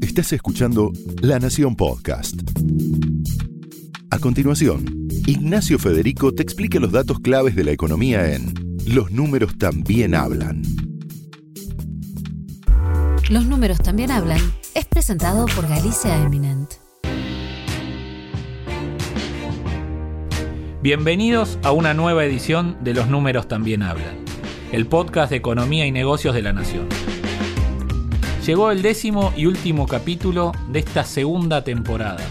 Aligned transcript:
Estás 0.00 0.32
escuchando 0.32 0.92
La 1.20 1.38
Nación 1.38 1.76
Podcast. 1.76 2.40
A 4.10 4.18
continuación, 4.18 5.08
Ignacio 5.26 5.78
Federico 5.78 6.34
te 6.34 6.42
explica 6.42 6.80
los 6.80 6.92
datos 6.92 7.20
claves 7.20 7.54
de 7.54 7.64
la 7.64 7.72
economía 7.72 8.34
en 8.34 8.54
Los 8.86 9.10
números 9.10 9.58
también 9.58 10.14
hablan. 10.14 10.62
Los 13.28 13.44
números 13.46 13.78
también 13.78 14.10
hablan 14.10 14.40
es 14.74 14.86
presentado 14.86 15.44
por 15.54 15.68
Galicia 15.68 16.16
Eminent. 16.24 16.72
Bienvenidos 20.82 21.58
a 21.62 21.72
una 21.72 21.92
nueva 21.92 22.24
edición 22.24 22.78
de 22.82 22.94
Los 22.94 23.08
números 23.08 23.48
también 23.48 23.82
hablan, 23.82 24.24
el 24.72 24.86
podcast 24.86 25.30
de 25.30 25.36
economía 25.36 25.84
y 25.86 25.92
negocios 25.92 26.34
de 26.34 26.42
la 26.42 26.52
Nación. 26.54 26.88
Llegó 28.48 28.70
el 28.70 28.80
décimo 28.80 29.34
y 29.36 29.44
último 29.44 29.86
capítulo 29.86 30.52
de 30.70 30.78
esta 30.78 31.04
segunda 31.04 31.64
temporada 31.64 32.24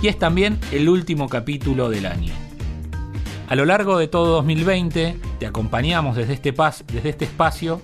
y 0.00 0.08
es 0.08 0.18
también 0.18 0.58
el 0.72 0.88
último 0.88 1.28
capítulo 1.28 1.90
del 1.90 2.06
año. 2.06 2.32
A 3.46 3.54
lo 3.56 3.66
largo 3.66 3.98
de 3.98 4.08
todo 4.08 4.36
2020 4.36 5.18
te 5.38 5.46
acompañamos 5.46 6.16
desde 6.16 6.32
este, 6.32 6.54
desde 6.94 7.10
este 7.10 7.26
espacio 7.26 7.82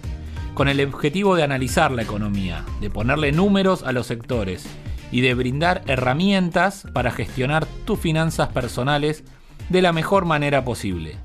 con 0.55 0.69
el 0.69 0.81
objetivo 0.81 1.37
de 1.37 1.43
analizar 1.43 1.93
la 1.93 2.01
economía, 2.01 2.65
de 2.81 2.89
ponerle 2.89 3.31
números 3.31 3.83
a 3.83 3.93
los 3.93 4.07
sectores 4.07 4.65
y 5.13 5.21
de 5.21 5.35
brindar 5.35 5.83
herramientas 5.87 6.87
para 6.95 7.11
gestionar 7.11 7.67
tus 7.85 8.01
finanzas 8.01 8.49
personales 8.49 9.23
de 9.69 9.83
la 9.83 9.93
mejor 9.93 10.25
manera 10.25 10.65
posible. 10.65 11.19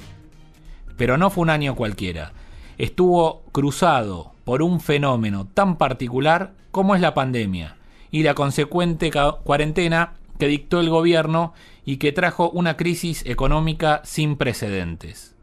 Pero 0.98 1.18
no 1.18 1.30
fue 1.30 1.44
un 1.44 1.50
año 1.50 1.78
cualquiera, 1.78 2.34
estuvo 2.82 3.44
cruzado 3.52 4.32
por 4.44 4.64
un 4.64 4.80
fenómeno 4.82 5.46
tan 5.46 5.78
particular 5.78 6.54
como 6.72 6.96
es 6.96 7.02
la 7.02 7.14
pandemia 7.14 7.78
y 8.10 8.24
la 8.24 8.34
consecuente 8.34 9.12
cuarentena 9.44 10.14
que 10.40 10.48
dictó 10.48 10.80
el 10.80 10.90
gobierno 10.90 11.54
y 11.86 11.98
que 11.98 12.12
trajo 12.12 12.50
una 12.50 12.78
crisis 12.78 13.24
económica 13.28 14.02
sin 14.04 14.36
precedentes. 14.36 15.36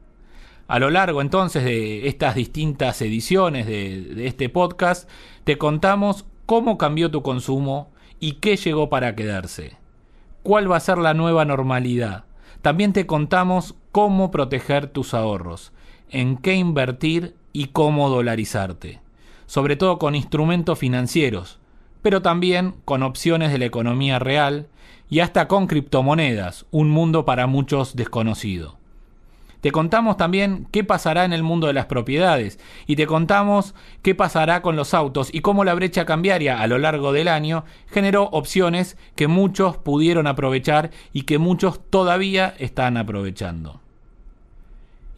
A 0.67 0.81
lo 0.81 0.91
largo 0.91 1.23
entonces 1.23 1.62
de 1.62 2.09
estas 2.09 2.35
distintas 2.35 3.01
ediciones 3.03 3.67
de, 3.67 4.01
de, 4.17 4.27
este 4.27 4.49
podcast, 4.49 5.09
te 5.45 5.59
contamos 5.59 6.27
cómo 6.45 6.77
cambió 6.77 7.09
tu 7.12 7.23
consumo 7.23 7.93
y 8.19 8.33
qué 8.33 8.57
llegó 8.57 8.91
para 8.91 9.15
quedarse. 9.15 9.77
¿Cuál 10.43 10.71
va 10.71 10.77
a 10.77 10.81
ser 10.81 10.99
la 10.99 11.15
nueva 11.15 11.45
normalidad? 11.45 12.25
También 12.62 12.93
te 12.93 13.07
contamos 13.07 13.77
cómo 13.93 14.33
proteger 14.33 14.89
tus 14.89 15.15
ahorros, 15.15 15.73
en 16.11 16.37
qué 16.37 16.55
invertir 16.55 17.38
y 17.53 17.67
cómo 17.67 18.09
dolarizarte, 18.09 19.01
sobre 19.47 19.77
todo 19.77 19.99
con 19.99 20.15
instrumentos 20.15 20.79
financieros, 20.79 21.59
pero 22.03 22.23
también 22.23 22.75
con 22.85 23.03
opciones 23.03 23.53
de 23.53 23.59
la 23.59 23.67
economía 23.67 24.19
real 24.19 24.69
y 25.11 25.21
hasta 25.21 25.49
con 25.49 25.67
criptomonedas, 25.67 26.67
un 26.71 26.91
mundo 26.91 27.25
para 27.25 27.47
muchos 27.47 27.97
desconocido. 27.97 28.79
Te 29.61 29.73
contamos 29.73 30.17
también 30.17 30.69
qué 30.71 30.85
pasará 30.85 31.25
en 31.25 31.33
el 31.33 31.43
mundo 31.43 31.67
de 31.67 31.73
las 31.73 31.87
propiedades 31.87 32.61
y 32.87 32.95
te 32.95 33.09
contamos 33.09 33.75
qué 34.03 34.15
pasará 34.15 34.62
con 34.62 34.77
los 34.77 34.95
autos 34.95 35.31
y 35.33 35.41
cómo 35.41 35.65
la 35.65 35.75
brecha 35.75 36.07
cambiaria 36.07 36.61
a 36.61 36.67
lo 36.69 36.79
largo 36.79 37.12
del 37.12 37.27
año 37.27 37.65
generó 37.89 38.25
opciones 38.25 38.97
que 39.17 39.27
muchos 39.27 39.77
pudieron 39.77 40.29
aprovechar 40.29 40.91
y 41.12 41.23
que 41.23 41.39
muchos 41.39 41.81
todavía 41.91 42.55
están 42.59 42.97
aprovechando. 42.97 43.81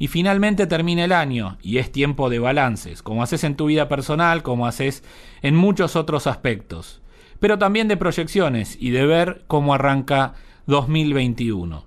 Y 0.01 0.09
finalmente 0.09 0.67
termina 0.67 1.05
el 1.05 1.13
año 1.13 1.59
y 1.61 1.77
es 1.77 1.93
tiempo 1.93 2.31
de 2.31 2.39
balances, 2.39 3.03
como 3.03 3.23
haces 3.23 3.45
en 3.45 3.55
tu 3.55 3.67
vida 3.67 3.87
personal, 3.87 4.43
como 4.43 4.67
haces 4.67 5.05
en 5.43 5.55
muchos 5.55 5.95
otros 5.95 6.27
aspectos, 6.27 7.03
pero 7.39 7.59
también 7.59 7.87
de 7.87 7.99
proyecciones 7.99 8.79
y 8.81 8.91
de 8.93 9.05
ver 9.05 9.45
cómo 9.47 9.75
arranca 9.75 10.33
2021. 10.67 11.85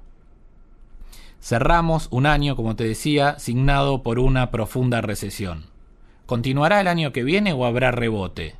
Cerramos 1.42 2.08
un 2.12 2.28
año, 2.28 2.56
como 2.56 2.76
te 2.76 2.84
decía, 2.84 3.40
signado 3.40 4.04
por 4.04 4.20
una 4.20 4.52
profunda 4.52 5.02
recesión. 5.02 5.66
¿Continuará 6.28 6.82
el 6.82 6.88
año 6.88 7.14
que 7.14 7.24
viene 7.24 7.52
o 7.52 7.66
habrá 7.66 7.90
rebote? 7.90 8.56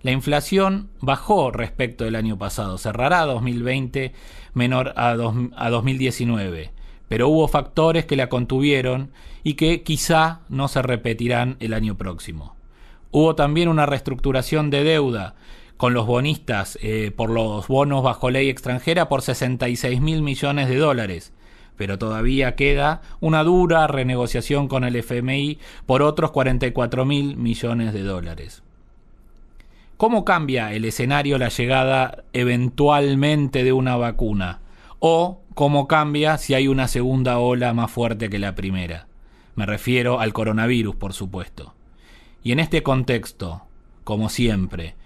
La 0.00 0.12
inflación 0.12 0.88
bajó 1.00 1.50
respecto 1.50 2.04
del 2.04 2.16
año 2.16 2.38
pasado, 2.38 2.78
cerrará 2.78 3.26
2020 3.26 4.14
menor 4.54 4.94
a, 4.96 5.10
a 5.10 5.70
2019, 5.70 6.72
pero 7.08 7.28
hubo 7.28 7.48
factores 7.48 8.04
que 8.04 8.16
la 8.16 8.28
contuvieron 8.28 9.10
y 9.44 9.54
que 9.54 9.82
quizá 9.82 10.40
no 10.48 10.68
se 10.68 10.82
repetirán 10.82 11.56
el 11.60 11.74
año 11.74 11.96
próximo. 11.96 12.56
Hubo 13.10 13.34
también 13.34 13.68
una 13.68 13.86
reestructuración 13.86 14.70
de 14.70 14.84
deuda 14.84 15.34
con 15.76 15.94
los 15.94 16.06
bonistas 16.06 16.78
eh, 16.82 17.12
por 17.14 17.30
los 17.30 17.68
bonos 17.68 18.02
bajo 18.02 18.30
ley 18.30 18.48
extranjera 18.48 19.08
por 19.08 19.22
66 19.22 20.00
mil 20.00 20.22
millones 20.22 20.68
de 20.68 20.76
dólares, 20.76 21.32
pero 21.76 21.98
todavía 21.98 22.56
queda 22.56 23.02
una 23.20 23.44
dura 23.44 23.86
renegociación 23.86 24.68
con 24.68 24.84
el 24.84 24.96
FMI 24.96 25.58
por 25.84 26.02
otros 26.02 26.30
44 26.30 27.04
mil 27.04 27.36
millones 27.36 27.92
de 27.92 28.02
dólares. 28.02 28.62
¿Cómo 29.96 30.24
cambia 30.24 30.74
el 30.74 30.84
escenario 30.84 31.38
la 31.38 31.48
llegada 31.48 32.24
eventualmente 32.32 33.64
de 33.64 33.72
una 33.72 33.96
vacuna? 33.96 34.60
¿O 34.98 35.40
cómo 35.56 35.88
cambia 35.88 36.36
si 36.36 36.52
hay 36.52 36.68
una 36.68 36.86
segunda 36.86 37.38
ola 37.38 37.72
más 37.72 37.90
fuerte 37.90 38.28
que 38.28 38.38
la 38.38 38.54
primera? 38.54 39.06
Me 39.54 39.64
refiero 39.64 40.20
al 40.20 40.34
coronavirus, 40.34 40.94
por 40.96 41.14
supuesto. 41.14 41.72
Y 42.42 42.52
en 42.52 42.60
este 42.60 42.82
contexto, 42.82 43.62
como 44.04 44.28
siempre, 44.28 44.96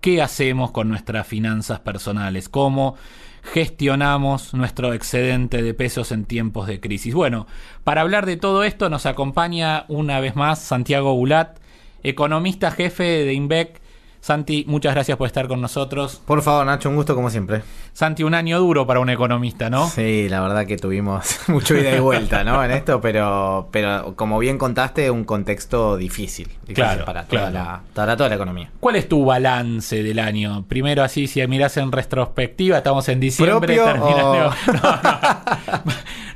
¿qué 0.00 0.20
hacemos 0.20 0.72
con 0.72 0.88
nuestras 0.88 1.28
finanzas 1.28 1.78
personales? 1.78 2.48
¿Cómo 2.48 2.96
gestionamos 3.42 4.52
nuestro 4.52 4.92
excedente 4.92 5.62
de 5.62 5.74
pesos 5.74 6.12
en 6.12 6.24
tiempos 6.24 6.66
de 6.66 6.80
crisis. 6.80 7.14
Bueno, 7.14 7.46
para 7.84 8.00
hablar 8.00 8.26
de 8.26 8.36
todo 8.36 8.64
esto 8.64 8.90
nos 8.90 9.06
acompaña 9.06 9.84
una 9.88 10.20
vez 10.20 10.36
más 10.36 10.58
Santiago 10.58 11.14
Bulat, 11.14 11.58
economista 12.02 12.70
jefe 12.70 13.04
de 13.24 13.32
INVEC 13.32 13.80
Santi, 14.20 14.64
muchas 14.68 14.94
gracias 14.94 15.16
por 15.16 15.26
estar 15.26 15.48
con 15.48 15.60
nosotros. 15.60 16.20
Por 16.26 16.42
favor, 16.42 16.66
Nacho, 16.66 16.90
un 16.90 16.96
gusto 16.96 17.14
como 17.14 17.30
siempre. 17.30 17.62
Santi, 17.92 18.22
un 18.22 18.34
año 18.34 18.58
duro 18.58 18.86
para 18.86 19.00
un 19.00 19.08
economista, 19.08 19.70
¿no? 19.70 19.88
Sí, 19.88 20.28
la 20.28 20.40
verdad 20.40 20.66
que 20.66 20.76
tuvimos 20.76 21.40
mucho 21.48 21.74
ida 21.76 21.96
y 21.96 22.00
vuelta, 22.00 22.44
¿no? 22.44 22.62
En 22.62 22.70
esto, 22.70 23.00
pero, 23.00 23.68
pero 23.70 24.14
como 24.16 24.38
bien 24.38 24.58
contaste, 24.58 25.10
un 25.10 25.24
contexto 25.24 25.96
difícil, 25.96 26.48
claro, 26.74 27.04
para, 27.04 27.24
toda 27.24 27.50
La, 27.50 27.80
para 27.94 28.16
toda 28.16 28.28
la 28.28 28.34
economía. 28.34 28.70
¿Cuál 28.78 28.96
es 28.96 29.08
tu 29.08 29.24
balance 29.24 30.02
del 30.02 30.18
año? 30.18 30.64
Primero, 30.68 31.02
así, 31.02 31.26
si 31.26 31.44
miras 31.46 31.76
en 31.78 31.90
retrospectiva, 31.90 32.78
estamos 32.78 33.08
en 33.08 33.20
diciembre. 33.20 33.76
terminando. 33.76 34.52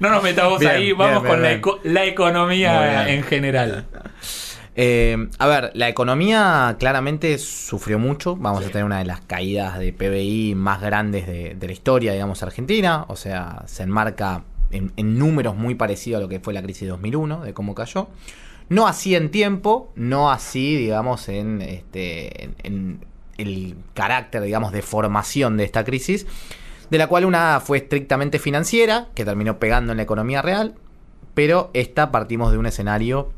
No, 0.01 0.11
nos 0.11 0.23
metamos 0.23 0.61
ahí, 0.67 0.93
vamos 0.93 1.23
con 1.23 1.41
la, 1.41 2.05
economía 2.05 3.09
en 3.09 3.23
general. 3.23 3.87
Eh, 4.77 5.29
a 5.39 5.47
ver, 5.47 5.71
la 5.75 5.89
economía 5.89 6.77
claramente 6.79 7.39
sufrió 7.39 7.99
mucho. 7.99 8.37
Vamos 8.37 8.65
a 8.65 8.69
tener 8.69 8.85
una 8.85 8.99
de 8.99 9.05
las 9.05 9.21
caídas 9.21 9.79
de 9.79 9.93
PBI 9.93 10.55
más 10.57 10.81
grandes 10.81 11.27
de, 11.27 11.57
la 11.61 11.73
historia, 11.73 12.13
digamos, 12.13 12.43
argentina. 12.43 13.05
O 13.09 13.17
sea, 13.17 13.63
se 13.67 13.85
enmarca 13.85 14.43
en, 14.71 15.19
números 15.19 15.57
muy 15.57 15.75
parecidos 15.75 16.19
a 16.19 16.23
lo 16.23 16.29
que 16.29 16.41
fue 16.41 16.53
la 16.53 16.63
crisis 16.63 16.83
de 16.83 16.89
2001, 16.89 17.45
de 17.45 17.55
cómo 17.55 17.75
cayó. 17.75 18.09
No 18.69 18.89
así 18.89 19.15
en 19.15 19.31
tiempo, 19.31 19.93
no 19.95 20.31
así, 20.31 20.77
digamos, 20.77 21.29
en, 21.29 21.61
este, 21.61 22.51
en 22.63 23.05
el 23.39 23.77
carácter, 23.95 24.43
digamos, 24.43 24.73
de 24.73 24.83
formación 24.83 25.57
de 25.57 25.65
esta 25.65 25.85
crisis, 25.85 26.27
de 26.91 26.99
la 26.99 27.07
cual 27.07 27.25
una 27.25 27.61
fue 27.61 27.79
estrictamente 27.79 28.39
financiera, 28.39 29.09
que 29.15 29.25
terminó 29.25 29.59
pegando 29.59 29.93
en 29.93 29.99
la 29.99 30.03
economía 30.03 30.43
real, 30.43 30.75
pero 31.35 31.71
esta 31.75 32.11
partimos 32.11 32.53
de 32.53 32.59
un 32.59 32.67
escenario 32.67 33.33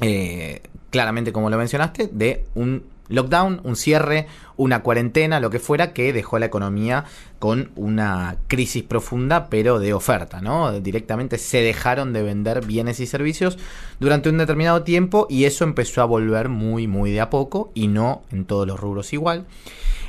eh, 0.00 0.62
claramente 0.90 1.32
como 1.32 1.50
lo 1.50 1.58
mencionaste, 1.58 2.08
de 2.12 2.44
un 2.54 2.84
lockdown, 3.08 3.60
un 3.64 3.76
cierre, 3.76 4.26
una 4.56 4.82
cuarentena, 4.82 5.40
lo 5.40 5.50
que 5.50 5.58
fuera, 5.58 5.92
que 5.92 6.12
dejó 6.12 6.38
la 6.38 6.46
economía 6.46 7.04
con 7.38 7.70
una 7.76 8.36
crisis 8.48 8.82
profunda, 8.82 9.48
pero 9.50 9.78
de 9.78 9.92
oferta, 9.92 10.40
¿no? 10.40 10.80
Directamente 10.80 11.38
se 11.38 11.60
dejaron 11.60 12.12
de 12.12 12.22
vender 12.22 12.64
bienes 12.64 13.00
y 13.00 13.06
servicios 13.06 13.58
durante 14.00 14.30
un 14.30 14.38
determinado 14.38 14.82
tiempo 14.82 15.26
y 15.28 15.44
eso 15.44 15.64
empezó 15.64 16.02
a 16.02 16.06
volver 16.06 16.48
muy, 16.48 16.86
muy 16.86 17.10
de 17.10 17.20
a 17.20 17.30
poco 17.30 17.70
y 17.74 17.88
no 17.88 18.22
en 18.30 18.44
todos 18.44 18.66
los 18.66 18.80
rubros 18.80 19.12
igual. 19.12 19.46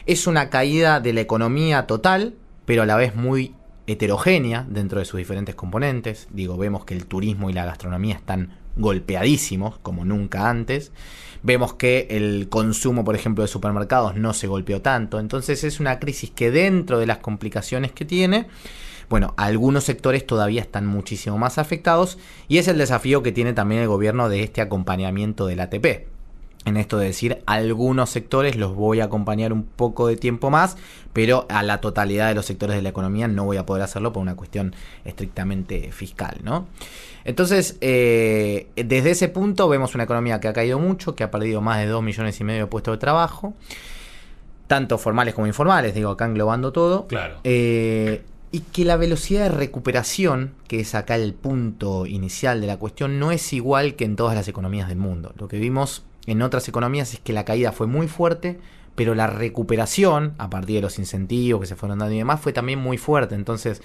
Es 0.06 0.27
una 0.27 0.50
caída 0.50 1.00
de 1.00 1.13
la 1.13 1.21
economía 1.21 1.88
total, 1.88 2.36
pero 2.65 2.83
a 2.83 2.86
la 2.86 2.95
vez 2.95 3.15
muy 3.15 3.56
heterogénea 3.88 4.65
dentro 4.68 5.00
de 5.00 5.06
sus 5.06 5.18
diferentes 5.18 5.56
componentes. 5.56 6.27
Digo, 6.31 6.57
vemos 6.57 6.86
que 6.86 6.94
el 6.94 7.06
turismo 7.06 7.50
y 7.50 7.54
la 7.54 7.65
gastronomía 7.65 8.15
están 8.15 8.51
golpeadísimos 8.75 9.77
como 9.80 10.06
nunca 10.06 10.50
antes. 10.50 10.92
Vemos 11.44 11.74
que 11.74 12.07
el 12.10 12.50
consumo, 12.50 13.04
por 13.04 13.16
ejemplo, 13.16 13.44
de 13.44 13.48
supermercados 13.48 14.16
no 14.16 14.33
se 14.33 14.48
golpeó 14.48 14.81
tanto. 14.81 15.19
Entonces 15.19 15.63
es 15.63 15.80
una 15.80 16.00
crisis 16.00 16.31
que 16.31 16.51
dentro 16.51 17.00
de 17.00 17.06
las 17.06 17.19
complicaciones 17.19 17.92
que 17.92 18.06
tiene, 18.06 18.48
bueno, 19.10 19.33
algunos 19.38 19.83
sectores 19.83 20.25
todavía 20.25 20.62
están 20.62 20.88
muchísimo 20.88 21.38
más 21.38 21.57
afectados 21.57 22.18
y 22.48 22.57
es 22.57 22.68
el 22.68 22.77
desafío 22.77 23.22
que 23.22 23.31
tiene 23.31 23.54
también 23.54 23.81
el 23.81 23.88
gobierno 23.88 24.30
de 24.30 24.44
este 24.44 24.62
acompañamiento 24.62 25.45
del 25.45 25.60
ATP. 25.60 26.14
En 26.65 26.77
esto 26.77 26.97
de 26.97 27.06
decir 27.06 27.41
algunos 27.45 28.09
sectores 28.09 28.56
los 28.56 28.75
voy 28.75 29.00
a 29.00 29.06
acompañar 29.06 29.53
un 29.53 29.63
poco 29.63 30.07
de 30.07 30.17
tiempo 30.17 30.50
más, 30.50 30.77
pero 31.13 31.45
a 31.50 31.63
la 31.63 31.79
totalidad 31.79 32.27
de 32.27 32.35
los 32.35 32.45
sectores 32.45 32.75
de 32.75 32.81
la 32.81 32.89
economía 32.89 33.27
no 33.27 33.45
voy 33.45 33.57
a 33.57 33.65
poder 33.65 33.83
hacerlo 33.83 34.12
por 34.12 34.21
una 34.21 34.35
cuestión 34.35 34.75
estrictamente 35.06 35.91
fiscal, 35.91 36.39
¿no? 36.44 36.67
Entonces, 37.23 37.77
eh, 37.81 38.67
desde 38.75 39.12
ese 39.12 39.29
punto 39.29 39.67
vemos 39.69 39.95
una 39.95 40.03
economía 40.03 40.39
que 40.39 40.47
ha 40.47 40.53
caído 40.53 40.77
mucho, 40.77 41.15
que 41.15 41.23
ha 41.23 41.31
perdido 41.31 41.62
más 41.62 41.79
de 41.79 41.88
2 41.88 42.03
millones 42.03 42.39
y 42.39 42.44
medio 42.44 42.62
de 42.62 42.67
puestos 42.67 42.95
de 42.95 42.97
trabajo, 43.00 43.53
tanto 44.67 44.97
formales 44.97 45.33
como 45.33 45.47
informales, 45.47 45.95
digo, 45.95 46.12
acá 46.12 46.25
englobando 46.25 46.71
todo. 46.71 47.07
Claro. 47.07 47.35
Eh, 47.44 48.23
y 48.51 48.59
que 48.62 48.85
la 48.85 48.95
velocidad 48.95 49.44
de 49.44 49.50
recuperación, 49.50 50.53
que 50.67 50.79
es 50.79 50.95
acá 50.95 51.15
el 51.15 51.33
punto 51.33 52.06
inicial 52.06 52.62
de 52.62 52.67
la 52.67 52.77
cuestión, 52.77 53.19
no 53.19 53.31
es 53.31 53.51
igual 53.53 53.95
que 53.95 54.06
en 54.06 54.15
todas 54.15 54.35
las 54.35 54.47
economías 54.47 54.88
del 54.88 54.97
mundo. 54.97 55.33
Lo 55.38 55.47
que 55.47 55.57
vimos 55.57 56.03
en 56.27 56.42
otras 56.42 56.68
economías 56.68 57.13
es 57.13 57.19
que 57.19 57.33
la 57.33 57.45
caída 57.45 57.72
fue 57.72 57.88
muy 57.88 58.07
fuerte, 58.07 58.60
pero 58.95 59.13
la 59.16 59.27
recuperación, 59.27 60.33
a 60.38 60.50
partir 60.50 60.77
de 60.77 60.81
los 60.81 61.00
incentivos 61.00 61.62
que 61.62 61.68
se 61.68 61.75
fueron 61.75 62.00
dando 62.00 62.13
y 62.13 62.18
demás, 62.19 62.39
fue 62.42 62.54
también 62.54 62.80
muy 62.80 62.98
fuerte. 62.98 63.36
Entonces, 63.36 63.81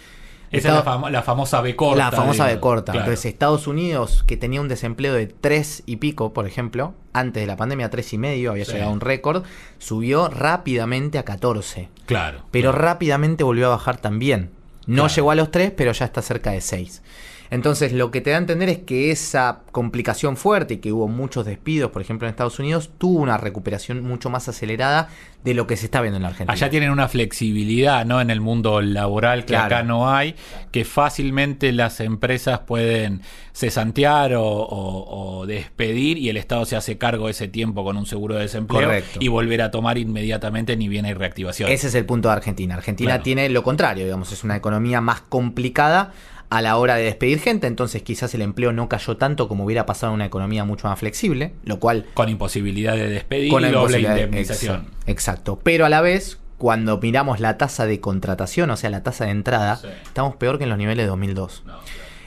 esa 0.51 0.79
es 0.81 0.85
la, 0.85 1.11
la, 1.11 1.23
famosa 1.23 1.61
B 1.61 1.77
corta. 1.77 1.97
La 1.97 2.11
famosa. 2.11 2.47
B 2.47 2.59
corta. 2.59 2.93
Claro. 2.93 3.07
Entonces, 3.07 3.27
Estados 3.27 3.67
Unidos, 3.69 4.25
que 4.27 4.37
tenía 4.37 4.61
un 4.61 4.67
desempleo 4.69 5.15
de 5.15 5.27
3 5.29 5.85
y 5.87 5.97
pico, 5.97 6.33
por 6.33 6.47
ejemplo, 6.47 6.95
antes 7.13 7.41
de 7.43 7.47
la 7.47 7.57
pandemia, 7.57 7.89
3 7.91 8.13
y 8.15 8.19
medio, 8.19 8.51
había 8.51 8.65
Sí. 8.65 8.73
llegado 8.73 8.91
a 8.91 8.95
un 8.95 9.01
récord, 9.01 9.45
subió 9.79 10.29
rápidamente 10.29 11.19
a 11.19 11.25
14. 11.25 11.89
Claro. 12.07 12.43
Pero 12.51 12.71
claro. 12.73 12.85
rápidamente 12.85 13.45
volvió 13.45 13.67
a 13.67 13.71
bajar 13.71 13.99
también. 13.99 14.51
No 14.87 15.03
Claro. 15.05 15.15
llegó 15.15 15.31
a 15.31 15.35
los 15.37 15.51
3, 15.53 15.71
pero 15.77 15.93
ya 15.93 16.05
está 16.05 16.21
cerca 16.21 16.51
de 16.51 16.61
6. 16.61 17.03
Entonces, 17.51 17.93
lo 17.93 18.11
que 18.13 18.21
te 18.21 18.31
da 18.31 18.37
a 18.37 18.39
entender 18.41 18.69
es 18.69 18.79
que 18.79 19.11
esa 19.11 19.61
complicación 19.73 20.37
fuerte 20.37 20.75
y 20.75 20.77
que 20.79 20.93
hubo 20.93 21.09
muchos 21.09 21.45
despidos, 21.47 21.91
por 21.91 22.01
ejemplo, 22.01 22.29
en 22.29 22.31
Estados 22.31 22.59
Unidos, 22.61 22.91
tuvo 22.97 23.21
una 23.21 23.37
recuperación 23.39 24.03
mucho 24.05 24.31
más 24.31 24.49
acelerada 24.49 25.09
de 25.43 25.55
lo 25.55 25.67
que 25.67 25.77
se 25.77 25.87
está 25.87 26.01
viendo 26.01 26.17
en 26.19 26.23
la 26.23 26.29
Argentina. 26.29 26.53
Allá 26.53 26.71
tienen 26.71 26.91
una 26.91 27.09
flexibilidad 27.09 28.05
¿no? 28.07 28.21
en 28.21 28.31
el 28.31 28.41
mundo 28.41 28.81
laboral 28.83 29.41
que 29.41 29.55
Claro. 29.55 29.67
acá 29.67 29.83
no 29.83 30.11
hay, 30.15 30.37
que 30.71 30.85
fácilmente 30.85 31.73
las 31.73 31.99
empresas 32.01 32.61
pueden 32.61 33.23
cesantear 33.53 34.35
o, 34.35 34.45
o- 34.45 35.39
o 35.41 35.47
despedir 35.47 36.19
y 36.19 36.29
el 36.29 36.37
Estado 36.37 36.65
se 36.67 36.77
hace 36.77 36.99
cargo 36.99 37.25
de 37.27 37.33
ese 37.33 37.49
tiempo 37.49 37.83
con 37.85 37.97
un 37.97 38.07
seguro 38.07 38.37
de 38.37 38.43
desempleo 38.43 38.83
Correcto. 38.83 39.19
y 39.21 39.29
volver 39.29 39.63
a 39.63 39.71
tomar 39.71 39.99
inmediatamente 39.99 40.77
ni 40.77 40.89
bien 40.89 41.05
hay 41.07 41.15
reactivación. 41.15 41.71
Ese 41.71 41.89
es 41.89 41.95
el 41.95 42.05
punto 42.07 42.29
de 42.29 42.35
Argentina. 42.35 42.75
Argentina 42.75 43.11
Claro. 43.13 43.23
tiene 43.23 43.49
lo 43.49 43.63
contrario, 43.63 44.05
digamos, 44.05 44.31
es 44.33 44.45
una 44.45 44.57
economía 44.57 45.01
más 45.01 45.23
complicada 45.23 46.13
a 46.51 46.61
la 46.63 46.77
hora 46.77 46.97
de 46.97 47.05
despedir 47.05 47.39
gente, 47.39 47.67
entonces 47.69 48.03
quizás 48.03 48.35
el 48.35 48.43
empleo 48.43 48.73
no 48.73 48.89
cayó 48.89 49.17
tanto 49.17 49.47
como 49.49 49.65
hubiera 49.65 49.87
pasado 49.87 50.13
en 50.13 50.17
una 50.17 50.27
economía 50.27 50.65
mucho 50.65 50.89
más 50.89 50.99
flexible, 50.99 51.55
lo 51.65 51.79
cual 51.79 52.07
Con 52.15 52.29
imposibilidad 52.29 52.95
de 52.97 53.09
despedir 53.09 53.51
con 53.51 53.63
y 53.63 53.67
la 53.67 53.71
doble 53.71 53.99
imposibilidad 54.01 54.15
de- 54.17 54.21
indemnización. 54.23 54.83
Exa- 54.87 55.07
Exacto. 55.07 55.61
Pero 55.63 55.87
a 55.87 55.89
la 55.89 56.01
vez, 56.01 56.39
cuando 56.59 56.99
miramos 56.99 57.41
la 57.41 57.57
tasa 57.57 57.87
de 57.87 58.01
contratación, 58.01 58.69
o 58.71 58.77
sea, 58.77 58.91
la 58.91 59.03
tasa 59.03 59.25
de 59.27 59.31
entrada, 59.31 59.77
Sí. 59.77 59.87
estamos 60.05 60.37
peor 60.37 60.59
que 60.59 60.65
en 60.65 60.71
los 60.71 60.79
niveles 60.79 61.05
de 61.05 61.09
2002. 61.09 61.63
No, 61.65 61.73
claro. 61.73 61.81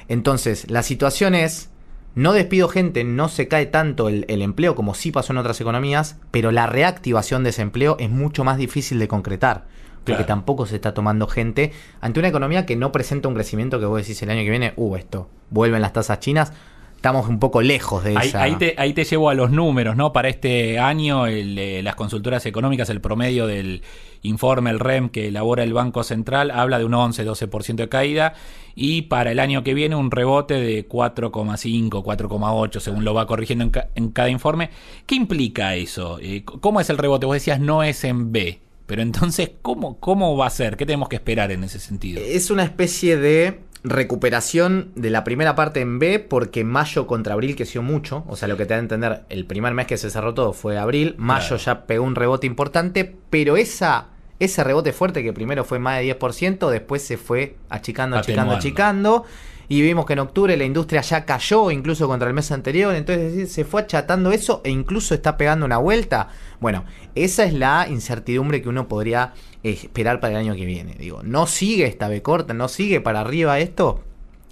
Entonces, 0.08 0.70
la 0.72 0.84
situación 0.84 1.36
es, 1.36 1.70
no 2.16 2.34
despido 2.34 2.68
gente, 2.70 3.04
no 3.04 3.28
se 3.30 3.48
cae 3.48 3.66
tanto 3.66 4.08
el, 4.10 4.26
el 4.30 4.42
empleo 4.42 4.76
como 4.76 4.94
sí 4.96 5.12
pasó 5.12 5.34
en 5.34 5.38
otras 5.40 5.60
economías, 5.62 6.18
pero 6.32 6.52
la 6.52 6.68
reactivación 6.68 7.44
de 7.44 7.50
ese 7.52 7.62
empleo 7.62 7.98
es 8.00 8.10
mucho 8.10 8.44
más 8.44 8.58
difícil 8.58 9.00
de 9.00 9.08
concretar. 9.08 9.66
Porque 10.04 10.18
Claro. 10.18 10.26
tampoco 10.26 10.66
se 10.66 10.76
está 10.76 10.94
tomando 10.94 11.28
gente 11.28 11.72
ante 12.02 12.20
una 12.20 12.28
economía 12.30 12.66
que 12.66 12.76
no 12.76 12.92
presenta 12.92 13.28
un 13.30 13.36
crecimiento 13.36 13.80
que 13.80 13.86
vos 13.86 14.02
decís 14.02 14.22
el 14.22 14.30
año 14.30 14.44
que 14.44 14.50
viene, 14.50 14.74
uh, 14.76 14.96
esto, 14.98 15.30
vuelven 15.50 15.82
las 15.82 15.94
tasas 15.94 16.20
chinas, 16.20 16.52
estamos 16.98 17.28
un 17.30 17.40
poco 17.40 17.62
lejos 17.62 18.04
de 18.04 18.18
Ahí, 18.18 18.28
esa... 18.28 18.42
ahí 18.44 18.56
te, 18.56 18.76
ahí 18.78 18.94
te 18.94 19.04
llevo 19.06 19.30
a 19.30 19.34
los 19.34 19.52
números, 19.52 19.96
¿no? 19.96 20.12
Para 20.14 20.28
este 20.30 20.78
año, 20.80 21.26
el, 21.28 21.58
eh, 21.58 21.84
las 21.84 21.96
consultoras 21.96 22.46
económicas, 22.46 22.90
el 22.90 23.00
promedio 23.02 23.48
del 23.48 23.82
informe, 24.24 24.70
el 24.72 24.80
REM 24.80 25.10
que 25.10 25.28
elabora 25.28 25.64
el 25.64 25.74
Banco 25.74 26.04
Central, 26.04 26.52
habla 26.52 26.80
de 26.80 26.86
un 26.86 26.94
11-12% 26.94 27.76
de 27.76 27.90
caída. 27.90 28.34
Y 28.76 29.04
para 29.04 29.32
el 29.32 29.40
año 29.40 29.64
que 29.64 29.74
viene, 29.74 29.96
un 29.98 30.12
rebote 30.12 30.56
de 30.56 30.88
4,5, 30.88 32.04
4,8, 32.04 32.80
según 32.80 33.04
lo 33.06 33.14
va 33.14 33.28
corrigiendo 33.28 33.64
en, 33.66 33.70
ca- 33.72 33.90
en 33.96 34.10
cada 34.10 34.30
informe. 34.30 34.70
¿Qué 35.06 35.16
implica 35.16 35.76
eso? 35.76 36.20
Eh, 36.22 36.44
¿Cómo 36.46 36.80
es 36.80 36.90
el 36.90 36.98
rebote? 36.98 37.26
Vos 37.26 37.36
decías, 37.36 37.60
no 37.60 37.84
es 37.84 38.04
en 38.04 38.32
B. 38.32 38.60
Pero 38.86 39.02
entonces, 39.02 39.52
¿cómo, 39.62 40.00
¿cómo 40.00 40.36
va 40.38 40.48
a 40.48 40.50
ser? 40.50 40.78
¿Qué 40.78 40.86
tenemos 40.86 41.10
que 41.10 41.16
esperar 41.16 41.52
en 41.52 41.64
ese 41.64 41.80
sentido? 41.80 42.22
Es 42.24 42.52
una 42.52 42.64
especie 42.64 43.18
de 43.18 43.60
recuperación 43.86 44.92
de 44.96 45.10
la 45.10 45.24
primera 45.24 45.56
parte 45.56 45.82
en 45.82 46.00
B 46.00 46.20
porque 46.20 46.64
mayo 46.64 47.08
contra 47.08 47.34
abril 47.34 47.56
creció 47.56 47.82
mucho. 47.82 48.24
O 48.28 48.36
sea, 48.36 48.48
lo 48.48 48.58
que 48.58 48.66
te 48.66 48.74
da 48.74 48.78
a 48.78 48.80
entender, 48.80 49.24
el 49.30 49.46
primer 49.46 49.74
mes 49.74 49.88
que 49.88 49.98
se 49.98 50.10
cerró 50.10 50.34
todo 50.34 50.54
fue 50.54 50.78
abril. 50.78 51.16
Mayo 51.18 51.48
Claro. 51.50 51.64
ya 51.64 51.86
pegó 51.86 52.04
un 52.04 52.16
rebote 52.16 52.48
importante, 52.48 53.16
pero 53.30 53.58
esa, 53.58 54.08
ese 54.40 54.64
rebote 54.64 54.94
fuerte 54.94 55.24
que 55.24 55.34
primero 55.34 55.64
fue 55.64 55.80
más 55.80 56.00
de 56.00 56.18
10%, 56.18 56.70
después 56.70 57.02
se 57.02 57.18
fue 57.18 57.56
achicando, 57.70 58.18
achicando, 58.18 58.54
Atenuando. 58.54 58.56
achicando. 58.56 59.26
Y 59.70 59.82
vimos 59.82 60.06
que 60.06 60.14
en 60.14 60.20
octubre 60.20 60.58
la 60.58 60.66
industria 60.66 61.02
ya 61.02 61.26
cayó 61.26 61.72
incluso 61.72 62.08
contra 62.08 62.28
el 62.28 62.34
mes 62.34 62.52
anterior. 62.52 62.94
Entonces 62.96 63.52
se 63.52 63.66
fue 63.66 63.82
achatando 63.82 64.32
eso 64.32 64.62
e 64.64 64.70
incluso 64.70 65.14
está 65.14 65.38
pegando 65.38 65.66
una 65.66 65.78
vuelta. 65.78 66.30
Bueno, 66.60 66.86
esa 67.16 67.44
es 67.44 67.54
la 67.54 67.88
incertidumbre 67.90 68.62
que 68.62 68.70
uno 68.70 68.88
podría 68.88 69.34
esperar 69.64 70.20
para 70.20 70.34
el 70.34 70.40
año 70.40 70.56
que 70.56 70.66
viene. 70.66 70.96
Digo, 70.96 71.22
no 71.24 71.48
sigue 71.48 71.86
esta 71.86 72.08
B 72.08 72.22
corta, 72.22 72.54
no 72.54 72.68
sigue 72.68 73.02
para 73.02 73.22
arriba 73.22 73.60
esto, 73.60 74.02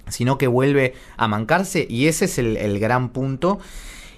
sino 0.08 0.38
que 0.38 0.46
vuelve 0.46 0.94
a 1.16 1.28
mancarse 1.28 1.86
y 1.88 2.06
ese 2.06 2.24
es 2.24 2.38
el, 2.38 2.56
el 2.56 2.78
gran 2.78 3.10
punto. 3.10 3.58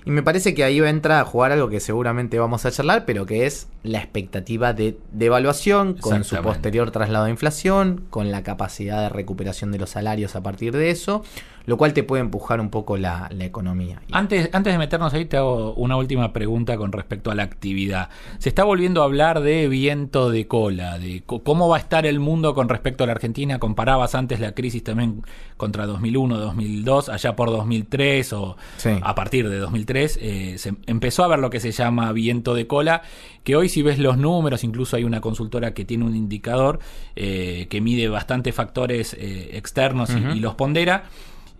Y 0.07 0.11
me 0.11 0.23
parece 0.23 0.55
que 0.55 0.65
ahí 0.65 0.81
va 0.81 0.89
a 0.89 0.91
entrar 0.91 1.21
a 1.21 1.25
jugar 1.25 1.53
algo 1.53 1.71
que 1.71 1.81
seguramente 1.81 2.39
vamos 2.39 2.67
a 2.67 2.71
charlar, 2.71 3.07
pero 3.07 3.25
que 3.25 3.47
es 3.47 3.69
la 3.83 3.99
expectativa 3.99 4.75
de 4.75 4.99
devaluación 5.13 5.95
con 5.95 6.25
su 6.25 6.37
posterior 6.43 6.91
traslado 6.91 7.25
a 7.25 7.31
inflación, 7.31 8.05
con 8.11 8.31
la 8.31 8.43
capacidad 8.43 9.01
de 9.01 9.09
recuperación 9.09 9.73
de 9.73 9.79
los 9.79 9.91
salarios 9.91 10.37
a 10.37 10.43
partir 10.43 10.77
de 10.77 10.91
eso, 10.91 11.25
lo 11.67 11.77
cual 11.77 11.93
te 11.95 12.03
puede 12.03 12.21
empujar 12.23 12.61
un 12.61 12.69
poco 12.71 12.97
la, 12.97 13.29
la 13.33 13.45
economía. 13.45 14.03
Antes, 14.13 14.51
antes 14.53 14.73
de 14.75 14.79
meternos 14.79 15.15
ahí, 15.15 15.25
te 15.25 15.37
hago 15.39 15.73
una 15.75 15.97
última 15.97 16.33
pregunta 16.33 16.77
con 16.77 16.93
respecto 16.93 17.31
a 17.31 17.35
la 17.35 17.43
actividad. 17.45 18.11
Se 18.39 18.49
está 18.51 18.65
volviendo 18.65 19.01
a 19.03 19.05
hablar 19.07 19.41
de 19.41 19.69
viento 19.69 20.31
de 20.31 20.47
cola, 20.47 20.99
de 20.99 21.23
cómo 21.25 21.69
va 21.69 21.77
a 21.77 21.81
estar 21.81 22.05
el 22.07 22.21
mundo 22.21 22.55
con 22.55 22.69
respecto 22.69 23.05
a 23.05 23.07
la 23.07 23.13
Argentina. 23.15 23.59
Comparabas 23.59 24.15
antes 24.15 24.41
la 24.41 24.53
crisis 24.53 24.85
también 24.85 25.23
contra 25.57 25.87
2001, 25.87 26.37
2002, 26.39 27.09
allá 27.09 27.35
por 27.37 27.51
2003 27.51 28.33
o 28.35 28.57
Sí. 28.77 28.91
a 29.03 29.15
partir 29.15 29.49
de 29.49 29.59
2003. 29.59 30.19
eh, 30.21 30.59
se 30.59 30.75
empezó 30.87 31.25
a 31.25 31.29
ver 31.29 31.39
lo 31.39 31.49
que 31.51 31.61
se 31.61 31.73
llama 31.73 32.13
viento 32.13 32.55
de 32.55 32.67
cola, 32.67 33.03
que 33.43 33.57
hoy 33.57 33.69
si 33.69 33.83
ves 33.83 33.99
los 33.99 34.17
números, 34.19 34.65
incluso 34.65 34.97
hay 34.97 35.05
una 35.05 35.21
consultora 35.21 35.73
que 35.75 35.85
tiene 35.85 36.05
un 36.05 36.15
indicador 36.17 36.79
eh, 37.17 37.67
que 37.71 37.81
mide 37.81 38.09
bastantes 38.09 38.55
factores 38.55 39.15
eh, 39.19 39.57
externos 39.57 40.11
y 40.11 40.41
los 40.41 40.55
pondera. 40.55 41.05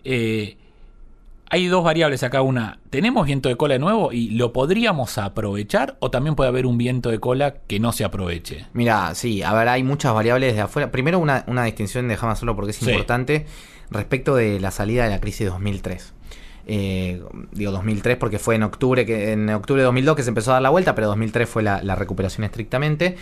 Eh, 0.05 0.57
hay 1.49 1.67
dos 1.67 1.83
variables 1.83 2.23
acá. 2.23 2.41
Una, 2.41 2.79
¿tenemos 2.89 3.25
viento 3.25 3.49
de 3.49 3.55
cola 3.55 3.73
de 3.73 3.79
nuevo 3.79 4.11
y 4.11 4.29
lo 4.29 4.51
podríamos 4.53 5.17
aprovechar 5.17 5.95
o 5.99 6.09
también 6.11 6.35
puede 6.35 6.47
haber 6.49 6.65
un 6.65 6.77
viento 6.77 7.09
de 7.11 7.19
cola 7.19 7.55
que 7.67 7.79
no 7.79 7.91
se 7.91 8.03
aproveche? 8.03 8.65
Mira, 8.73 9.13
sí, 9.15 9.43
a 9.43 9.53
ver, 9.53 9.67
hay 9.69 9.83
muchas 9.83 10.13
variables 10.13 10.55
de 10.55 10.61
afuera. 10.61 10.91
Primero 10.91 11.19
una, 11.19 11.43
una 11.47 11.63
distinción, 11.65 12.07
déjame 12.07 12.33
hacerlo 12.33 12.55
porque 12.55 12.71
es 12.71 12.77
Sí. 12.77 12.89
importante, 12.89 13.45
respecto 13.91 14.35
de 14.35 14.59
la 14.59 14.71
salida 14.71 15.03
de 15.03 15.11
la 15.11 15.19
crisis 15.19 15.41
de 15.41 15.45
2003. 15.47 16.13
Eh, 16.67 17.21
digo 17.51 17.71
2003 17.71 18.17
porque 18.17 18.39
fue 18.39 18.55
en 18.55 18.63
octubre 18.63 19.05
que 19.05 19.33
en 19.33 19.47
octubre 19.51 19.81
de 19.81 19.85
2002 19.85 20.15
que 20.15 20.23
se 20.23 20.29
empezó 20.29 20.49
a 20.49 20.53
dar 20.55 20.63
la 20.63 20.69
vuelta, 20.71 20.95
pero 20.95 21.07
2003 21.07 21.47
fue 21.47 21.61
la, 21.61 21.83
la 21.83 21.93
recuperación 21.95 22.43
estrictamente. 22.43 23.17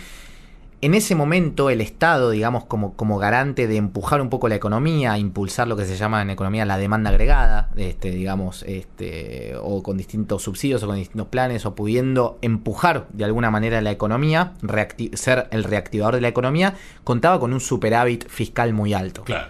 En 0.84 0.92
ese 0.92 1.14
momento 1.14 1.70
el 1.70 1.80
Estado, 1.80 2.28
digamos, 2.28 2.66
como, 2.66 2.92
como 2.92 3.16
garante 3.16 3.66
de 3.66 3.78
empujar 3.78 4.20
un 4.20 4.28
poco 4.28 4.50
la 4.50 4.56
economía, 4.56 5.16
impulsar 5.16 5.66
lo 5.66 5.78
que 5.78 5.86
se 5.86 5.96
llama 5.96 6.20
en 6.20 6.28
economía 6.28 6.66
la 6.66 6.76
demanda 6.76 7.08
agregada, 7.08 7.70
este, 7.74 8.10
digamos, 8.10 8.64
este, 8.64 9.54
o 9.62 9.82
con 9.82 9.96
distintos 9.96 10.42
subsidios 10.42 10.82
o 10.82 10.86
con 10.86 10.96
distintos 10.96 11.28
planes, 11.28 11.64
o 11.64 11.74
pudiendo 11.74 12.38
empujar 12.42 13.06
de 13.14 13.24
alguna 13.24 13.50
manera 13.50 13.80
la 13.80 13.92
economía, 13.92 14.52
ser 15.14 15.48
el 15.52 15.64
reactivador 15.64 16.16
de 16.16 16.20
la 16.20 16.28
economía, 16.28 16.74
contaba 17.02 17.40
con 17.40 17.54
un 17.54 17.60
superávit 17.60 18.28
fiscal 18.28 18.74
muy 18.74 18.92
alto. 18.92 19.24
Claro. 19.24 19.46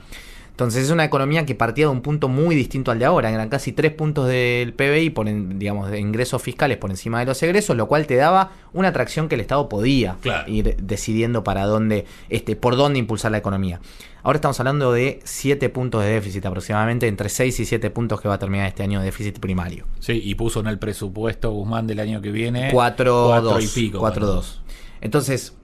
Entonces 0.54 0.84
es 0.84 0.90
una 0.90 1.04
economía 1.04 1.44
que 1.44 1.56
partía 1.56 1.86
de 1.86 1.90
un 1.90 2.00
punto 2.00 2.28
muy 2.28 2.54
distinto 2.54 2.92
al 2.92 3.00
de 3.00 3.04
ahora, 3.04 3.28
eran 3.28 3.48
casi 3.48 3.72
tres 3.72 3.90
puntos 3.92 4.28
del 4.28 4.72
PBI 4.72 5.10
por 5.10 5.28
en- 5.28 5.58
digamos 5.58 5.90
de 5.90 5.98
ingresos 5.98 6.40
fiscales 6.40 6.76
por 6.78 6.90
encima 6.90 7.18
de 7.18 7.26
los 7.26 7.42
egresos, 7.42 7.76
lo 7.76 7.88
cual 7.88 8.06
te 8.06 8.14
daba 8.14 8.52
una 8.72 8.86
atracción 8.88 9.28
que 9.28 9.34
el 9.34 9.40
Estado 9.40 9.68
podía 9.68 10.16
Claro. 10.20 10.48
ir 10.48 10.76
decidiendo 10.80 11.42
para 11.42 11.66
dónde 11.66 12.04
este 12.28 12.54
por 12.54 12.76
dónde 12.76 13.00
impulsar 13.00 13.32
la 13.32 13.38
economía. 13.38 13.80
Ahora 14.22 14.36
estamos 14.36 14.58
hablando 14.60 14.92
de 14.92 15.18
7 15.24 15.68
puntos 15.70 16.04
de 16.04 16.10
déficit 16.10 16.46
aproximadamente, 16.46 17.08
entre 17.08 17.28
6 17.30 17.58
y 17.58 17.64
7 17.64 17.90
puntos 17.90 18.20
que 18.20 18.28
va 18.28 18.34
a 18.34 18.38
terminar 18.38 18.68
este 18.68 18.84
año 18.84 19.00
de 19.00 19.06
déficit 19.06 19.40
primario. 19.40 19.86
Sí, 19.98 20.20
y 20.24 20.36
puso 20.36 20.60
en 20.60 20.68
el 20.68 20.78
presupuesto 20.78 21.50
Guzmán 21.50 21.88
del 21.88 21.98
año 21.98 22.20
que 22.22 22.30
viene 22.30 22.68
4 22.72 23.24
cuatro 23.26 23.50
2 23.50 23.64
y 23.64 23.80
pico. 23.80 23.98
4 23.98 24.24
2. 24.24 24.62
Entonces, 25.00 25.54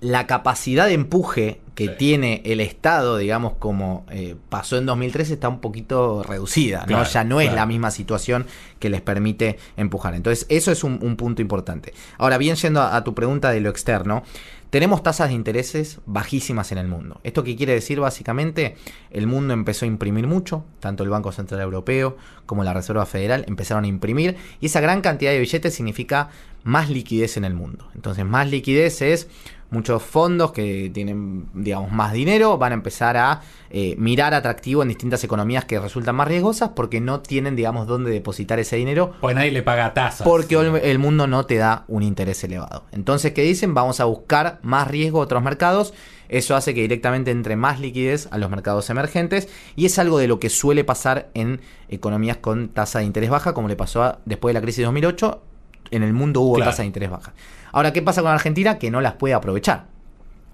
la 0.00 0.26
capacidad 0.26 0.86
de 0.86 0.94
empuje 0.94 1.60
que 1.74 1.88
tiene 1.88 2.42
el 2.44 2.60
Estado, 2.60 3.18
digamos, 3.18 3.52
como 3.54 4.04
eh, 4.10 4.34
pasó 4.48 4.76
en 4.76 4.86
2013, 4.86 5.34
está 5.34 5.48
un 5.48 5.60
poquito 5.60 6.24
reducida, 6.24 6.80
¿no? 6.80 6.86
Claro, 6.86 7.08
ya 7.08 7.22
no 7.22 7.40
es 7.40 7.46
claro. 7.46 7.60
la 7.60 7.66
misma 7.66 7.92
situación 7.92 8.46
que 8.80 8.90
les 8.90 9.00
permite 9.00 9.58
empujar. 9.76 10.14
Entonces, 10.14 10.46
eso 10.48 10.72
es 10.72 10.82
un, 10.82 10.98
un 11.02 11.16
punto 11.16 11.40
importante. 11.40 11.94
Ahora, 12.16 12.36
bien, 12.36 12.56
yendo 12.56 12.80
a, 12.80 12.96
a 12.96 13.04
tu 13.04 13.14
pregunta 13.14 13.52
de 13.52 13.60
lo 13.60 13.70
externo, 13.70 14.24
tenemos 14.70 15.02
tasas 15.02 15.28
de 15.28 15.34
intereses 15.34 16.00
bajísimas 16.04 16.72
en 16.72 16.78
el 16.78 16.88
mundo. 16.88 17.20
¿Esto 17.24 17.42
qué 17.42 17.56
quiere 17.56 17.72
decir 17.72 18.00
básicamente? 18.00 18.76
El 19.10 19.26
mundo 19.26 19.54
empezó 19.54 19.86
a 19.86 19.88
imprimir 19.88 20.26
mucho, 20.26 20.64
tanto 20.80 21.04
el 21.04 21.10
Banco 21.10 21.32
Central 21.32 21.60
Europeo 21.62 22.18
como 22.44 22.64
la 22.64 22.74
Reserva 22.74 23.06
Federal 23.06 23.44
empezaron 23.48 23.84
a 23.84 23.88
imprimir 23.88 24.36
y 24.60 24.66
esa 24.66 24.80
gran 24.80 25.00
cantidad 25.00 25.30
de 25.30 25.38
billetes 25.38 25.74
significa 25.74 26.28
más 26.68 26.90
liquidez 26.90 27.36
en 27.36 27.44
el 27.44 27.54
mundo. 27.54 27.88
Entonces, 27.94 28.24
más 28.24 28.48
liquidez 28.50 29.00
es 29.02 29.28
muchos 29.70 30.02
fondos 30.02 30.52
que 30.52 30.90
tienen, 30.94 31.46
digamos, 31.52 31.92
más 31.92 32.12
dinero 32.14 32.56
van 32.56 32.72
a 32.72 32.74
empezar 32.74 33.18
a 33.18 33.42
eh, 33.70 33.94
mirar 33.98 34.32
atractivo 34.32 34.80
en 34.82 34.88
distintas 34.88 35.22
economías 35.24 35.66
que 35.66 35.78
resultan 35.78 36.16
más 36.16 36.26
riesgosas 36.28 36.70
porque 36.74 37.00
no 37.02 37.20
tienen, 37.20 37.54
digamos, 37.54 37.86
dónde 37.86 38.10
depositar 38.10 38.58
ese 38.58 38.76
dinero 38.76 39.12
Pues 39.20 39.34
nadie 39.36 39.50
le 39.52 39.62
paga 39.62 39.92
tasas. 39.92 40.26
porque 40.26 40.54
el, 40.54 40.76
el 40.76 40.98
mundo 40.98 41.26
no 41.26 41.44
te 41.44 41.56
da 41.56 41.84
un 41.88 42.02
interés 42.02 42.42
elevado. 42.44 42.84
Entonces, 42.92 43.32
¿qué 43.32 43.42
dicen? 43.42 43.74
Vamos 43.74 44.00
a 44.00 44.04
buscar 44.06 44.58
más 44.62 44.88
riesgo 44.88 45.20
a 45.20 45.24
otros 45.24 45.42
mercados. 45.42 45.92
Eso 46.30 46.56
hace 46.56 46.74
que 46.74 46.80
directamente 46.82 47.30
entre 47.30 47.56
más 47.56 47.78
liquidez 47.80 48.28
a 48.30 48.38
los 48.38 48.48
mercados 48.50 48.88
emergentes 48.90 49.48
y 49.76 49.84
es 49.86 49.98
algo 49.98 50.18
de 50.18 50.28
lo 50.28 50.38
que 50.38 50.48
suele 50.50 50.84
pasar 50.84 51.28
en 51.34 51.60
economías 51.88 52.36
con 52.38 52.68
tasa 52.68 52.98
de 53.00 53.06
interés 53.06 53.28
baja, 53.30 53.52
como 53.54 53.68
le 53.68 53.76
pasó 53.76 54.02
a- 54.02 54.18
después 54.26 54.50
de 54.50 54.60
la 54.60 54.62
crisis 54.62 54.78
de 54.78 54.84
2008. 54.84 55.42
En 55.90 56.02
el 56.02 56.12
mundo 56.12 56.40
hubo 56.42 56.54
Claro. 56.56 56.70
tasa 56.70 56.82
de 56.82 56.86
interés 56.86 57.10
baja. 57.10 57.32
Ahora, 57.72 57.92
¿qué 57.92 58.02
pasa 58.02 58.22
con 58.22 58.30
Argentina? 58.30 58.78
Que 58.78 58.90
no 58.90 59.00
las 59.00 59.14
puede 59.14 59.34
aprovechar 59.34 59.84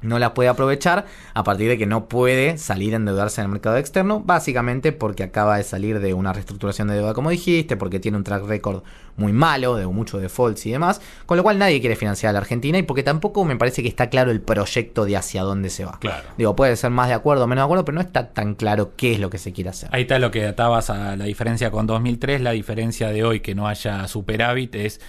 no 0.05 0.19
la 0.19 0.35
puede 0.35 0.49
aprovechar 0.49 1.07
a 1.33 1.45
partir 1.45 1.69
de 1.69 1.79
que 1.79 1.87
no 1.87 2.09
puede 2.09 2.59
salir 2.59 2.93
a 2.93 2.97
endeudarse 2.97 3.41
en 3.41 3.47
el 3.47 3.53
mercado 3.53 3.77
externo, 3.77 4.21
básicamente 4.21 4.93
porque 4.93 5.23
acaba 5.23 5.57
de 5.57 5.65
salir 5.65 6.01
de 6.01 6.15
una 6.15 6.33
reestructuración 6.33 6.89
de 6.89 6.95
deuda, 6.95 7.15
como 7.15 7.31
dijiste, 7.31 7.77
porque 7.77 7.99
tiene 7.99 8.17
un 8.17 8.25
track 8.25 8.45
record 8.47 8.83
muy 9.17 9.33
malo, 9.33 9.77
de 9.77 9.87
muchos 9.87 10.21
defaults 10.21 10.67
y 10.67 10.73
demás, 10.73 11.01
con 11.27 11.37
lo 11.37 11.43
cual 11.43 11.59
nadie 11.59 11.81
quiere 11.81 11.97
financiar 11.97 12.31
a 12.31 12.33
la 12.35 12.39
Argentina 12.41 12.79
y 12.79 12.83
porque 12.83 13.03
tampoco 13.03 13.45
me 13.45 13.57
parece 13.57 13.83
que 13.83 13.89
está 13.89 14.11
claro 14.11 14.31
el 14.31 14.41
proyecto 14.41 15.05
de 15.05 15.17
hacia 15.17 15.43
dónde 15.43 15.71
se 15.71 15.85
va. 15.85 15.99
Claro. 16.01 16.25
Digo, 16.37 16.57
puede 16.57 16.77
ser 16.77 16.91
más 16.91 17.09
de 17.09 17.15
acuerdo 17.15 17.45
o 17.45 17.47
menos 17.47 17.63
de 17.63 17.67
acuerdo, 17.67 17.85
pero 17.85 17.95
no 17.95 18.01
está 18.01 18.31
tan 18.31 18.55
claro 18.55 18.93
qué 18.97 19.13
es 19.13 19.21
lo 19.21 19.31
que 19.31 19.39
se 19.39 19.53
quiere 19.53 19.71
hacer. 19.71 19.89
Ahí 19.93 20.03
está 20.03 20.19
lo 20.19 20.31
que 20.31 20.47
atabas 20.47 20.91
a 20.91 21.17
la 21.17 21.25
diferencia 21.25 21.71
con 21.71 21.87
2003. 21.87 22.41
La 22.41 22.53
diferencia 22.53 23.09
de 23.11 23.25
hoy 23.25 23.41
que 23.41 23.55
no 23.55 23.69
haya 23.69 24.07
superávit 24.09 24.75
es 24.75 25.01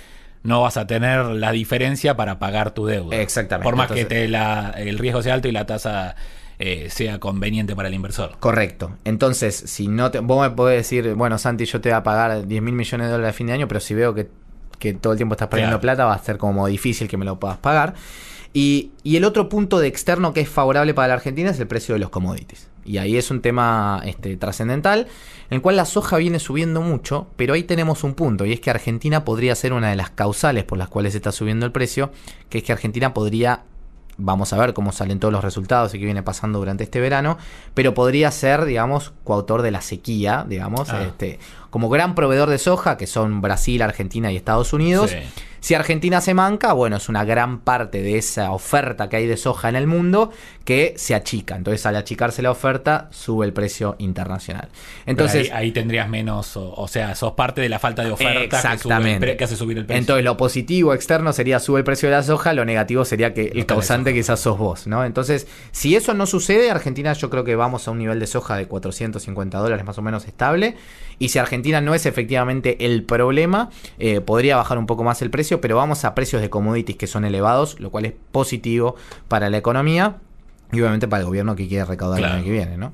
no 0.46 0.62
vas 0.62 0.78
a 0.78 0.88
tener 0.88 1.26
la 1.26 1.52
diferencia 1.52 2.16
para 2.16 2.40
pagar 2.40 2.72
tu 2.72 2.86
deuda. 2.86 3.18
Exactamente. 3.18 3.64
Por 3.66 3.76
más 3.76 3.86
Entonces- 3.92 4.08
que 4.08 4.16
te 4.16 4.28
la- 4.30 4.72
el 4.78 4.98
riesgo 4.98 5.22
sea 5.22 5.34
alto 5.34 5.48
y 5.48 5.52
la 5.52 5.66
tasa 5.66 6.16
eh, 6.58 6.88
sea 6.90 7.20
conveniente 7.20 7.76
para 7.76 7.90
el 7.90 7.94
inversor. 7.94 8.38
Correcto. 8.40 8.96
Entonces, 9.04 9.56
si 9.56 9.90
no 9.90 10.10
te, 10.12 10.20
vos 10.20 10.42
me 10.42 10.56
podés 10.56 10.78
decir, 10.78 11.14
bueno, 11.16 11.38
Santi, 11.38 11.66
yo 11.66 11.82
te 11.82 11.90
voy 11.90 11.98
a 11.98 12.04
pagar 12.04 12.48
10 12.48 12.62
mil 12.62 12.74
millones 12.74 13.08
de 13.08 13.12
dólares 13.12 13.34
a 13.36 13.38
fin 13.38 13.48
de 13.48 13.54
año, 13.54 13.68
pero 13.68 13.82
si 13.82 13.94
veo 13.94 14.14
que, 14.14 14.30
que 14.80 14.94
todo 14.94 15.12
el 15.12 15.18
tiempo 15.18 15.34
estás 15.36 15.50
perdiendo 15.50 15.82
Claro. 15.82 15.96
plata, 15.98 16.06
va 16.06 16.14
a 16.14 16.20
ser 16.24 16.38
como 16.38 16.66
difícil 16.68 17.10
que 17.10 17.18
me 17.18 17.26
lo 17.26 17.40
puedas 17.42 17.58
pagar. 17.58 17.94
Y, 18.54 18.92
y 19.04 19.18
el 19.18 19.26
otro 19.26 19.50
punto 19.50 19.80
de 19.80 19.88
externo 19.88 20.32
que 20.34 20.40
es 20.40 20.48
favorable 20.50 20.94
para 20.94 21.10
la 21.10 21.14
Argentina 21.16 21.50
es 21.50 21.60
el 21.60 21.68
precio 21.68 21.94
de 21.94 22.00
los 22.00 22.10
commodities. 22.10 22.70
Y 22.86 23.00
ahí 23.00 23.18
es 23.18 23.32
un 23.32 23.42
tema 23.42 24.02
este, 24.06 24.38
trascendental, 24.38 25.08
en 25.50 25.56
el 25.56 25.62
cual 25.62 25.76
la 25.76 25.86
soja 25.86 26.18
viene 26.18 26.40
subiendo 26.40 26.82
mucho, 26.82 27.28
pero 27.36 27.56
ahí 27.56 27.64
tenemos 27.64 28.04
un 28.04 28.14
punto, 28.14 28.46
y 28.46 28.54
es 28.54 28.60
que 28.60 28.70
Argentina 28.70 29.26
podría 29.26 29.56
ser 29.56 29.74
una 29.74 29.90
de 29.90 29.96
las 29.96 30.12
causales 30.12 30.64
por 30.64 30.78
las 30.78 30.88
cuales 30.88 31.16
está 31.16 31.32
subiendo 31.32 31.66
el 31.66 31.72
precio, 31.72 32.12
que 32.50 32.60
es 32.60 32.64
que 32.64 32.72
Argentina 32.72 33.14
podría 33.14 33.64
Vamos 34.18 34.54
a 34.54 34.58
ver 34.58 34.74
cómo 34.74 34.94
salen 34.94 35.20
todos 35.20 35.34
los 35.34 35.44
resultados 35.44 35.94
y 35.94 36.00
qué 36.00 36.06
viene 36.06 36.24
pasando 36.24 36.60
durante 36.60 36.86
este 36.86 37.02
verano. 37.02 37.38
Pero 37.74 37.94
podría 37.94 38.32
ser, 38.32 38.64
digamos, 38.64 39.12
coautor 39.26 39.62
de 39.62 39.72
la 39.72 39.82
sequía, 39.82 40.46
digamos, 40.48 40.90
Ah. 40.90 41.04
este, 41.04 41.38
como 41.76 41.90
gran 41.90 42.16
proveedor 42.16 42.50
de 42.50 42.58
soja, 42.58 42.96
que 42.96 43.06
son 43.06 43.42
Brasil, 43.42 43.82
Argentina 43.82 44.32
y 44.32 44.38
Estados 44.38 44.72
Unidos. 44.72 45.12
Sí. 45.12 45.18
Si 45.60 45.74
Argentina 45.74 46.22
se 46.22 46.36
manca, 46.36 46.74
bueno, 46.74 46.98
es 46.98 47.10
una 47.10 47.26
gran 47.26 47.60
parte 47.60 48.04
de 48.04 48.20
esa 48.20 48.52
oferta 48.52 49.10
que 49.10 49.16
hay 49.16 49.26
de 49.26 49.36
soja 49.36 49.68
en 49.68 49.76
el 49.76 49.88
mundo 49.88 50.32
que 50.64 50.94
se 50.96 51.16
achica. 51.16 51.56
Entonces, 51.56 51.86
al 51.88 51.96
achicarse 51.96 52.44
la 52.44 52.52
oferta, 52.52 53.08
sube 53.10 53.48
el 53.48 53.52
precio 53.52 53.96
internacional. 53.98 54.70
Entonces, 55.08 55.50
ahí, 55.50 55.66
ahí 55.66 55.72
tendrías 55.72 56.08
menos, 56.08 56.56
o, 56.56 56.72
o 56.72 56.88
sea, 56.88 57.16
sos 57.16 57.34
parte 57.34 57.62
de 57.62 57.70
la 57.70 57.80
falta 57.80 58.04
de 58.04 58.12
oferta 58.12 58.34
que, 58.34 58.48
sube 58.48 58.70
el 58.70 58.74
Exactamente. 58.76 59.38
que 59.38 59.44
hace 59.44 59.56
subir 59.56 59.80
el 59.80 59.88
precio. 59.88 60.00
Entonces, 60.00 60.24
lo 60.24 60.38
positivo 60.38 60.94
externo 60.94 61.34
sería 61.34 61.60
sube 61.60 61.80
el 61.80 61.84
precio 61.84 62.10
de 62.10 62.16
la 62.16 62.22
soja, 62.22 62.54
lo 62.54 62.64
negativo 62.64 63.04
sería 63.04 63.34
que 63.34 63.52
el 63.56 63.66
causante 63.66 64.14
quizás 64.14 64.40
sos 64.40 64.60
vos, 64.60 64.86
¿no? 64.86 65.04
Entonces, 65.04 65.48
si 65.72 65.96
eso 65.96 66.14
no 66.14 66.28
sucede, 66.28 66.70
Argentina 66.70 67.12
yo 67.14 67.32
creo 67.32 67.44
que 67.44 67.56
vamos 67.56 67.88
a 67.88 67.92
un 67.92 67.98
nivel 67.98 68.20
de 68.20 68.28
soja 68.28 68.56
de 68.56 68.68
450 68.68 69.58
dólares 69.58 69.84
más 69.84 69.98
o 69.98 70.04
menos 70.04 70.28
estable. 70.28 70.78
Y 71.20 71.30
si 71.30 71.40
Argentina 71.40 71.82
no 71.82 71.94
es 71.94 72.06
efectivamente 72.06 72.86
el 72.86 73.04
problema, 73.04 73.70
eh, 74.00 74.22
podría 74.22 74.58
bajar 74.58 74.78
un 74.78 74.86
poco 74.86 75.04
más 75.04 75.22
el 75.22 75.30
precio, 75.30 75.62
pero 75.62 75.76
vamos 75.78 76.04
a 76.06 76.14
precios 76.16 76.42
de 76.42 76.50
commodities 76.50 76.98
que 76.98 77.08
son 77.08 77.26
elevados, 77.26 77.80
lo 77.80 77.90
cual 77.92 78.06
es 78.06 78.14
positivo 78.32 78.96
para 79.28 79.50
la 79.50 79.58
economía 79.58 80.18
y 80.72 80.80
obviamente 80.82 81.08
para 81.08 81.22
el 81.22 81.28
gobierno 81.28 81.56
que 81.56 81.68
quiere 81.68 81.86
recaudar 81.86 82.20
Claro. 82.20 82.34
el 82.34 82.40
año 82.40 82.46
que 82.46 82.52
viene, 82.52 82.78
¿no? 82.78 82.92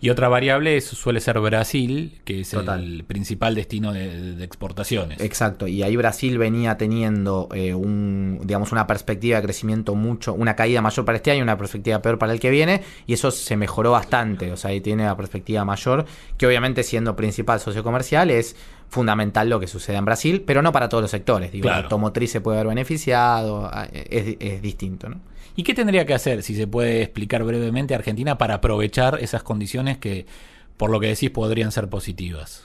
Y 0.00 0.10
otra 0.10 0.28
variable 0.28 0.80
suele 0.80 1.20
ser 1.20 1.40
Brasil, 1.40 2.18
que 2.24 2.40
es 2.40 2.50
Total. 2.50 2.82
el 2.82 3.04
principal 3.04 3.54
destino 3.54 3.92
de, 3.92 4.34
de 4.36 4.44
exportaciones. 4.44 5.20
Exacto, 5.20 5.66
y 5.66 5.82
ahí 5.82 5.96
Brasil 5.96 6.38
venía 6.38 6.76
teniendo 6.76 7.48
eh, 7.54 7.74
un, 7.74 8.40
digamos, 8.44 8.72
una 8.72 8.86
perspectiva 8.86 9.38
de 9.38 9.42
crecimiento 9.44 9.94
mucho, 9.94 10.34
una 10.34 10.54
caída 10.56 10.80
mayor 10.82 11.04
para 11.04 11.16
este 11.16 11.30
año, 11.30 11.42
una 11.42 11.58
perspectiva 11.58 12.00
peor 12.00 12.18
para 12.18 12.32
el 12.32 12.40
que 12.40 12.50
viene, 12.50 12.82
y 13.06 13.12
eso 13.14 13.30
se 13.30 13.56
mejoró 13.56 13.92
bastante, 13.92 14.52
o 14.52 14.56
sea, 14.56 14.70
ahí 14.70 14.80
tiene 14.80 15.02
una 15.04 15.16
perspectiva 15.16 15.64
mayor, 15.64 16.06
que 16.36 16.46
obviamente 16.46 16.82
siendo 16.82 17.16
principal 17.16 17.60
socio 17.60 17.82
comercial 17.82 18.30
es 18.30 18.56
fundamental 18.88 19.50
lo 19.50 19.60
que 19.60 19.66
sucede 19.66 19.96
en 19.96 20.04
Brasil, 20.04 20.42
pero 20.46 20.62
no 20.62 20.72
para 20.72 20.88
todos 20.88 21.02
los 21.02 21.10
sectores, 21.10 21.52
digo, 21.52 21.62
Claro. 21.64 21.78
la 21.78 21.82
automotriz 21.84 22.30
se 22.30 22.40
puede 22.40 22.58
haber 22.58 22.68
beneficiado, 22.68 23.68
ah, 23.72 23.86
es, 23.92 24.36
es 24.40 24.62
distinto, 24.62 25.08
¿no? 25.08 25.20
¿Y 25.58 25.64
qué 25.64 25.74
tendría 25.74 26.06
que 26.06 26.14
hacer, 26.14 26.44
si 26.44 26.54
se 26.54 26.68
puede 26.68 27.02
explicar 27.02 27.42
brevemente, 27.42 27.92
Argentina 27.92 28.38
para 28.38 28.54
aprovechar 28.54 29.18
esas 29.20 29.42
condiciones 29.42 29.98
que, 29.98 30.24
por 30.76 30.88
lo 30.88 31.00
que 31.00 31.08
decís, 31.08 31.30
podrían 31.30 31.72
ser 31.72 31.88
positivas? 31.88 32.62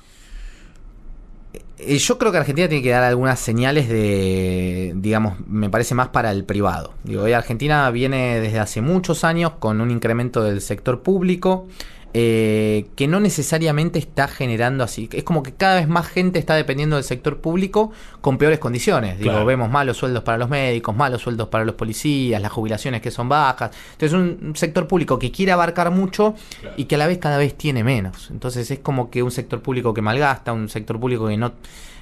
Eh, 1.80 1.98
Yo 1.98 2.20
creo 2.20 2.32
que 2.32 2.38
Argentina 2.38 2.68
tiene 2.68 2.84
que 2.84 2.92
dar 2.92 3.02
algunas 3.02 3.40
señales 3.40 3.90
de, 3.90 4.94
digamos, 4.96 5.40
me 5.48 5.72
parece 5.72 5.96
más 5.96 6.10
para 6.10 6.30
el 6.30 6.44
privado. 6.44 6.94
Digo, 7.04 7.24
hoy 7.24 7.34
Argentina 7.34 7.90
viene 7.90 8.40
desde 8.40 8.60
hace 8.60 8.82
muchos 8.82 9.24
años 9.24 9.54
con 9.58 9.82
un 9.82 9.90
incremento 9.90 10.44
del 10.44 10.62
sector 10.62 11.02
público 11.02 11.68
eh, 12.16 12.86
que 12.96 13.08
no 13.08 13.20
necesariamente 13.20 13.98
está 13.98 14.28
generando 14.28 14.84
así. 14.84 15.10
Es 15.14 15.24
como 15.24 15.42
que 15.42 15.52
cada 15.54 15.76
vez 15.76 15.88
más 15.88 16.08
gente 16.08 16.38
está 16.38 16.54
dependiendo 16.56 16.96
del 16.96 17.04
sector 17.04 17.38
público 17.42 17.92
con 18.22 18.38
peores 18.38 18.60
condiciones. 18.60 19.18
Digo, 19.18 19.32
Claro. 19.32 19.46
vemos 19.46 19.70
malos 19.72 19.98
sueldos 19.98 20.24
para 20.24 20.38
los 20.38 20.48
médicos, 20.48 20.96
malos 20.96 21.24
sueldos 21.24 21.48
para 21.48 21.66
los 21.66 21.74
policías, 21.74 22.40
las 22.40 22.52
jubilaciones 22.52 23.02
que 23.02 23.10
son 23.10 23.30
bajas. 23.30 23.72
Entonces, 23.94 24.14
un 24.14 24.56
sector 24.56 24.88
público 24.88 25.18
que 25.18 25.32
quiere 25.32 25.52
abarcar 25.54 25.90
mucho 25.90 26.36
y 26.78 26.86
que 26.86 26.96
a 26.96 26.98
la 27.00 27.08
vez 27.08 27.18
cada 27.18 27.40
vez 27.40 27.56
tiene 27.56 27.84
menos. 27.84 28.30
Entonces, 28.30 28.70
es 28.70 28.78
como 28.80 29.10
que 29.10 29.24
un 29.24 29.32
sector 29.32 29.62
público 29.64 29.94
que 29.96 30.02
malgasta, 30.02 30.54
un 30.54 30.70
sector 30.70 31.00
público 31.00 31.28
que 31.28 31.38
no 31.38 31.54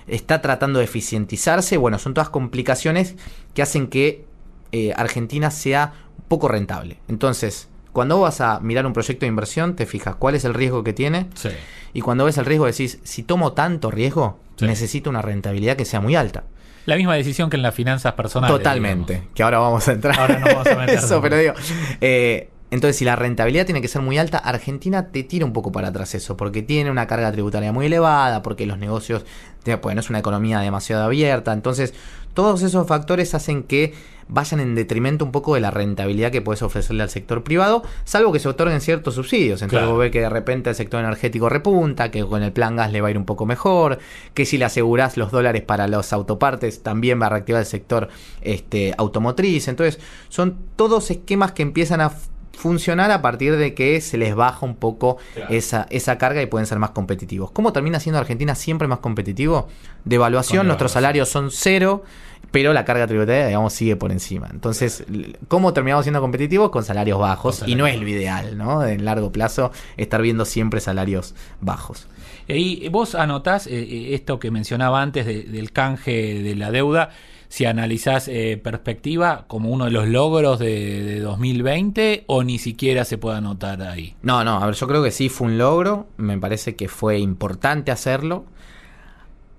está 0.07 0.41
tratando 0.41 0.79
de 0.79 0.85
eficientizarse. 0.85 1.77
Bueno, 1.77 1.99
son 1.99 2.13
todas 2.13 2.29
complicaciones 2.29 3.15
que 3.53 3.61
hacen 3.61 3.87
que 3.87 4.25
eh, 4.73 4.91
Argentina 4.95 5.51
sea 5.51 5.93
poco 6.27 6.49
rentable. 6.49 6.97
Entonces, 7.07 7.69
cuando 7.93 8.17
vos 8.17 8.24
vas 8.24 8.41
a 8.41 8.60
mirar 8.60 8.86
un 8.86 8.93
proyecto 8.93 9.21
de 9.21 9.27
inversión, 9.27 9.75
te 9.75 9.86
fijas 9.86 10.15
cuál 10.15 10.36
es 10.36 10.45
el 10.45 10.53
riesgo 10.53 10.83
que 10.83 10.93
tiene. 10.93 11.27
Sí. 11.36 11.50
Y 11.93 12.01
cuando 12.01 12.25
ves 12.25 12.38
el 12.38 12.45
riesgo 12.45 12.65
decís, 12.65 13.00
si 13.03 13.24
tomo 13.24 13.53
tanto 13.53 13.91
riesgo, 13.91 14.39
Sí. 14.55 14.65
necesito 14.65 15.10
una 15.10 15.21
rentabilidad 15.21 15.75
que 15.75 15.86
sea 15.86 16.00
muy 16.01 16.15
alta. 16.15 16.43
La 16.86 16.95
misma 16.95 17.15
decisión 17.15 17.50
que 17.50 17.57
en 17.57 17.63
las 17.63 17.75
finanzas 17.75 18.13
personales. 18.13 18.55
Totalmente. 18.57 19.13
digamos. 19.13 19.33
Que 19.36 19.43
ahora 19.43 19.60
vamos 19.60 19.88
a 19.88 19.91
entrar. 19.91 20.19
Ahora 20.19 20.39
nos 20.39 20.50
vamos 20.50 20.67
a 20.67 20.75
meter. 20.79 20.95
eso, 21.00 21.21
pero 21.21 21.38
digo. 21.38 21.53
eh, 22.00 22.50
entonces, 22.71 22.95
si 22.97 23.05
la 23.05 23.15
rentabilidad 23.15 23.65
tiene 23.65 23.81
que 23.81 23.87
ser 23.87 24.01
muy 24.01 24.17
alta, 24.17 24.37
Argentina 24.39 25.07
te 25.11 25.23
tira 25.23 25.45
un 25.45 25.53
poco 25.53 25.71
para 25.71 25.89
atrás 25.89 26.15
eso, 26.15 26.35
porque 26.37 26.61
tiene 26.63 26.89
una 26.89 27.05
carga 27.05 27.31
tributaria 27.31 27.71
muy 27.71 27.85
elevada, 27.85 28.41
porque 28.41 28.65
los 28.65 28.79
negocios, 28.79 29.23
te- 29.63 29.77
pues 29.77 29.93
no 29.93 29.99
es 30.01 30.09
una 30.09 30.19
economía 30.19 30.59
demasiado 30.61 31.03
abierta. 31.03 31.53
Entonces, 31.53 31.93
todos 32.33 32.63
esos 32.63 32.87
factores 32.87 33.35
hacen 33.35 33.63
que 33.63 33.93
vayan 34.29 34.61
en 34.61 34.73
detrimento 34.75 35.25
un 35.25 35.33
poco 35.33 35.55
de 35.55 35.59
la 35.59 35.71
rentabilidad 35.71 36.31
que 36.31 36.41
puedes 36.41 36.61
ofrecerle 36.61 37.03
al 37.03 37.09
sector 37.09 37.43
privado, 37.43 37.83
salvo 38.05 38.31
que 38.31 38.39
se 38.39 38.47
otorguen 38.47 38.79
ciertos 38.79 39.15
subsidios. 39.15 39.61
Entonces, 39.61 39.79
Claro. 39.79 39.91
vos 39.91 39.99
ves 39.99 40.11
que 40.11 40.21
de 40.21 40.29
repente 40.29 40.69
el 40.69 40.75
sector 40.77 41.01
energético 41.03 41.49
repunta, 41.49 42.09
que 42.11 42.23
con 42.25 42.41
el 42.41 42.53
plan 42.53 42.77
gas 42.77 42.93
le 42.93 43.01
va 43.01 43.09
a 43.09 43.11
ir 43.11 43.17
un 43.17 43.25
poco 43.25 43.45
mejor, 43.45 43.99
que 44.33 44.45
si 44.45 44.57
le 44.57 44.63
asegurás 44.63 45.17
los 45.17 45.31
dólares 45.31 45.63
para 45.63 45.89
los 45.89 46.13
autopartes, 46.13 46.81
también 46.81 47.21
va 47.21 47.25
a 47.25 47.29
reactivar 47.31 47.59
el 47.59 47.65
sector 47.67 48.07
este, 48.41 48.93
automotriz. 48.97 49.67
Entonces, 49.67 49.99
son 50.29 50.55
todos 50.77 51.11
esquemas 51.11 51.51
que 51.51 51.63
empiezan 51.63 51.99
a 51.99 52.13
funcionar 52.53 53.12
a 53.12 53.22
partir 53.22 53.55
de 53.58 53.74
que 53.74 54.01
se 54.01 54.17
les 54.17 54.36
baja 54.36 54.65
un 54.65 54.75
poco 54.75 55.17
Claro. 55.34 55.53
esa, 55.53 55.88
esa 55.89 56.17
carga 56.17 56.41
y 56.41 56.46
pueden 56.46 56.67
ser 56.67 56.79
más 56.79 56.91
competitivos. 56.91 57.51
¿Cómo 57.51 57.74
termina 57.74 58.00
siendo 58.00 58.20
Argentina 58.20 58.55
siempre 58.55 58.88
más 58.88 59.00
competitivo? 59.00 59.67
Devaluación, 60.05 60.60
Con 60.60 60.67
nuestros 60.67 60.91
salarios 60.91 61.29
son 61.29 61.50
cero, 61.51 62.03
pero 62.51 62.74
la 62.74 62.84
carga 62.86 63.08
tributaria, 63.08 63.48
digamos, 63.48 63.72
sigue 63.74 63.96
por 63.96 64.12
encima. 64.12 64.48
Entonces, 64.51 65.05
¿cómo 65.48 65.74
terminamos 65.74 66.03
siendo 66.05 66.20
competitivos? 66.22 66.70
Con 66.70 66.84
salarios 66.84 67.17
bajos, 67.20 67.63
y 67.65 67.75
no 67.75 67.88
es 67.88 68.00
lo 68.00 68.08
ideal, 68.08 68.58
¿no? 68.58 68.86
En 68.86 69.05
largo 69.05 69.31
plazo, 69.31 69.72
estar 69.96 70.22
viendo 70.22 70.43
siempre 70.46 70.81
salarios 70.81 71.34
bajos. 71.62 72.08
Y 72.48 72.89
vos 72.89 73.15
anotás 73.15 73.67
eh, 73.67 73.79
eh, 73.79 74.13
esto 74.15 74.39
que 74.39 74.51
mencionaba 74.51 75.01
antes 75.01 75.25
del 75.25 75.72
canje 75.72 76.41
de 76.43 76.55
la 76.55 76.72
deuda, 76.72 77.12
si 77.51 77.65
analizás 77.65 78.29
eh, 78.29 78.58
perspectiva 78.63 79.43
como 79.50 79.72
uno 79.72 79.84
de 79.84 79.91
los 79.91 80.08
logros 80.08 80.58
de, 80.58 81.03
de, 81.03 81.20
2020 81.20 82.24
o 82.27 82.46
ni 82.46 82.58
siquiera 82.58 83.03
se 83.03 83.17
puede 83.17 83.39
anotar 83.39 83.81
ahí. 83.81 84.15
No, 84.22 84.46
no, 84.46 84.63
a 84.63 84.67
ver, 84.67 84.75
yo 84.75 84.88
creo 84.88 85.03
que 85.03 85.12
sí 85.12 85.27
fue 85.27 85.48
un 85.48 85.58
logro, 85.58 86.08
me 86.15 86.38
parece 86.38 86.77
que 86.77 86.88
fue 86.88 87.20
importante 87.20 87.91
hacerlo. 87.91 88.46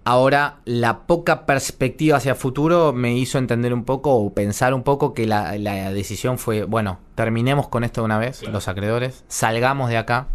Ahora, 0.05 0.61
la 0.65 1.01
poca 1.01 1.45
perspectiva 1.45 2.17
hacia 2.17 2.35
futuro 2.35 2.95
me 2.95 3.15
hizo 3.15 3.37
entender 3.37 3.75
un 3.75 3.85
poco 3.85 4.17
o 4.17 4.33
pensar 4.33 4.73
un 4.73 4.85
poco 4.85 5.13
que 5.13 5.27
la, 5.27 5.53
decisión 5.93 6.39
fue, 6.39 6.65
bueno, 6.65 6.99
terminemos 7.15 7.69
con 7.69 7.85
esto 7.85 8.01
de 8.01 8.07
una 8.07 8.17
vez, 8.17 8.43
los 8.49 8.69
acreedores, 8.69 9.23
salgamos 9.29 9.91
de 9.91 9.99
acá 9.99 10.29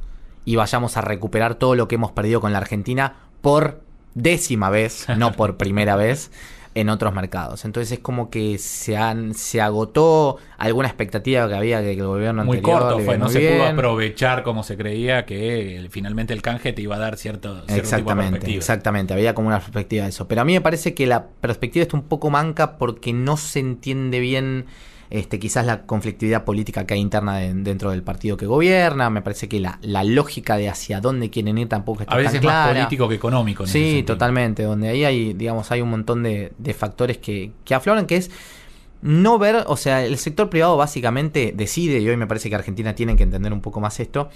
y 0.46 0.58
vayamos 0.58 0.96
a 0.96 1.02
recuperar 1.02 1.56
todo 1.56 1.74
lo 1.74 1.88
que 1.88 1.96
hemos 1.96 2.12
perdido 2.12 2.40
con 2.40 2.54
la 2.54 2.60
Argentina 2.60 3.16
por 3.42 3.82
décima 4.14 4.70
vez, 4.70 5.08
no 5.18 5.32
por 5.32 5.58
primera 5.58 5.96
vez 5.96 6.30
en 6.80 6.90
otros 6.90 7.12
mercados. 7.12 7.66
Entonces 7.66 7.92
es 7.92 8.00
como 8.00 8.30
que 8.30 8.60
se 8.60 8.98
han 8.98 9.34
se 9.34 9.62
agotó 9.62 10.38
alguna 10.60 10.88
expectativa 10.88 11.48
que 11.48 11.56
había 11.56 11.82
que 11.82 11.94
el 11.94 12.04
gobierno 12.04 12.46
muy 12.46 12.62
corto 12.62 13.00
fue, 13.00 13.18
no 13.18 13.30
se 13.30 13.40
pudo 13.40 13.66
aprovechar 13.66 14.44
como 14.44 14.62
se 14.62 14.78
creía 14.78 15.26
que 15.26 15.88
finalmente 15.90 16.34
el 16.34 16.44
canje 16.44 16.74
te 16.74 16.84
iba 16.84 16.96
a 16.96 17.00
dar 17.00 17.18
cierto, 17.18 17.64
cierto 17.66 17.74
exactamente, 17.74 18.56
exactamente, 18.56 19.14
había 19.14 19.34
como 19.34 19.48
una 19.48 19.60
perspectiva 19.60 20.04
de 20.04 20.10
eso. 20.10 20.28
Pero 20.28 20.42
a 20.42 20.46
mí 20.46 20.54
me 20.54 20.62
parece 20.62 20.94
que 20.94 21.08
la 21.08 21.26
perspectiva 21.26 21.82
está 21.82 21.98
un 21.98 22.04
poco 22.04 22.30
manca 22.30 22.78
porque 22.78 23.12
no 23.12 23.38
se 23.38 23.60
entiende 23.60 24.20
bien 24.20 24.68
este, 25.10 25.40
quizás 25.40 25.66
la 25.66 25.86
conflictividad 25.86 26.44
política 26.44 26.86
que 26.86 26.94
hay 26.94 27.00
interna 27.00 27.38
dentro 27.40 27.92
del 27.92 28.04
partido 28.04 28.38
que 28.38 28.46
gobierna. 28.46 29.10
Me 29.10 29.22
parece 29.22 29.48
que 29.48 29.60
la, 29.60 29.80
la, 29.82 30.04
de 30.04 30.70
hacia 30.70 31.00
dónde 31.02 31.30
quieren 31.30 31.58
ir 31.58 31.70
tampoco 31.70 32.02
está 32.02 32.14
A 32.14 32.18
veces 32.18 32.34
tan 32.34 32.42
clara. 32.42 32.66
más 32.66 32.78
político 32.78 33.08
que 33.08 33.16
económico. 33.16 33.66
sí, 33.68 34.04
totalmente. 34.06 34.64
Donde 34.64 34.90
ahí 34.90 35.06
hay, 35.06 35.34
digamos, 35.34 35.72
hay 35.72 35.82
un 35.82 35.90
montón 35.90 36.24
de, 36.24 36.54
de 36.58 36.74
factores 36.74 37.18
que, 37.18 37.52
que 37.64 37.74
afloran, 37.76 38.06
que 38.06 38.18
es 38.18 38.32
no 39.02 39.38
ver, 39.38 39.64
o 39.68 39.78
sea, 39.78 40.04
el 40.04 40.18
sector 40.18 40.50
privado 40.50 40.76
básicamente 40.76 41.54
decide, 41.56 42.00
y 42.00 42.10
hoy 42.10 42.18
me 42.18 42.26
parece 42.28 42.50
que 42.50 42.56
Argentina 42.56 42.96
tiene 42.96 43.16
que 43.16 43.24
entender 43.24 43.54
un 43.54 43.62
poco 43.62 43.80
más 43.80 44.00
esto, 44.00 44.30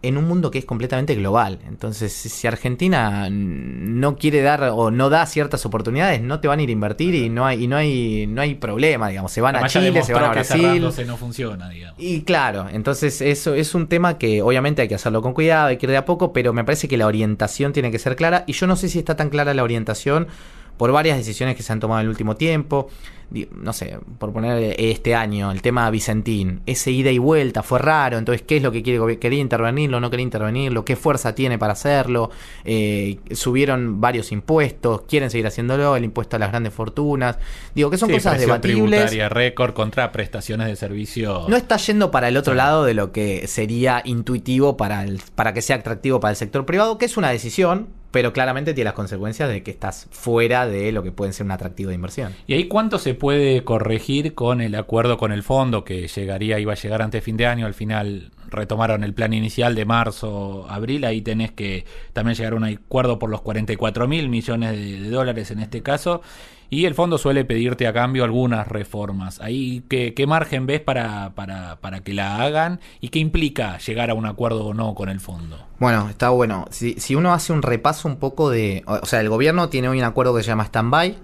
en 0.00 0.16
un 0.16 0.28
mundo 0.28 0.50
que 0.50 0.58
es 0.58 0.64
completamente 0.64 1.14
global. 1.16 1.58
Entonces, 1.66 2.12
si 2.12 2.46
Argentina 2.46 3.28
no 3.30 4.16
quiere 4.16 4.42
dar 4.42 4.62
o 4.72 4.90
no 4.90 5.10
da 5.10 5.26
ciertas 5.26 5.66
oportunidades, 5.66 6.22
no 6.22 6.40
te 6.40 6.46
van 6.46 6.60
a 6.60 6.62
ir 6.62 6.68
a 6.68 6.72
invertir 6.72 7.14
y 7.16 7.28
no 7.28 7.44
hay 7.44 7.64
y 7.64 7.66
no 7.66 7.76
hay 7.76 8.26
no 8.28 8.40
hay 8.40 8.54
problema, 8.54 9.08
digamos, 9.08 9.32
se 9.32 9.40
van 9.40 9.56
a 9.56 9.66
Chile, 9.68 10.02
se 10.02 10.14
van 10.14 10.24
a 10.24 10.30
Brasil. 10.30 10.80
no 11.06 11.16
funciona, 11.16 11.68
digamos. 11.68 11.96
Y 11.98 12.22
claro, 12.22 12.68
entonces 12.72 13.20
eso 13.20 13.54
es 13.54 13.74
un 13.74 13.88
tema 13.88 14.18
que 14.18 14.40
obviamente 14.42 14.82
hay 14.82 14.88
que 14.88 14.94
hacerlo 14.94 15.20
con 15.20 15.34
cuidado, 15.34 15.68
hay 15.68 15.78
que 15.78 15.86
ir 15.86 15.90
de 15.90 15.96
a 15.96 16.04
poco, 16.04 16.32
pero 16.32 16.52
me 16.52 16.64
parece 16.64 16.86
que 16.86 16.96
la 16.96 17.06
orientación 17.06 17.72
tiene 17.72 17.90
que 17.90 17.98
ser 17.98 18.14
clara 18.14 18.44
y 18.46 18.52
yo 18.52 18.66
no 18.66 18.76
sé 18.76 18.88
si 18.88 19.00
está 19.00 19.16
tan 19.16 19.30
clara 19.30 19.52
la 19.52 19.64
orientación 19.64 20.28
por 20.76 20.92
varias 20.92 21.18
decisiones 21.18 21.56
que 21.56 21.64
se 21.64 21.72
han 21.72 21.80
tomado 21.80 22.00
en 22.00 22.04
el 22.04 22.10
último 22.10 22.36
tiempo 22.36 22.88
no 23.30 23.72
sé, 23.72 23.98
por 24.18 24.32
poner 24.32 24.74
este 24.78 25.14
año, 25.14 25.50
el 25.52 25.60
tema 25.60 25.90
Vicentín, 25.90 26.62
ese 26.66 26.90
ida 26.90 27.10
y 27.10 27.18
vuelta 27.18 27.62
fue 27.62 27.78
raro, 27.78 28.16
entonces, 28.16 28.42
¿qué 28.46 28.56
es 28.56 28.62
lo 28.62 28.72
que 28.72 28.82
quiere? 28.82 29.18
¿Quería 29.18 29.40
intervenirlo? 29.40 30.00
¿No 30.00 30.10
quería 30.10 30.24
intervenirlo? 30.24 30.84
¿Qué 30.84 30.96
fuerza 30.96 31.34
tiene 31.34 31.58
para 31.58 31.74
hacerlo? 31.74 32.30
Eh, 32.64 33.18
subieron 33.32 34.00
varios 34.00 34.32
impuestos, 34.32 35.02
quieren 35.02 35.30
seguir 35.30 35.46
haciéndolo, 35.46 35.96
el 35.96 36.04
impuesto 36.04 36.36
a 36.36 36.38
las 36.38 36.50
grandes 36.50 36.72
fortunas. 36.72 37.38
Digo, 37.74 37.90
que 37.90 37.98
son 37.98 38.10
cosas 38.10 38.38
debatibles. 38.38 39.12
récord 39.30 39.74
contra 39.74 40.10
prestaciones 40.12 40.68
de 40.68 40.76
servicio. 40.76 41.46
No 41.48 41.56
está 41.56 41.76
yendo 41.76 42.10
para 42.10 42.28
el 42.28 42.36
otro 42.36 42.54
lado 42.54 42.84
de 42.84 42.94
lo 42.94 43.12
que 43.12 43.46
sería 43.46 44.02
intuitivo 44.04 44.76
para, 44.76 45.04
el, 45.04 45.20
para 45.34 45.52
que 45.52 45.62
sea 45.62 45.76
atractivo 45.76 46.20
para 46.20 46.30
el 46.30 46.36
sector 46.36 46.64
privado, 46.64 46.98
que 46.98 47.04
es 47.04 47.16
una 47.16 47.30
decisión, 47.30 47.88
pero 48.10 48.32
claramente 48.32 48.74
tiene 48.74 48.86
las 48.86 48.94
consecuencias 48.94 49.48
de 49.48 49.62
que 49.62 49.70
estás 49.70 50.08
fuera 50.10 50.66
de 50.66 50.92
lo 50.92 51.02
que 51.02 51.12
puede 51.12 51.32
ser 51.32 51.44
un 51.46 51.52
atractivo 51.52 51.90
de 51.90 51.94
inversión. 51.94 52.34
¿Y 52.46 52.54
ahí 52.54 52.68
cuánto 52.68 52.98
se 52.98 53.14
puede 53.18 53.64
corregir 53.64 54.34
con 54.34 54.60
el 54.60 54.74
acuerdo 54.74 55.18
con 55.18 55.32
el 55.32 55.42
fondo 55.42 55.84
que 55.84 56.08
llegaría, 56.08 56.58
iba 56.58 56.72
a 56.72 56.76
llegar 56.76 57.02
antes 57.02 57.20
de 57.20 57.24
fin 57.24 57.36
de 57.36 57.46
año, 57.46 57.66
al 57.66 57.74
final 57.74 58.30
retomaron 58.48 59.04
el 59.04 59.12
plan 59.12 59.32
inicial 59.32 59.74
de 59.74 59.84
marzo, 59.84 60.66
abril, 60.68 61.04
ahí 61.04 61.20
tenés 61.20 61.52
que 61.52 61.84
también 62.12 62.36
llegar 62.36 62.54
a 62.54 62.56
un 62.56 62.64
acuerdo 62.64 63.18
por 63.18 63.30
los 63.30 63.42
44 63.42 64.08
mil 64.08 64.28
millones 64.28 64.72
de, 64.72 65.10
dólares 65.10 65.50
en 65.50 65.60
este 65.60 65.82
caso, 65.82 66.22
y 66.70 66.84
el 66.84 66.94
fondo 66.94 67.16
suele 67.16 67.44
pedirte 67.44 67.86
a 67.86 67.92
cambio 67.92 68.24
algunas 68.24 68.68
reformas. 68.68 69.40
Ahí, 69.40 69.82
¿qué, 69.88 70.12
qué 70.12 70.26
margen 70.26 70.66
ves 70.66 70.80
para, 70.80 71.30
para, 71.34 71.76
para, 71.76 72.00
que 72.00 72.12
la 72.12 72.42
hagan 72.42 72.80
y 73.00 73.08
qué 73.08 73.18
implica 73.18 73.78
llegar 73.78 74.10
a 74.10 74.14
un 74.14 74.26
acuerdo 74.26 74.66
o 74.66 74.74
no 74.74 74.94
con 74.94 75.08
el 75.08 75.20
fondo? 75.20 75.58
Bueno, 75.78 76.08
está 76.10 76.28
bueno. 76.30 76.66
Si, 76.70 76.94
si 76.94 77.14
uno 77.14 77.32
hace 77.32 77.52
un 77.52 77.62
repaso 77.62 78.06
un 78.06 78.16
poco 78.16 78.50
de... 78.50 78.82
O 78.86 79.06
sea, 79.06 79.20
el 79.20 79.30
gobierno 79.30 79.70
tiene 79.70 79.88
hoy 79.88 79.98
un 79.98 80.04
acuerdo 80.04 80.34
que 80.34 80.42
se 80.42 80.48
llama 80.48 80.66
Standby, 80.66 81.16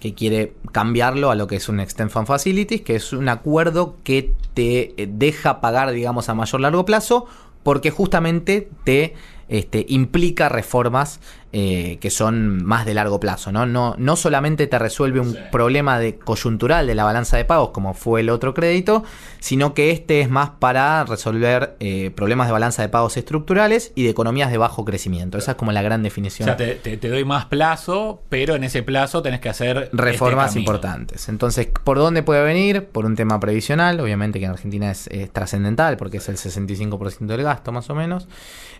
que 0.00 0.14
quiere 0.14 0.54
cambiarlo 0.72 1.30
a 1.30 1.34
lo 1.34 1.46
que 1.46 1.56
es 1.56 1.68
un 1.68 1.80
Extend 1.80 2.10
Fund 2.10 2.26
Facilities, 2.26 2.82
que 2.82 2.96
es 2.96 3.12
un 3.12 3.28
acuerdo 3.28 3.96
que 4.04 4.34
te 4.52 4.94
deja 5.08 5.62
pagar, 5.62 5.92
digamos, 5.92 6.28
a 6.28 6.34
mayor 6.34 6.60
largo 6.60 6.84
plazo, 6.84 7.26
porque 7.62 7.90
justamente 7.90 8.68
te 8.84 9.14
este, 9.50 9.84
implica 9.88 10.48
reformas 10.48 11.20
eh, 11.52 11.98
que 12.00 12.10
son 12.10 12.64
más 12.64 12.86
de 12.86 12.94
largo 12.94 13.18
plazo. 13.18 13.50
¿no? 13.50 13.66
No, 13.66 13.96
no 13.98 14.14
solamente 14.14 14.68
te 14.68 14.78
resuelve 14.78 15.18
un 15.18 15.36
problema 15.50 15.98
de 15.98 16.16
coyuntural 16.16 16.86
de 16.86 16.94
la 16.94 17.02
balanza 17.02 17.36
de 17.36 17.44
pagos, 17.44 17.70
como 17.70 17.92
fue 17.92 18.20
el 18.20 18.30
otro 18.30 18.54
crédito, 18.54 19.02
sino 19.40 19.74
que 19.74 19.90
este 19.90 20.20
es 20.20 20.30
más 20.30 20.50
para 20.60 21.04
resolver 21.04 21.74
eh, 21.80 22.12
problemas 22.14 22.46
de 22.46 22.52
balanza 22.52 22.82
de 22.82 22.88
pagos 22.88 23.16
estructurales 23.16 23.90
y 23.96 24.04
de 24.04 24.10
economías 24.10 24.52
de 24.52 24.58
bajo 24.58 24.84
crecimiento. 24.84 25.38
Esa 25.38 25.50
es 25.50 25.56
como 25.56 25.72
la 25.72 25.82
gran 25.82 26.04
definición. 26.04 26.48
O 26.48 26.56
sea, 26.56 26.80
te, 26.80 26.96
doy 26.96 27.24
más 27.24 27.46
plazo, 27.46 28.22
pero 28.28 28.54
en 28.54 28.62
ese 28.62 28.84
plazo 28.84 29.20
tenés 29.20 29.40
que 29.40 29.48
hacer 29.48 29.88
este 29.92 29.96
reformas 29.96 30.54
importantes. 30.54 31.28
Entonces, 31.28 31.68
¿por 31.82 31.98
dónde 31.98 32.22
puede 32.22 32.44
venir? 32.44 32.86
Por 32.86 33.06
un 33.06 33.16
tema 33.16 33.40
previsional, 33.40 33.98
obviamente 33.98 34.38
que 34.38 34.44
en 34.44 34.52
Argentina 34.52 34.92
es, 34.92 35.10
trascendental 35.32 35.96
porque 35.96 36.18
es 36.18 36.28
el 36.28 36.36
65% 36.36 37.26
del 37.26 37.42
gasto 37.42 37.72
más 37.72 37.90
o 37.90 37.96
menos. 37.96 38.28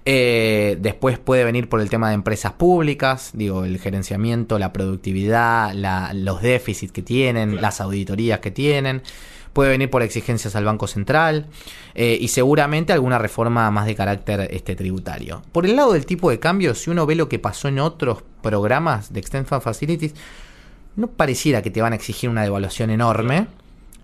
Eh, 0.04 0.78
después 0.80 1.18
puede 1.18 1.44
venir 1.44 1.68
por 1.68 1.80
el 1.80 1.90
tema 1.90 2.08
de 2.08 2.14
empresas 2.14 2.52
públicas, 2.60 3.30
digo, 3.32 3.64
el 3.64 3.78
gerenciamiento, 3.78 4.58
la 4.58 4.70
productividad, 4.70 5.72
los 6.12 6.42
déficits 6.42 6.92
que 6.92 7.00
tienen, 7.00 7.58
las 7.62 7.80
auditorías 7.80 8.40
que 8.40 8.50
tienen. 8.50 9.00
Puede 9.54 9.70
venir 9.70 9.88
por 9.88 10.02
exigencias 10.02 10.54
al 10.54 10.66
Banco 10.66 10.86
Central 10.86 11.46
eh, 11.94 12.18
y 12.20 12.28
seguramente 12.28 12.92
alguna 12.92 13.16
reforma 13.16 13.70
más 13.70 13.86
de 13.86 13.94
carácter 13.94 14.46
este, 14.50 14.76
tributario. 14.76 15.42
Por 15.52 15.64
el 15.64 15.74
lado 15.74 15.94
del 15.94 16.04
tipo 16.04 16.28
de 16.28 16.38
cambio, 16.38 16.74
si 16.74 16.90
uno 16.90 17.06
ve 17.06 17.14
lo 17.14 17.30
que 17.30 17.38
pasó 17.38 17.66
en 17.66 17.78
otros 17.78 18.22
programas 18.42 19.10
de 19.10 19.20
Extend 19.20 19.46
Facilities, 19.46 20.14
no 20.96 21.06
pareciera 21.06 21.62
que 21.62 21.70
te 21.70 21.80
van 21.80 21.94
a 21.94 21.96
exigir 21.96 22.28
una 22.28 22.42
devaluación 22.42 22.90
enorme. 22.90 23.46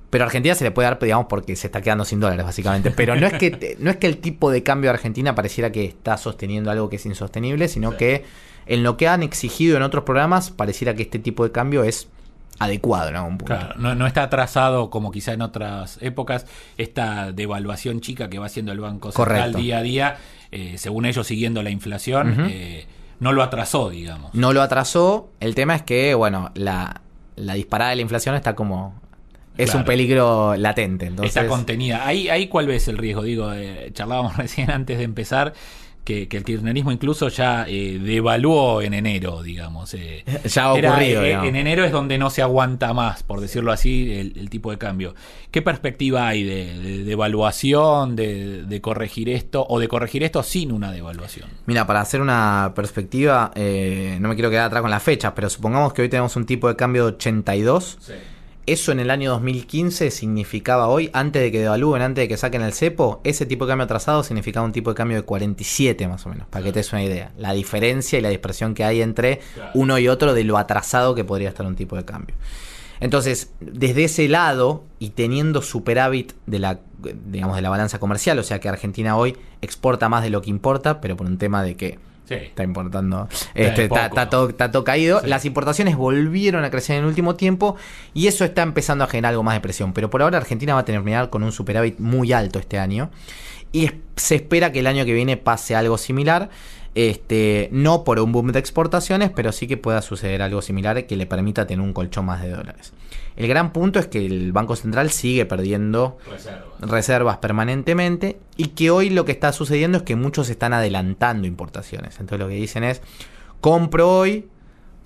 Pero 0.09 0.25
a 0.25 0.29
Argentina 0.29 0.55
se 0.55 0.65
le 0.65 0.71
puede 0.71 0.89
dar, 0.89 0.99
digamos, 0.99 1.27
porque 1.29 1.57
se 1.57 1.67
está 1.67 1.83
quedando 1.83 2.07
sin 2.07 2.21
dólares, 2.21 2.47
básicamente. 2.47 2.91
Pero 2.91 3.17
no 3.17 3.27
es 3.27 3.35
que, 3.35 3.77
no 3.81 3.91
es 3.91 3.99
que 3.99 4.07
el 4.07 4.17
tipo 4.17 4.51
de 4.51 4.63
cambio 4.63 4.89
de 4.89 4.95
Argentina 4.95 5.35
pareciera 5.35 5.71
que 5.71 5.85
está 5.85 6.17
sosteniendo 6.17 6.71
algo 6.71 6.89
que 6.89 6.97
es 6.97 7.05
insostenible, 7.05 7.69
sino 7.69 7.99
que 7.99 8.25
en 8.67 8.83
lo 8.83 8.97
que 8.97 9.09
han 9.09 9.23
exigido 9.23 9.77
en 9.77 9.83
otros 9.83 10.05
programas, 10.05 10.51
pareciera 10.51 10.95
que 10.95 11.03
este 11.03 11.19
tipo 11.19 11.45
de 11.45 11.53
cambio 11.53 11.85
es 11.85 12.09
adecuado 12.59 13.09
en 13.11 13.17
algún 13.17 13.39
punto. 13.39 13.59
no, 13.77 14.07
está 14.07 14.25
atrasado 14.25 14.91
como 14.91 15.11
quizá 15.11 15.33
en 15.33 15.43
otras 15.43 15.99
épocas 16.01 16.47
esta 16.79 17.33
devaluación 17.33 18.01
chica 18.01 18.31
que 18.31 18.39
va 18.39 18.47
haciendo 18.47 18.73
el 18.73 18.81
Banco 18.81 19.13
Central 19.13 19.55
día 19.55 19.79
a 19.79 19.83
día, 19.83 20.17
eh, 20.53 20.77
según 20.79 21.05
ellos 21.07 21.27
siguiendo 21.27 21.63
la 21.63 21.71
inflación, 21.71 22.47
eh, 22.49 22.87
no 23.21 23.33
lo 23.33 23.43
atrasó, 23.43 23.91
digamos. 23.91 24.35
No 24.35 24.53
lo 24.53 24.63
atrasó, 24.63 25.31
el 25.41 25.55
tema 25.55 25.75
es 25.75 25.83
que, 25.83 26.15
bueno, 26.15 26.51
la, 26.55 27.03
la 27.37 27.55
disparada 27.55 27.91
de 27.91 27.97
la 27.97 28.03
inflación 28.03 28.35
está 28.35 28.55
como 28.55 28.95
es 29.57 29.75
un 29.75 29.85
peligro 29.85 30.57
latente. 30.57 31.07
Entonces... 31.07 31.35
Está 31.35 31.49
contenida. 31.49 32.07
Ahí, 32.07 32.29
ahí 32.29 32.49
cuál 32.49 32.67
ves 32.67 32.89
el 32.89 32.99
riesgo. 32.99 33.23
Digo, 33.23 33.53
eh, 33.53 33.91
charlábamos 33.93 34.37
recién 34.39 34.71
antes 34.71 34.99
de 34.99 35.05
empezar 35.05 35.55
que, 36.07 36.29
el 36.31 36.45
kirchnerismo 36.45 36.93
incluso 36.93 37.29
ya 37.29 37.67
eh, 37.69 37.99
devaluó 38.01 38.81
en 38.81 38.95
enero, 38.95 39.43
digamos. 39.43 39.93
Eh. 39.95 40.25
ya 40.45 40.65
ha 40.65 40.73
ocurrido. 40.73 41.25
en 41.25 41.57
enero 41.57 41.85
es 41.85 41.93
donde 41.93 42.17
no 42.17 42.31
se 42.31 42.41
aguanta 42.41 42.95
más, 42.95 43.25
por 43.25 43.41
decirlo 43.41 43.73
así, 43.73 44.13
el, 44.13 44.49
tipo 44.49 44.71
de 44.71 44.79
cambio. 44.79 45.15
¿Qué 45.51 45.61
perspectiva 45.63 46.29
hay 46.29 46.45
de, 46.45 47.05
devaluación, 47.05 48.15
de, 48.15 48.63
de, 48.63 48.81
corregir 48.81 49.29
esto, 49.29 49.67
o 49.69 49.81
de 49.81 49.89
corregir 49.89 50.23
esto 50.23 50.43
sin 50.43 50.71
una 50.71 50.93
devaluación? 50.93 51.51
Mira, 51.67 51.87
para 51.87 52.01
hacer 52.01 52.21
una 52.21 52.73
perspectiva, 52.75 53.51
no 53.57 54.29
me 54.29 54.35
quiero 54.35 54.49
quedar 54.49 54.67
atrás 54.67 54.83
con 54.83 54.91
las 54.91 55.03
fechas, 55.03 55.33
pero 55.35 55.51
supongamos 55.51 55.93
que 55.93 56.03
hoy 56.03 56.09
tenemos 56.09 56.37
un 56.37 56.47
tipo 56.47 56.69
de 56.69 56.77
cambio 56.77 57.07
de 57.07 57.13
82. 57.17 57.99
Sí 58.01 58.13
eso 58.67 58.93
en 58.93 59.01
el 59.01 59.11
año 59.11 59.31
2015 59.31 60.11
significaba 60.11 60.89
hoy, 60.89 61.09
antes 61.13 61.41
de 61.41 61.53
que 61.53 61.61
devalúen, 61.61 62.03
antes 62.03 62.25
de 62.25 62.29
que 62.29 62.37
saquen 62.37 62.63
el 62.63 62.73
cepo, 62.73 63.21
ese 63.25 63.47
tipo 63.47 63.65
de 63.65 63.71
cambio 63.71 63.85
atrasado 63.85 64.23
significaba 64.23 64.67
un 64.67 64.73
tipo 64.73 64.91
de 64.91 64.97
cambio 64.97 65.17
de 65.17 65.23
47 65.23 66.09
más 66.09 66.27
o 66.27 66.31
menos, 66.31 66.49
para 66.49 66.65
que 66.65 66.73
te 66.73 66.81
des 66.81 66.93
una 66.93 67.05
idea. 67.05 67.33
La 67.39 67.53
diferencia 67.53 68.19
y 68.19 68.23
la 68.23 68.29
dispersión 68.29 68.75
que 68.75 68.85
hay 68.85 69.03
entre 69.03 69.41
uno 69.75 69.99
y 69.99 70.09
otro 70.09 70.35
de 70.35 70.45
lo 70.45 70.59
atrasado 70.59 71.15
que 71.15 71.25
podría 71.25 71.49
estar 71.49 71.65
un 71.65 71.77
tipo 71.77 71.97
de 71.97 72.05
cambio. 72.05 72.35
Entonces, 72.99 73.53
desde 73.61 74.05
ese 74.05 74.29
lado 74.29 74.85
y 74.99 75.11
teniendo 75.11 75.63
superávit 75.63 76.33
de 76.47 76.59
la, 76.59 76.81
digamos, 77.27 77.57
de 77.57 77.63
la 77.63 77.69
balanza 77.69 77.99
comercial, 77.99 78.39
o 78.39 78.43
sea 78.43 78.59
que 78.59 78.69
Argentina 78.69 79.17
hoy 79.17 79.37
exporta 79.61 80.09
más 80.09 80.23
de 80.23 80.31
lo 80.31 80.43
que 80.43 80.51
importa, 80.51 81.01
pero 81.01 81.17
por 81.17 81.27
un 81.27 81.39
tema 81.39 81.63
de 81.63 81.77
que 81.77 81.99
Sí. 82.29 82.35
está 82.35 82.65
importando, 82.65 83.29
este, 83.55 83.85
está, 83.85 84.29
todo, 84.29 84.49
está 84.51 84.71
todo 84.73 84.83
caído. 84.85 85.21
Sí. 85.21 85.29
Las 85.29 85.45
importaciones 85.45 85.97
volvieron 85.97 86.65
a 86.65 86.71
crecer 86.71 86.97
en 86.97 87.03
el 87.03 87.09
último 87.09 87.37
tiempo 87.37 87.77
y 88.15 88.27
eso 88.27 88.45
está 88.45 88.63
empezando 88.63 89.05
a 89.05 89.07
generar 89.07 89.31
algo 89.31 89.43
más 89.45 89.55
de 89.55 89.61
presión. 89.61 89.93
Pero 89.93 90.11
por 90.11 90.23
ahora 90.23 90.39
Argentina 90.39 90.75
va 90.75 90.81
a 90.81 90.85
terminar 90.85 91.31
con 91.31 91.43
un 91.45 91.53
superávit 91.53 91.99
muy 92.01 92.33
alto 92.33 92.59
este 92.59 92.79
año 92.79 93.11
y 93.73 93.85
es- 93.87 93.95
se 94.17 94.35
espera 94.37 94.73
que 94.73 94.81
el 94.81 94.87
año 94.89 95.05
que 95.05 95.13
viene 95.13 95.37
pase 95.37 95.77
algo 95.77 95.99
similar. 95.99 96.51
Este, 96.97 97.69
no 97.73 98.05
por 98.05 98.19
un 98.21 98.33
boom 98.33 98.53
de 98.53 98.59
exportaciones, 98.59 99.31
pero 99.31 99.53
sí 99.53 99.67
que 99.67 99.77
pueda 99.77 100.01
suceder 100.01 100.41
algo 100.41 100.63
similar 100.63 101.07
que 101.07 101.15
le 101.15 101.27
permita 101.27 101.67
tener 101.67 101.85
un 101.85 101.93
colchón 101.93 102.25
más 102.25 102.41
de 102.41 102.49
dólares. 102.49 102.95
El 103.37 103.49
gran 103.49 103.75
punto 103.75 103.99
es 103.99 104.07
que 104.07 104.25
el 104.25 104.53
Banco 104.53 104.77
Central 104.77 105.11
sigue 105.11 105.45
perdiendo 105.45 106.17
reservas 106.81 107.37
permanentemente 107.37 108.39
y 108.57 108.69
que 108.69 108.91
hoy 108.91 109.11
lo 109.11 109.27
que 109.27 109.33
está 109.33 109.53
sucediendo 109.53 109.99
es 109.99 110.05
que 110.05 110.17
muchos 110.17 110.49
están 110.49 110.73
adelantando 110.73 111.47
importaciones. 111.47 112.19
Entonces 112.19 112.39
lo 112.39 112.49
que 112.49 112.55
dicen 112.55 112.83
es, 112.83 113.03
compro 113.61 114.11
hoy 114.11 114.49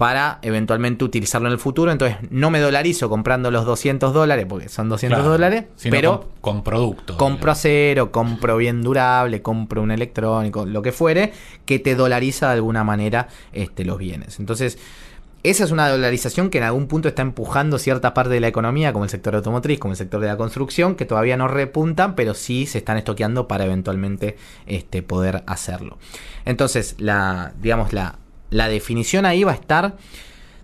para 0.01 0.39
eventualmente 0.41 1.05
utilizarlo 1.05 1.49
en 1.49 1.53
el 1.53 1.59
futuro, 1.59 1.93
entonces 1.93 2.17
no 2.31 2.51
me 2.51 2.59
dolarizo 2.59 3.11
comprando 3.11 3.51
los 3.51 3.67
200 3.67 4.15
dólares, 4.15 4.47
porque 4.49 4.71
son 4.71 4.89
200 4.89 5.19
Claro. 5.19 5.31
dólares, 5.31 5.65
pero 5.91 6.21
con, 6.41 6.55
con 6.55 6.65
producto. 6.65 7.19
compro 7.19 7.53
acero, 7.53 8.11
compro 8.11 8.57
bien 8.57 8.81
durable, 8.81 9.43
compro 9.43 9.83
un 9.83 9.91
electrónico, 9.91 10.65
lo 10.65 10.81
que 10.81 10.93
fuere, 10.93 11.35
que 11.67 11.81
te 11.81 11.97
dolariza 11.97 12.47
de 12.47 12.55
alguna 12.55 12.83
manera 12.83 13.29
este, 13.53 13.85
los 13.85 13.99
bienes. 13.99 14.41
Entonces, 14.41 14.79
esa 15.43 15.65
es 15.65 15.71
una 15.71 15.91
dolarización 15.91 16.49
que 16.49 16.57
en 16.57 16.65
algún 16.65 16.87
punto 16.87 17.07
está 17.09 17.21
empujando 17.21 17.79
cierta 17.79 18.15
parte 18.15 18.33
de 18.33 18.41
la 18.41 18.49
economía, 18.49 18.95
como 18.95 19.05
el 19.05 19.11
sector 19.11 19.35
automotriz, 19.35 19.79
como 19.79 19.93
el 19.93 19.99
sector 19.99 20.23
de 20.23 20.29
la 20.29 20.39
construcción, 20.39 20.95
que 20.95 21.05
todavía 21.05 21.37
no 21.37 21.47
repuntan, 21.47 22.15
pero 22.15 22.33
sí 22.33 22.65
se 22.65 22.79
están 22.79 22.97
estoqueando 22.97 23.49
para 23.49 23.67
eventualmente 23.67 24.39
este, 24.65 25.03
poder 25.03 25.43
hacerlo. 25.47 25.99
Entonces, 26.47 26.95
la, 26.97 27.53
digamos, 27.61 27.93
la, 27.93 28.17
la 28.51 28.69
definición 28.69 29.27
ahí 29.27 29.45
va 29.45 29.53
a 29.53 29.55
estar 29.55 29.97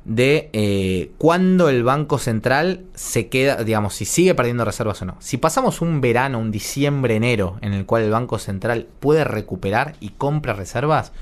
de 0.05 0.51
eh, 0.53 1.11
cuándo 1.19 1.69
el 1.69 1.83
Banco 1.83 2.19
Central 2.19 2.85
se 2.95 3.27
queda, 3.27 3.65
digamos, 3.65 3.95
si 3.95 4.05
sigue 4.05 4.35
perdiendo 4.35 4.65
reservas 4.65 5.03
o 5.03 5.05
no. 5.05 5.17
Si 5.19 5.37
pasamos 5.37 5.81
un 5.81 6.01
verano, 6.01 6.39
un 6.39 6.53
diciembre, 6.53 7.17
enero, 7.17 7.59
en 7.61 7.73
el 7.73 7.87
cual 7.87 8.05
el 8.05 8.11
Banco 8.11 8.39
Central 8.39 8.87
puede 9.01 9.25
recuperar 9.25 9.97
y 9.99 10.11
compra 10.11 10.53
reservas, 10.53 11.13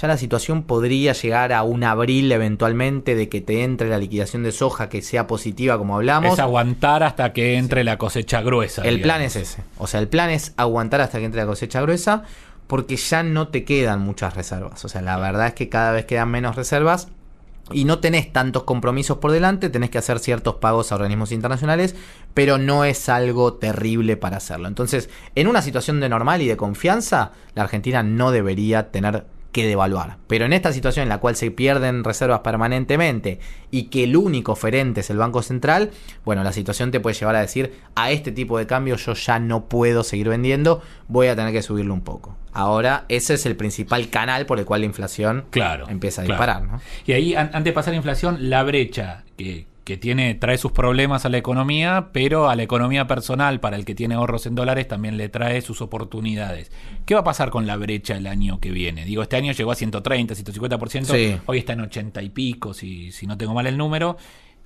ya 0.00 0.06
la 0.06 0.16
situación 0.16 0.62
podría 0.62 1.12
llegar 1.12 1.52
a 1.52 1.64
un 1.64 1.82
abril 1.82 2.30
eventualmente 2.30 3.16
de 3.16 3.28
que 3.28 3.40
te 3.40 3.64
entre 3.64 3.88
la 3.88 3.98
liquidación 3.98 4.44
de 4.44 4.52
soja 4.52 4.88
que 4.88 5.02
sea 5.02 5.26
positiva 5.26 5.76
como 5.76 5.96
hablamos. 5.96 6.34
Es 6.34 6.38
aguantar 6.38 7.02
hasta 7.02 7.32
que 7.32 7.56
entre 7.56 7.82
la 7.82 7.98
cosecha 7.98 8.40
gruesa. 8.40 8.82
El 8.82 8.98
digamos. 8.98 9.02
plan 9.02 9.22
es 9.22 9.34
ese. 9.34 9.64
O 9.78 9.88
sea, 9.88 9.98
el 9.98 10.06
plan 10.06 10.30
es 10.30 10.54
aguantar 10.56 11.00
hasta 11.00 11.18
que 11.18 11.24
entre 11.24 11.40
la 11.40 11.48
cosecha 11.48 11.80
gruesa 11.80 12.22
porque 12.68 12.96
ya 12.96 13.24
no 13.24 13.48
te 13.48 13.64
quedan 13.64 14.00
muchas 14.00 14.36
reservas. 14.36 14.84
O 14.84 14.88
sea, 14.88 15.02
la 15.02 15.18
verdad 15.18 15.48
es 15.48 15.54
que 15.54 15.68
cada 15.68 15.90
vez 15.90 16.04
quedan 16.04 16.30
menos 16.30 16.54
reservas 16.54 17.08
y 17.72 17.84
no 17.84 17.98
tenés 17.98 18.32
tantos 18.32 18.62
compromisos 18.62 19.18
por 19.18 19.32
delante, 19.32 19.70
tenés 19.70 19.90
que 19.90 19.98
hacer 19.98 20.18
ciertos 20.20 20.56
pagos 20.56 20.92
a 20.92 20.94
organismos 20.94 21.32
internacionales, 21.32 21.96
pero 22.34 22.58
no 22.58 22.84
es 22.84 23.08
algo 23.08 23.54
terrible 23.54 24.16
para 24.16 24.36
hacerlo. 24.36 24.68
Entonces, 24.68 25.10
en 25.34 25.48
una 25.48 25.62
situación 25.62 25.98
de 26.00 26.08
normal 26.08 26.40
y 26.42 26.46
de 26.46 26.56
confianza, 26.56 27.32
la 27.54 27.64
Argentina 27.64 28.02
no 28.02 28.30
debería 28.30 28.90
tener 28.90 29.26
que 29.62 29.66
devaluar. 29.68 30.16
Pero 30.26 30.44
en 30.44 30.52
esta 30.52 30.72
situación 30.72 31.04
en 31.04 31.08
la 31.08 31.18
cual 31.18 31.36
se 31.36 31.50
pierden 31.50 32.04
reservas 32.04 32.40
permanentemente 32.40 33.40
y 33.70 33.84
que 33.84 34.04
el 34.04 34.16
único 34.16 34.52
oferente 34.52 35.00
es 35.00 35.10
el 35.10 35.18
Banco 35.18 35.42
Central, 35.42 35.90
bueno, 36.24 36.42
la 36.44 36.52
situación 36.52 36.90
te 36.90 37.00
puede 37.00 37.14
llevar 37.16 37.36
a 37.36 37.40
decir, 37.40 37.72
a 37.94 38.10
este 38.10 38.32
tipo 38.32 38.58
de 38.58 38.66
cambio 38.66 38.96
yo 38.96 39.14
ya 39.14 39.38
no 39.38 39.64
puedo 39.68 40.04
seguir 40.04 40.28
vendiendo, 40.28 40.82
voy 41.08 41.26
a 41.28 41.36
tener 41.36 41.52
que 41.52 41.62
subirlo 41.62 41.94
un 41.94 42.02
poco. 42.02 42.36
Ahora, 42.52 43.04
ese 43.08 43.34
es 43.34 43.46
el 43.46 43.56
principal 43.56 44.08
canal 44.10 44.46
por 44.46 44.58
el 44.58 44.64
cual 44.64 44.80
la 44.80 44.86
inflación 44.86 45.44
Claro. 45.50 45.86
empieza 45.88 46.22
a 46.22 46.24
claro. 46.24 46.40
disparar, 46.42 46.62
¿no? 46.68 46.80
Y 47.06 47.12
ahí, 47.12 47.34
an- 47.34 47.50
antes 47.52 47.64
de 47.64 47.72
pasar 47.72 47.90
a 47.90 47.92
la 47.92 47.96
inflación, 47.98 48.50
la 48.50 48.62
brecha 48.64 49.24
que, 49.36 49.66
que 49.88 49.96
tiene, 49.96 50.34
trae 50.34 50.58
sus 50.58 50.70
problemas 50.70 51.24
a 51.24 51.30
la 51.30 51.38
economía, 51.38 52.10
pero 52.12 52.50
a 52.50 52.54
la 52.56 52.62
economía 52.62 53.06
personal, 53.06 53.58
para 53.58 53.76
el 53.76 53.86
que 53.86 53.94
tiene 53.94 54.14
ahorros 54.16 54.44
en 54.46 54.54
dólares, 54.54 54.86
también 54.86 55.16
le 55.16 55.30
trae 55.30 55.62
sus 55.62 55.80
oportunidades. 55.80 56.70
¿Qué 57.06 57.14
va 57.14 57.20
a 57.20 57.24
pasar 57.24 57.48
con 57.50 57.66
la 57.66 57.76
brecha 57.76 58.16
el 58.18 58.26
año 58.26 58.60
que 58.60 58.70
viene? 58.70 59.06
Digo, 59.06 59.22
este 59.22 59.36
año 59.36 59.52
llegó 59.52 59.72
a 59.72 59.74
130, 59.74 60.34
150%, 60.34 61.04
Sí. 61.14 61.36
hoy 61.46 61.58
está 61.58 61.72
en 61.72 61.80
80 61.80 62.20
y 62.22 62.28
pico, 62.28 62.74
si, 62.74 63.10
si 63.12 63.26
no 63.26 63.38
tengo 63.38 63.54
mal 63.54 63.66
el 63.66 63.78
número. 63.78 64.18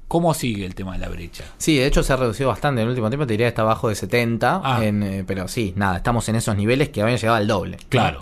¿Cómo 0.09 0.35
sigue 0.35 0.67
el 0.67 0.75
tema 0.75 0.93
de 0.95 0.99
la 0.99 1.09
brecha? 1.09 1.45
Sí, 1.57 1.77
de 1.77 1.87
hecho 1.87 2.03
se 2.03 2.13
ha 2.13 2.17
reducido 2.17 2.49
bastante 2.51 2.81
en 2.83 2.87
el 2.87 2.91
último 2.91 3.09
tiempo, 3.09 3.27
te 3.27 3.33
diría 3.35 3.47
que 3.47 3.51
está 3.51 3.63
abajo 3.63 3.89
de 3.89 3.95
70, 3.95 4.61
Ah. 4.65 4.85
en, 4.85 5.03
eh, 5.03 5.25
pero 5.27 5.49
sí, 5.49 5.73
nada, 5.77 5.99
estamos 5.99 6.29
en 6.29 6.35
esos 6.37 6.55
niveles 6.57 6.89
que 6.91 7.01
habían 7.01 7.17
llegado 7.17 7.37
al 7.39 7.47
doble. 7.47 7.79
Claro. 7.89 8.19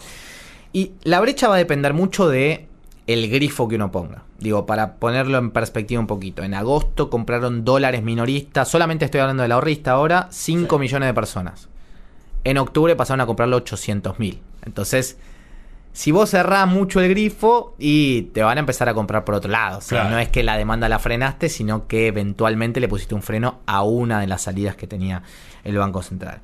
Y 0.73 0.93
la 1.03 1.19
brecha 1.21 1.49
va 1.49 1.55
a 1.55 1.59
depender 1.59 1.95
mucho 1.95 2.29
de 2.29 2.67
el 3.07 3.29
grifo 3.31 3.67
que 3.67 3.75
uno 3.77 3.91
ponga. 3.91 4.23
Digo, 4.41 4.65
para 4.67 4.95
ponerlo 4.95 5.39
en 5.39 5.51
perspectiva 5.51 6.01
un 6.01 6.07
poquito. 6.07 6.43
En 6.43 6.55
agosto 6.55 7.11
compraron 7.11 7.65
dólares 7.65 8.03
minoristas, 8.03 8.69
solamente 8.69 9.05
estoy 9.05 9.21
hablando 9.21 9.43
del 9.43 9.53
ahorrista 9.53 9.93
ahora, 9.93 10.29
5 10.31 10.79
millones 10.79 11.09
de 11.09 11.15
personas. 11.15 11.69
En 12.45 12.57
octubre 12.59 12.97
pasaron 12.97 13.21
a 13.21 13.27
comprarlo 13.27 13.57
800 13.59 14.19
mil. 14.19 14.41
Entonces, 14.65 15.19
si 15.93 16.11
vos 16.11 16.31
cerrás 16.31 16.67
mucho 16.69 17.01
el 17.01 17.11
grifo 17.11 17.75
y 17.79 18.23
te 18.33 18.43
van 18.43 18.57
a 18.57 18.61
empezar 18.61 18.89
a 18.89 18.95
comprar 18.95 19.25
por 19.25 19.35
otro 19.35 19.51
lado. 19.51 19.79
O 19.79 19.81
sea, 19.83 20.01
Claro. 20.03 20.15
no 20.15 20.19
es 20.21 20.29
que 20.31 20.43
la 20.43 20.57
demanda 20.57 20.89
la 20.89 20.99
frenaste, 20.99 21.49
sino 21.51 21.87
que 21.87 22.07
eventualmente 22.07 22.81
le 22.81 22.89
pusiste 22.89 23.15
un 23.15 23.23
freno 23.23 23.59
a 23.67 23.83
una 23.83 24.21
de 24.21 24.27
las 24.27 24.43
salidas 24.43 24.75
que 24.77 24.87
tenía 24.87 25.23
el 25.65 25.77
Banco 25.77 26.03
Central. 26.03 26.41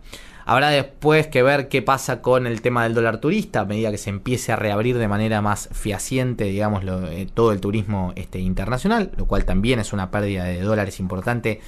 Habrá 0.49 0.71
después 0.71 1.27
que 1.27 1.43
ver 1.43 1.69
qué 1.69 1.83
pasa 1.83 2.23
con 2.23 2.47
el 2.47 2.63
tema 2.63 2.85
del 2.85 2.95
dólar 2.95 3.19
turista 3.19 3.61
a 3.61 3.65
medida 3.65 3.91
que 3.91 3.99
se 3.99 4.11
empiece 4.11 4.53
a 4.53 4.57
reabrir 4.57 4.97
de 4.97 5.09
manera 5.09 5.43
más 5.43 5.69
fehaciente, 5.73 6.45
digamos, 6.45 6.85
eh, 6.87 7.27
todo 7.35 7.51
el 7.51 7.61
turismo 7.61 8.13
este, 8.15 8.39
internacional, 8.39 9.11
lo 9.17 9.27
cual 9.27 9.45
también 9.45 9.81
es 9.81 9.93
una 9.93 10.13
pérdida 10.13 10.45
de 10.45 10.61
dólares 10.61 11.01
importante 11.01 11.61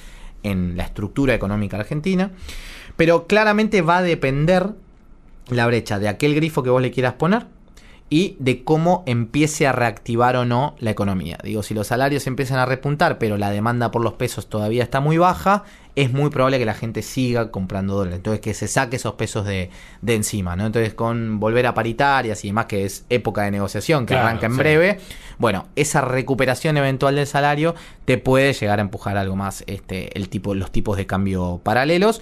en 0.43 0.77
la 0.77 0.83
estructura 0.83 1.33
económica 1.33 1.75
argentina. 1.75 2.31
Pero 2.95 3.27
claramente 3.27 3.81
va 3.81 3.97
a 3.97 4.01
depender 4.01 4.69
la 5.49 5.67
brecha 5.67 5.99
de 5.99 6.07
aquel 6.07 6.33
grifo 6.33 6.63
que 6.63 6.69
vos 6.69 6.81
le 6.81 6.91
quieras 6.91 7.15
poner 7.15 7.47
y 8.09 8.37
de 8.39 8.63
cómo 8.63 9.03
empiece 9.05 9.67
a 9.67 9.71
reactivar 9.71 10.35
o 10.35 10.45
no 10.45 10.75
la 10.79 10.91
economía. 10.91 11.37
Digo, 11.43 11.63
si 11.63 11.73
los 11.73 11.87
salarios 11.87 12.25
empiezan 12.27 12.57
a 12.57 12.65
repuntar, 12.65 13.19
pero 13.19 13.37
la 13.37 13.51
demanda 13.51 13.91
por 13.91 14.01
los 14.01 14.13
pesos 14.13 14.47
todavía 14.47 14.83
está 14.83 14.99
muy 14.99 15.17
baja, 15.17 15.63
es 16.01 16.13
muy 16.13 16.29
probable 16.29 16.59
que 16.59 16.65
la 16.65 16.73
gente 16.73 17.01
siga 17.01 17.51
comprando 17.51 17.93
dólares. 17.95 18.17
Entonces, 18.17 18.39
que 18.39 18.53
se 18.53 18.69
saque 18.69 18.95
esos 18.95 19.15
pesos 19.15 19.45
de, 19.45 19.69
de 20.01 20.15
encima, 20.15 20.55
¿no? 20.55 20.65
Entonces, 20.65 20.93
con 20.93 21.41
volver 21.41 21.67
a 21.67 21.73
paritarias 21.73 22.45
y 22.45 22.47
demás, 22.47 22.67
que 22.67 22.85
es 22.85 23.05
época 23.09 23.41
de 23.43 23.51
negociación, 23.51 24.05
que 24.05 24.13
Claro, 24.13 24.27
arranca 24.27 24.45
en 24.45 24.53
sí. 24.53 24.57
breve, 24.59 24.99
bueno, 25.39 25.67
esa 25.75 25.99
recuperación 25.99 26.77
eventual 26.77 27.15
del 27.15 27.27
salario 27.27 27.75
te 28.05 28.17
puede 28.17 28.53
llegar 28.53 28.79
a 28.79 28.81
empujar 28.81 29.17
algo 29.17 29.35
más 29.35 29.65
este, 29.67 30.17
el 30.17 30.29
tipo, 30.29 30.55
los 30.55 30.71
tipos 30.71 30.95
de 30.95 31.05
cambio 31.05 31.59
paralelos. 31.63 32.21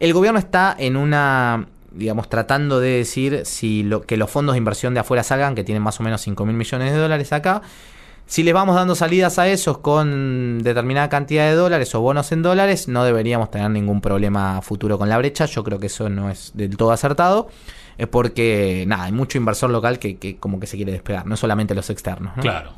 El 0.00 0.12
gobierno 0.14 0.40
está 0.40 0.74
en 0.76 0.96
una 0.96 1.68
digamos, 1.92 2.28
tratando 2.28 2.80
de 2.80 2.88
decir 2.88 3.42
si 3.44 3.82
lo, 3.82 4.00
que 4.00 4.16
los 4.16 4.30
fondos 4.30 4.54
de 4.54 4.58
inversión 4.58 4.94
de 4.94 5.00
afuera 5.00 5.22
salgan, 5.22 5.54
que 5.54 5.62
tienen 5.62 5.82
más 5.82 6.00
o 6.00 6.02
menos 6.02 6.22
5 6.22 6.44
mil 6.46 6.56
millones 6.56 6.90
de 6.92 6.98
dólares 6.98 7.32
acá. 7.32 7.62
Si 8.26 8.42
les 8.42 8.54
vamos 8.54 8.74
dando 8.76 8.94
salidas 8.94 9.38
a 9.38 9.48
esos 9.48 9.78
con 9.78 10.62
determinada 10.62 11.08
cantidad 11.08 11.44
de 11.44 11.54
dólares 11.54 11.94
o 11.94 12.00
bonos 12.00 12.32
en 12.32 12.42
dólares, 12.42 12.88
no 12.88 13.04
deberíamos 13.04 13.50
tener 13.50 13.70
ningún 13.70 14.00
problema 14.00 14.62
futuro 14.62 14.96
con 14.96 15.08
la 15.08 15.18
brecha. 15.18 15.44
Yo 15.44 15.62
creo 15.64 15.78
que 15.78 15.88
eso 15.88 16.08
no 16.08 16.30
es 16.30 16.52
del 16.54 16.76
todo 16.76 16.92
acertado. 16.92 17.48
Es 17.98 18.08
porque, 18.08 18.84
nada, 18.86 19.04
hay 19.04 19.12
mucho 19.12 19.36
inversor 19.36 19.68
local 19.70 19.98
que, 19.98 20.36
como 20.40 20.58
que 20.60 20.66
se 20.66 20.76
quiere 20.76 20.92
despegar, 20.92 21.26
no 21.26 21.36
solamente 21.36 21.74
los 21.74 21.90
externos. 21.90 22.34
¿no? 22.36 22.42
Claro. 22.42 22.72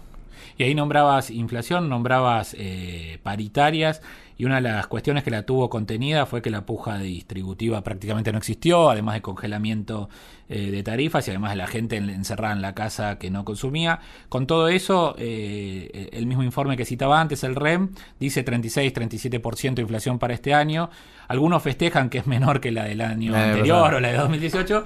Y 0.56 0.64
ahí 0.64 0.74
nombrabas 0.74 1.30
inflación, 1.30 1.88
nombrabas 1.88 2.54
eh, 2.58 3.18
paritarias, 3.22 4.02
y 4.36 4.44
una 4.44 4.56
de 4.56 4.62
las 4.62 4.86
cuestiones 4.88 5.22
que 5.24 5.30
la 5.30 5.42
tuvo 5.44 5.70
contenida 5.70 6.26
fue 6.26 6.42
que 6.42 6.50
la 6.50 6.66
puja 6.66 6.98
distributiva 6.98 7.82
prácticamente 7.82 8.32
no 8.32 8.38
existió, 8.38 8.90
además 8.90 9.14
de 9.14 9.22
congelamiento 9.22 10.08
eh, 10.48 10.70
de 10.70 10.82
tarifas 10.82 11.26
y 11.26 11.30
además 11.30 11.52
de 11.52 11.56
la 11.56 11.66
gente 11.66 11.96
en- 11.96 12.10
encerrada 12.10 12.52
en 12.54 12.60
la 12.62 12.74
casa 12.74 13.18
que 13.18 13.30
no 13.30 13.44
consumía. 13.44 14.00
Con 14.28 14.46
todo 14.46 14.68
eso, 14.68 15.14
eh, 15.18 16.10
el 16.12 16.26
mismo 16.26 16.42
informe 16.42 16.76
que 16.76 16.84
citaba 16.84 17.20
antes, 17.20 17.44
el 17.44 17.54
REM, 17.54 17.90
dice 18.18 18.44
36-37% 18.44 19.74
de 19.74 19.82
inflación 19.82 20.18
para 20.18 20.34
este 20.34 20.52
año. 20.54 20.90
Algunos 21.28 21.62
festejan 21.62 22.10
que 22.10 22.18
es 22.18 22.26
menor 22.26 22.60
que 22.60 22.70
la 22.72 22.84
del 22.84 23.00
año 23.00 23.32
anterior 23.34 23.94
o 23.94 24.00
la 24.00 24.08
de 24.08 24.16
2018. 24.18 24.84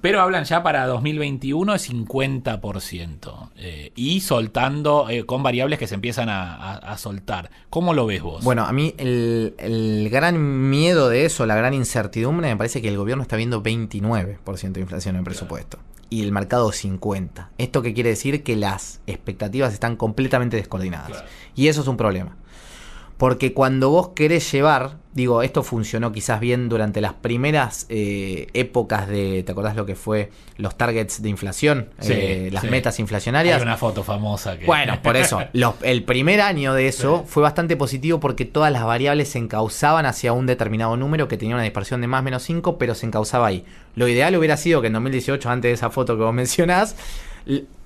Pero 0.00 0.20
hablan 0.20 0.44
ya 0.44 0.62
para 0.62 0.86
2021 0.86 1.72
de 1.72 1.78
50%. 1.78 3.50
eh, 3.56 3.92
y 3.96 4.20
soltando 4.20 5.08
eh, 5.08 5.24
con 5.24 5.42
variables 5.42 5.78
que 5.78 5.86
se 5.86 5.94
empiezan 5.94 6.28
a, 6.28 6.54
a- 6.54 6.76
a 6.76 6.98
soltar. 6.98 7.50
¿Cómo 7.70 7.94
lo 7.94 8.06
ves 8.06 8.22
vos? 8.22 8.44
Bueno, 8.44 8.64
a 8.64 8.72
mí 8.72 8.94
el, 8.98 9.54
el 9.58 10.08
gran 10.10 10.70
miedo 10.70 11.08
de 11.08 11.24
eso, 11.24 11.46
la 11.46 11.56
gran 11.56 11.74
incertidumbre, 11.74 12.48
me 12.48 12.56
parece 12.56 12.80
que 12.82 12.88
el 12.88 12.96
gobierno 12.96 13.22
está 13.22 13.36
viendo 13.36 13.62
29% 13.62 14.72
de 14.72 14.80
inflación 14.80 15.16
en 15.16 15.20
el 15.20 15.24
presupuesto. 15.24 15.78
Y 16.08 16.22
el 16.22 16.30
mercado 16.30 16.70
50%. 16.70 17.48
¿Esto 17.58 17.82
qué 17.82 17.92
quiere 17.92 18.10
decir? 18.10 18.44
Que 18.44 18.54
las 18.54 19.00
expectativas 19.08 19.72
están 19.72 19.96
completamente 19.96 20.56
descoordinadas. 20.56 21.08
Claro. 21.08 21.26
Y 21.56 21.66
eso 21.68 21.80
es 21.80 21.88
un 21.88 21.96
problema. 21.96 22.36
Porque 23.18 23.54
cuando 23.54 23.88
vos 23.88 24.08
querés 24.14 24.52
llevar, 24.52 24.98
digo, 25.14 25.40
esto 25.42 25.62
funcionó 25.62 26.12
quizás 26.12 26.38
bien 26.38 26.68
durante 26.68 27.00
las 27.00 27.14
primeras 27.14 27.86
eh, 27.88 28.48
épocas 28.52 29.08
de, 29.08 29.42
¿te 29.42 29.52
acordás 29.52 29.74
lo 29.74 29.86
que 29.86 29.94
fue 29.94 30.30
los 30.58 30.76
targets 30.76 31.22
de 31.22 31.30
inflación? 31.30 31.88
Sí, 31.98 32.12
Eh, 32.14 32.50
las 32.52 32.64
sí. 32.64 32.68
metas 32.68 33.00
inflacionarias. 33.00 33.56
Hay 33.56 33.62
una 33.62 33.78
foto 33.78 34.02
famosa 34.02 34.58
que. 34.58 34.66
Bueno, 34.66 35.00
por 35.02 35.16
eso, 35.16 35.40
los- 35.54 35.76
el 35.82 36.04
primer 36.04 36.42
año 36.42 36.74
de 36.74 36.88
eso 36.88 37.24
fue 37.26 37.42
bastante 37.42 37.74
positivo 37.74 38.20
porque 38.20 38.44
todas 38.44 38.70
las 38.70 38.84
variables 38.84 39.28
se 39.30 39.38
encauzaban 39.38 40.04
hacia 40.04 40.34
un 40.34 40.44
determinado 40.44 40.94
número 40.98 41.26
que 41.26 41.38
tenía 41.38 41.54
una 41.54 41.64
dispersión 41.64 42.02
de 42.02 42.08
más 42.08 42.20
o 42.20 42.24
menos 42.24 42.42
5, 42.42 42.76
pero 42.76 42.94
se 42.94 43.06
encauzaba 43.06 43.46
ahí. 43.46 43.64
Lo 43.94 44.08
ideal 44.08 44.36
hubiera 44.36 44.58
sido 44.58 44.82
que 44.82 44.88
en 44.88 44.92
2018, 44.92 45.48
antes 45.48 45.70
de 45.70 45.72
esa 45.72 45.88
foto 45.88 46.18
que 46.18 46.22
vos 46.22 46.34
mencionás, 46.34 46.96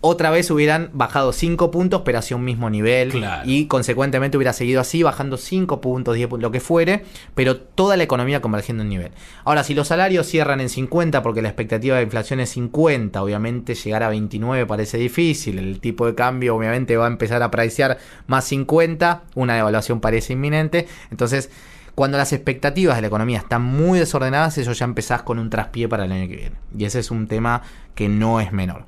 otra 0.00 0.30
vez 0.30 0.50
hubieran 0.50 0.88
bajado 0.94 1.32
5 1.32 1.70
puntos, 1.70 2.02
pero 2.04 2.18
hacia 2.18 2.34
un 2.34 2.44
mismo 2.44 2.70
nivel. 2.70 3.10
Claro. 3.10 3.42
Y 3.44 3.66
consecuentemente 3.66 4.38
hubiera 4.38 4.54
seguido 4.54 4.80
así, 4.80 5.02
bajando 5.02 5.36
5 5.36 5.82
puntos, 5.82 6.14
10 6.14 6.28
puntos, 6.28 6.42
lo 6.42 6.50
que 6.50 6.60
fuere, 6.60 7.04
pero 7.34 7.58
toda 7.58 7.98
la 7.98 8.04
economía 8.04 8.40
convergiendo 8.40 8.82
en 8.82 8.88
nivel. 8.88 9.12
Ahora, 9.44 9.62
si 9.62 9.74
los 9.74 9.88
salarios 9.88 10.26
cierran 10.26 10.62
en 10.62 10.70
50, 10.70 11.22
porque 11.22 11.42
la 11.42 11.48
expectativa 11.48 11.96
de 11.96 12.04
inflación 12.04 12.40
es 12.40 12.48
50, 12.50 13.22
obviamente 13.22 13.74
llegar 13.74 14.02
a 14.02 14.08
29 14.08 14.64
parece 14.64 14.96
difícil, 14.96 15.58
el 15.58 15.80
tipo 15.80 16.06
de 16.06 16.14
cambio 16.14 16.56
obviamente 16.56 16.96
va 16.96 17.04
a 17.04 17.10
empezar 17.10 17.42
a 17.42 17.50
pricear 17.50 17.98
más 18.26 18.46
50, 18.46 19.24
una 19.34 19.56
devaluación 19.56 20.00
parece 20.00 20.32
inminente, 20.32 20.88
entonces... 21.10 21.50
Cuando 21.92 22.16
las 22.16 22.32
expectativas 22.32 22.96
de 22.96 23.02
la 23.02 23.08
economía 23.08 23.38
están 23.38 23.62
muy 23.62 23.98
desordenadas, 23.98 24.56
eso 24.56 24.72
ya 24.72 24.84
empezás 24.84 25.22
con 25.22 25.38
un 25.38 25.50
traspié 25.50 25.86
para 25.86 26.04
el 26.04 26.12
año 26.12 26.28
que 26.28 26.36
viene. 26.36 26.56
Y 26.78 26.84
ese 26.84 27.00
es 27.00 27.10
un 27.10 27.26
tema 27.26 27.62
que 27.94 28.08
no 28.08 28.40
es 28.40 28.52
menor. 28.52 28.86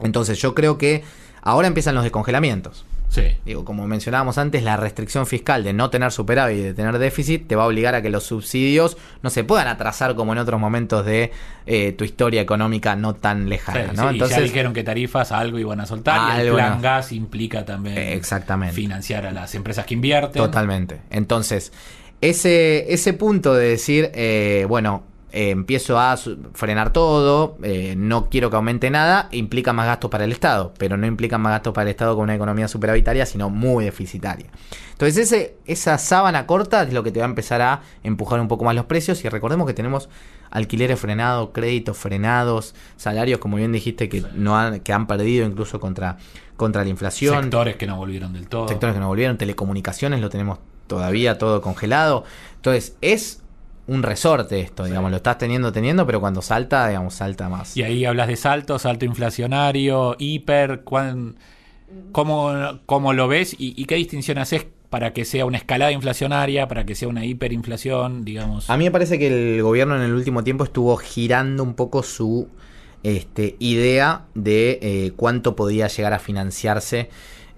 Entonces 0.00 0.38
yo 0.38 0.54
creo 0.54 0.78
que 0.78 1.04
ahora 1.42 1.68
empiezan 1.68 1.94
los 1.94 2.04
descongelamientos. 2.04 2.84
Sí. 3.08 3.22
Digo, 3.44 3.64
como 3.64 3.86
mencionábamos 3.86 4.36
antes, 4.36 4.62
la 4.62 4.76
restricción 4.76 5.26
fiscal 5.26 5.62
de 5.64 5.72
no 5.72 5.90
tener 5.90 6.10
superávit 6.10 6.58
y 6.58 6.62
de 6.62 6.74
tener 6.74 6.98
déficit 6.98 7.46
te 7.46 7.56
va 7.56 7.62
a 7.62 7.66
obligar 7.66 7.94
a 7.94 8.02
que 8.02 8.10
los 8.10 8.24
subsidios 8.24 8.96
no 9.22 9.30
se 9.30 9.44
puedan 9.44 9.68
atrasar 9.68 10.16
como 10.16 10.32
en 10.32 10.38
otros 10.38 10.60
momentos 10.60 11.06
de 11.06 11.30
eh, 11.66 11.92
tu 11.92 12.04
historia 12.04 12.40
económica 12.40 12.96
no 12.96 13.14
tan 13.14 13.48
lejana, 13.48 13.90
sí, 13.90 13.96
¿no? 13.96 14.12
y 14.12 14.18
ya 14.18 14.40
dijeron 14.40 14.72
que 14.72 14.82
tarifas 14.82 15.32
algo 15.32 15.58
iban 15.58 15.80
a 15.80 15.86
soltar 15.86 16.36
y 16.38 16.46
el 16.46 16.52
plan 16.52 16.76
no. 16.76 16.82
gas 16.82 17.12
implica 17.12 17.64
también 17.64 17.96
exactamente. 17.96 18.74
financiar 18.74 19.24
a 19.24 19.30
las 19.30 19.54
empresas 19.54 19.86
que 19.86 19.94
invierten. 19.94 20.42
Totalmente. 20.42 21.00
Entonces, 21.10 21.72
ese, 22.20 22.92
ese 22.92 23.12
punto 23.12 23.54
de 23.54 23.68
decir, 23.68 24.10
eh, 24.14 24.66
bueno, 24.68 25.04
eh, 25.32 25.50
empiezo 25.50 25.98
a 25.98 26.16
frenar 26.54 26.92
todo, 26.92 27.58
eh, 27.62 27.94
no 27.96 28.28
quiero 28.30 28.48
que 28.48 28.56
aumente 28.56 28.90
nada, 28.90 29.28
implica 29.32 29.72
más 29.72 29.86
gastos 29.86 30.10
para 30.10 30.24
el 30.24 30.32
Estado, 30.32 30.72
pero 30.78 30.96
no 30.96 31.06
implica 31.06 31.36
más 31.36 31.50
gastos 31.50 31.74
para 31.74 31.82
el 31.84 31.88
Estado 31.90 32.14
con 32.14 32.24
una 32.24 32.34
economía 32.36 32.68
superavitaria, 32.68 33.26
sino 33.26 33.50
muy 33.50 33.84
deficitaria. 33.84 34.46
Entonces, 34.92 35.18
ese, 35.18 35.56
esa 35.66 35.98
sábana 35.98 36.46
corta 36.46 36.84
es 36.84 36.92
lo 36.92 37.02
que 37.02 37.10
te 37.10 37.18
va 37.18 37.26
a 37.26 37.28
empezar 37.28 37.60
a 37.60 37.82
empujar 38.02 38.40
un 38.40 38.48
poco 38.48 38.64
más 38.64 38.74
los 38.74 38.86
precios 38.86 39.24
y 39.24 39.28
recordemos 39.28 39.66
que 39.66 39.74
tenemos 39.74 40.08
alquileres 40.50 40.98
frenados, 40.98 41.50
créditos 41.52 41.96
frenados, 41.98 42.74
salarios, 42.96 43.40
como 43.40 43.56
bien 43.56 43.72
dijiste, 43.72 44.08
que, 44.08 44.22
no 44.34 44.56
han, 44.56 44.80
que 44.80 44.92
han 44.92 45.06
perdido 45.06 45.44
incluso 45.44 45.80
contra, 45.80 46.18
contra 46.56 46.84
la 46.84 46.88
inflación 46.88 47.42
Sectores 47.42 47.76
que 47.76 47.86
no 47.86 47.96
volvieron 47.96 48.32
del 48.32 48.48
todo. 48.48 48.68
sectores 48.68 48.94
que 48.94 49.00
no 49.00 49.08
volvieron, 49.08 49.36
telecomunicaciones 49.36 50.20
lo 50.20 50.30
tenemos 50.30 50.60
todavía 50.86 51.36
todo 51.36 51.60
congelado. 51.60 52.24
Entonces, 52.54 52.96
es 53.00 53.42
un 53.88 54.02
resorte 54.02 54.60
esto, 54.60 54.84
digamos, 54.84 55.10
lo 55.10 55.18
estás 55.18 55.38
teniendo, 55.38 55.72
teniendo, 55.72 56.06
pero 56.06 56.20
cuando 56.20 56.42
salta, 56.42 56.88
digamos, 56.88 57.14
salta 57.14 57.48
más. 57.48 57.76
Y 57.76 57.82
ahí 57.82 58.04
hablas 58.04 58.28
de 58.28 58.36
salto, 58.36 58.78
salto 58.78 59.04
inflacionario, 59.04 60.16
hiper, 60.18 60.80
cuán- 60.82 61.36
¿cómo, 62.12 62.50
cómo 62.86 63.12
lo 63.12 63.28
ves 63.28 63.54
y, 63.58 63.74
y 63.80 63.84
qué 63.84 63.94
distinción 63.96 64.38
haces 64.38 64.66
para 64.90 65.12
que 65.12 65.24
sea 65.24 65.44
una 65.46 65.58
escalada 65.58 65.92
inflacionaria, 65.92 66.68
para 66.68 66.84
que 66.86 66.94
sea 66.94 67.08
una 67.08 67.24
hiperinflación, 67.24 68.24
digamos? 68.24 68.70
A 68.70 68.76
mí 68.76 68.84
me 68.84 68.90
parece 68.90 69.18
que 69.18 69.56
el 69.56 69.62
gobierno 69.62 69.96
en 69.96 70.02
el 70.02 70.12
último 70.14 70.42
tiempo 70.44 70.64
estuvo 70.64 70.96
girando 70.96 71.62
un 71.62 71.74
poco 71.74 72.02
su 72.02 72.48
este, 73.02 73.56
idea 73.58 74.24
de 74.34 74.78
eh, 74.82 75.12
cuánto 75.16 75.54
podía 75.56 75.86
llegar 75.88 76.12
a 76.12 76.18
financiarse 76.18 77.08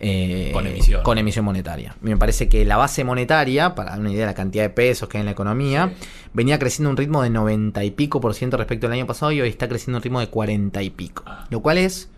eh, 0.01 0.51
Con 0.53 0.67
emisión. 0.67 1.03
con 1.03 1.19
emisión 1.19 1.45
monetaria. 1.45 1.97
Me 2.01 2.17
parece 2.17 2.49
que 2.49 2.65
la 2.65 2.77
base 2.77 3.03
monetaria, 3.05 3.75
para 3.75 3.91
dar 3.91 4.01
una 4.01 4.11
idea 4.11 4.21
de 4.21 4.27
la 4.27 4.35
cantidad 4.35 4.63
de 4.65 4.71
pesos 4.71 5.09
que 5.09 5.19
hay 5.19 5.21
en 5.21 5.27
la 5.27 5.33
economía, 5.33 5.93
venía 6.33 6.59
creciendo 6.59 6.89
a 6.89 6.93
un 6.93 6.97
ritmo 6.97 7.23
de 7.23 7.31
90 7.31 7.83
y 7.85 7.91
pico 7.91 8.21
por 8.21 8.35
ciento 8.35 8.57
respecto 8.57 8.87
al 8.87 8.93
año 8.93 9.07
pasado 9.07 9.33
y 9.33 9.41
hoy 9.41 9.49
está 9.49 9.69
creciendo 9.69 9.97
a 9.97 9.99
un 9.99 10.03
ritmo 10.05 10.21
de 10.21 10.29
40 10.29 10.83
y 10.83 10.91
pico. 10.91 11.25
Ah. 11.27 11.47
Lo 11.51 11.61
cual 11.61 11.79
es 11.79 12.09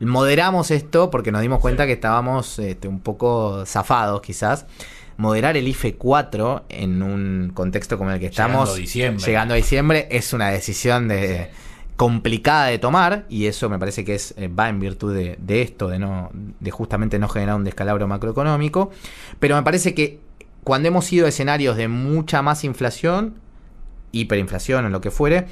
moderamos 0.00 0.70
esto 0.70 1.10
porque 1.10 1.32
nos 1.32 1.40
dimos 1.40 1.60
cuenta 1.60 1.86
que 1.86 1.92
estábamos 1.92 2.58
este, 2.58 2.88
un 2.88 3.00
poco 3.00 3.64
zafados 3.66 4.20
quizás. 4.20 4.66
Moderar 5.16 5.56
el 5.56 5.68
IFE 5.68 5.94
4 5.94 6.64
en 6.68 7.00
un 7.02 7.52
contexto 7.54 7.96
como 7.96 8.10
el 8.10 8.18
que 8.18 8.30
Llegando 8.30 8.64
estamos 8.64 8.70
a 8.70 8.74
diciembre. 8.74 9.24
llegando 9.24 9.54
a 9.54 9.56
diciembre 9.56 10.08
es 10.10 10.32
una 10.32 10.48
decisión 10.50 11.06
de 11.06 11.50
complicada 11.96 12.66
de 12.66 12.78
tomar 12.78 13.24
y 13.28 13.46
eso 13.46 13.68
me 13.68 13.78
parece 13.78 14.04
que 14.04 14.14
es 14.16 14.34
eh, 14.36 14.48
va 14.48 14.68
en 14.68 14.80
virtud 14.80 15.14
de, 15.14 15.36
de 15.40 15.62
esto 15.62 15.88
de 15.88 15.98
no 15.98 16.30
de 16.32 16.70
justamente 16.70 17.18
no 17.18 17.28
generar 17.28 17.54
un 17.54 17.64
descalabro 17.64 18.08
macroeconómico 18.08 18.90
pero 19.38 19.54
me 19.54 19.62
parece 19.62 19.94
que 19.94 20.20
cuando 20.64 20.88
hemos 20.88 21.12
ido 21.12 21.26
a 21.26 21.28
escenarios 21.28 21.76
de 21.76 21.86
mucha 21.88 22.42
más 22.42 22.64
inflación 22.64 23.34
hiperinflación 24.10 24.86
o 24.86 24.88
lo 24.88 25.00
que 25.00 25.12
fuere 25.12 25.46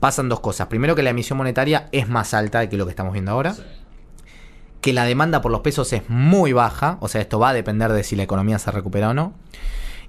pasan 0.00 0.28
dos 0.28 0.40
cosas 0.40 0.66
primero 0.66 0.96
que 0.96 1.04
la 1.04 1.10
emisión 1.10 1.38
monetaria 1.38 1.88
es 1.92 2.08
más 2.08 2.34
alta 2.34 2.68
que 2.68 2.76
lo 2.76 2.86
que 2.86 2.90
estamos 2.90 3.12
viendo 3.12 3.30
ahora 3.30 3.54
que 4.84 4.92
la 4.92 5.04
demanda 5.04 5.40
por 5.40 5.50
los 5.50 5.62
pesos 5.62 5.90
es 5.94 6.02
muy 6.10 6.52
baja, 6.52 6.98
o 7.00 7.08
sea, 7.08 7.22
esto 7.22 7.38
va 7.38 7.48
a 7.48 7.54
depender 7.54 7.90
de 7.90 8.04
si 8.04 8.16
la 8.16 8.22
economía 8.22 8.58
se 8.58 8.70
recupera 8.70 9.08
o 9.08 9.14
no. 9.14 9.32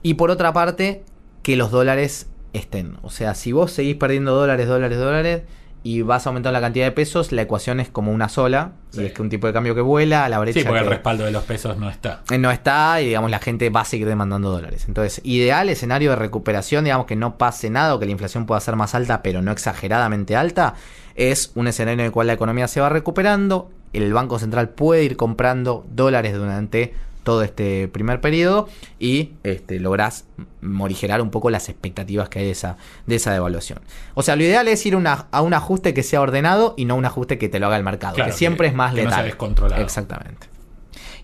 Y 0.03 0.15
por 0.15 0.31
otra 0.31 0.51
parte, 0.51 1.05
que 1.43 1.55
los 1.55 1.71
dólares 1.71 2.27
estén. 2.51 2.97
O 3.01 3.09
sea, 3.09 3.35
si 3.35 3.53
vos 3.53 3.71
seguís 3.71 3.95
perdiendo 3.95 4.35
dólares, 4.35 4.67
dólares, 4.67 4.97
dólares 4.97 5.43
y 5.87 6.01
vas 6.01 6.25
aumentando 6.25 6.51
la 6.51 6.61
cantidad 6.61 6.85
de 6.85 6.91
pesos, 6.91 7.31
la 7.31 7.43
ecuación 7.43 7.79
es 7.79 7.89
como 7.89 8.11
una 8.11 8.27
sola. 8.27 8.71
Sí. 8.89 9.03
Y 9.03 9.05
es 9.05 9.13
que 9.13 9.21
un 9.21 9.29
tipo 9.29 9.45
de 9.45 9.53
cambio 9.53 9.75
que 9.75 9.81
vuela, 9.81 10.25
a 10.25 10.29
la 10.29 10.39
brecha 10.39 10.59
sí, 10.59 10.65
porque 10.65 10.79
el 10.79 10.85
que- 10.85 10.89
respaldo 10.95 11.25
de 11.25 11.31
los 11.31 11.43
pesos 11.43 11.77
no 11.77 11.91
está. 11.91 12.23
eh, 12.31 12.39
no 12.39 12.49
está 12.49 12.99
y 13.01 13.05
digamos 13.09 13.29
la 13.29 13.37
gente 13.37 13.69
va 13.69 13.81
a 13.81 13.85
seguir 13.85 14.07
demandando 14.07 14.49
dólares. 14.49 14.85
Entonces, 14.87 15.21
ideal 15.23 15.69
escenario 15.69 16.09
de 16.09 16.15
recuperación, 16.15 16.85
digamos 16.85 17.05
que 17.05 17.15
no 17.15 17.37
pase 17.37 17.69
nada 17.69 17.93
o 17.93 17.99
que 17.99 18.07
la 18.07 18.11
inflación 18.13 18.47
pueda 18.47 18.59
ser 18.61 18.75
más 18.75 18.95
alta, 18.95 19.21
pero 19.21 19.43
no 19.43 19.51
exageradamente 19.51 20.35
alta, 20.35 20.73
es 21.13 21.51
un 21.53 21.67
escenario 21.67 21.99
en 21.99 22.05
el 22.07 22.11
cual 22.11 22.25
la 22.27 22.33
economía 22.33 22.67
se 22.67 22.81
va 22.81 22.89
recuperando, 22.89 23.69
el 23.93 24.11
Banco 24.11 24.39
Central 24.39 24.69
puede 24.69 25.03
ir 25.03 25.15
comprando 25.17 25.85
dólares 25.91 26.33
durante 26.33 26.95
todo 27.25 27.43
este 27.43 27.89
primer 27.89 28.21
periodo 28.21 28.69
y 28.97 29.31
este, 29.43 29.81
lográs 29.81 30.23
morigerar 30.61 31.21
un 31.21 31.29
poco 31.31 31.49
las 31.49 31.67
expectativas 31.67 32.29
que 32.29 32.39
hay 32.39 32.45
de 32.45 32.51
esa, 32.51 32.77
de 33.05 33.15
esa 33.15 33.33
devaluación. 33.33 33.79
O 34.13 34.23
sea, 34.23 34.37
lo 34.37 34.43
ideal 34.43 34.69
es 34.69 34.85
ir 34.85 34.95
una- 34.95 35.27
a 35.31 35.41
un 35.41 35.53
ajuste 35.53 35.93
que 35.93 36.03
sea 36.03 36.21
ordenado 36.21 36.73
y 36.77 36.85
no 36.85 36.95
un 36.95 37.03
ajuste 37.03 37.37
que 37.37 37.49
te 37.49 37.59
lo 37.59 37.65
haga 37.67 37.75
el 37.75 37.83
mercado, 37.83 38.15
Claro, 38.15 38.31
que 38.31 38.37
siempre 38.37 38.67
que- 38.67 38.69
es 38.71 38.75
más 38.75 38.95
que 38.95 39.03
no 39.03 39.09
letal. 39.09 39.25
descontrolado. 39.25 39.81
Exactamente. 39.81 40.47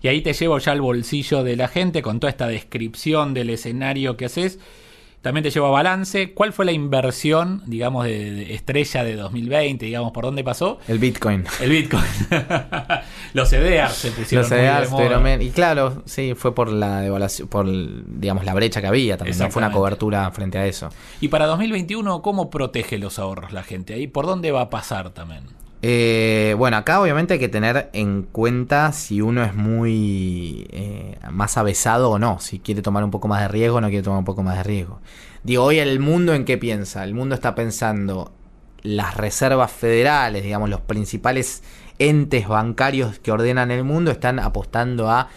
Y 0.02 0.08
ahí 0.08 0.20
te 0.20 0.32
llevo 0.32 0.58
ya 0.58 0.72
al 0.72 0.80
bolsillo 0.80 1.44
de 1.44 1.56
la 1.56 1.68
gente 1.68 2.02
con 2.02 2.18
toda 2.20 2.30
esta 2.30 2.48
descripción 2.48 3.32
del 3.34 3.48
escenario 3.50 4.16
que 4.16 4.24
haces. 4.26 4.58
También 5.22 5.44
te 5.44 5.50
llevo 5.50 5.66
a 5.68 5.70
balance. 5.70 6.32
¿Cuál 6.32 6.52
fue 6.52 6.64
la 6.64 6.72
inversión, 6.72 7.62
digamos, 7.66 8.04
de, 8.04 8.32
de 8.32 8.54
estrella 8.54 9.04
de 9.04 9.14
2020? 9.14 9.86
Digamos, 9.86 10.10
¿por 10.12 10.24
dónde 10.24 10.42
pasó? 10.42 10.78
El 10.88 10.98
Bitcoin. 10.98 11.44
El 11.60 11.70
Bitcoin. 11.70 12.04
Los 13.32 13.52
EDEAR 13.52 13.90
se 13.90 14.10
pusieron 14.10 14.42
Los 14.42 14.52
EDARs, 14.52 14.90
moda. 14.90 15.22
pero 15.22 15.42
y 15.42 15.50
claro, 15.50 16.02
sí, 16.06 16.34
fue 16.34 16.54
por 16.54 16.72
la 16.72 17.00
devaluación, 17.00 17.46
por 17.48 17.66
digamos 17.68 18.44
la 18.44 18.52
brecha 18.54 18.80
que 18.80 18.88
había 18.88 19.16
también, 19.16 19.38
no 19.38 19.50
fue 19.50 19.60
una 19.60 19.72
cobertura 19.72 20.28
frente 20.32 20.58
a 20.58 20.66
eso. 20.66 20.88
Y 21.20 21.28
para 21.28 21.46
2021, 21.46 22.20
¿cómo 22.20 22.50
protege 22.50 22.98
los 22.98 23.18
ahorros 23.20 23.52
la 23.52 23.62
gente? 23.62 23.94
Ahí, 23.94 24.08
¿por 24.08 24.26
dónde 24.26 24.50
va 24.50 24.62
a 24.62 24.70
pasar 24.70 25.10
también? 25.10 25.44
Eh, 25.84 26.54
bueno, 26.56 26.76
acá 26.76 27.00
obviamente 27.00 27.34
hay 27.34 27.40
que 27.40 27.48
tener 27.48 27.90
en 27.92 28.22
cuenta 28.22 28.92
si 28.92 29.20
uno 29.20 29.42
es 29.42 29.52
muy 29.52 30.68
eh, 30.70 31.18
más 31.30 31.58
avesado 31.58 32.10
o 32.10 32.18
no, 32.20 32.38
si 32.38 32.60
quiere 32.60 32.82
tomar 32.82 33.02
un 33.02 33.10
poco 33.10 33.26
más 33.26 33.42
de 33.42 33.48
riesgo 33.48 33.78
o 33.78 33.80
no 33.80 33.88
quiere 33.88 34.04
tomar 34.04 34.20
un 34.20 34.24
poco 34.24 34.44
más 34.44 34.56
de 34.58 34.62
riesgo. 34.62 35.00
Digo, 35.42 35.64
hoy 35.64 35.80
el 35.80 35.98
mundo 35.98 36.34
en 36.34 36.44
qué 36.44 36.56
piensa? 36.56 37.02
El 37.02 37.14
mundo 37.14 37.34
está 37.34 37.56
pensando 37.56 38.32
las 38.82 39.16
reservas 39.16 39.72
federales, 39.72 40.44
digamos, 40.44 40.70
los 40.70 40.80
principales 40.80 41.64
entes 41.98 42.46
bancarios 42.46 43.18
que 43.18 43.32
ordenan 43.32 43.72
el 43.72 43.82
mundo 43.82 44.12
están 44.12 44.38
apostando 44.38 45.10
a, 45.10 45.30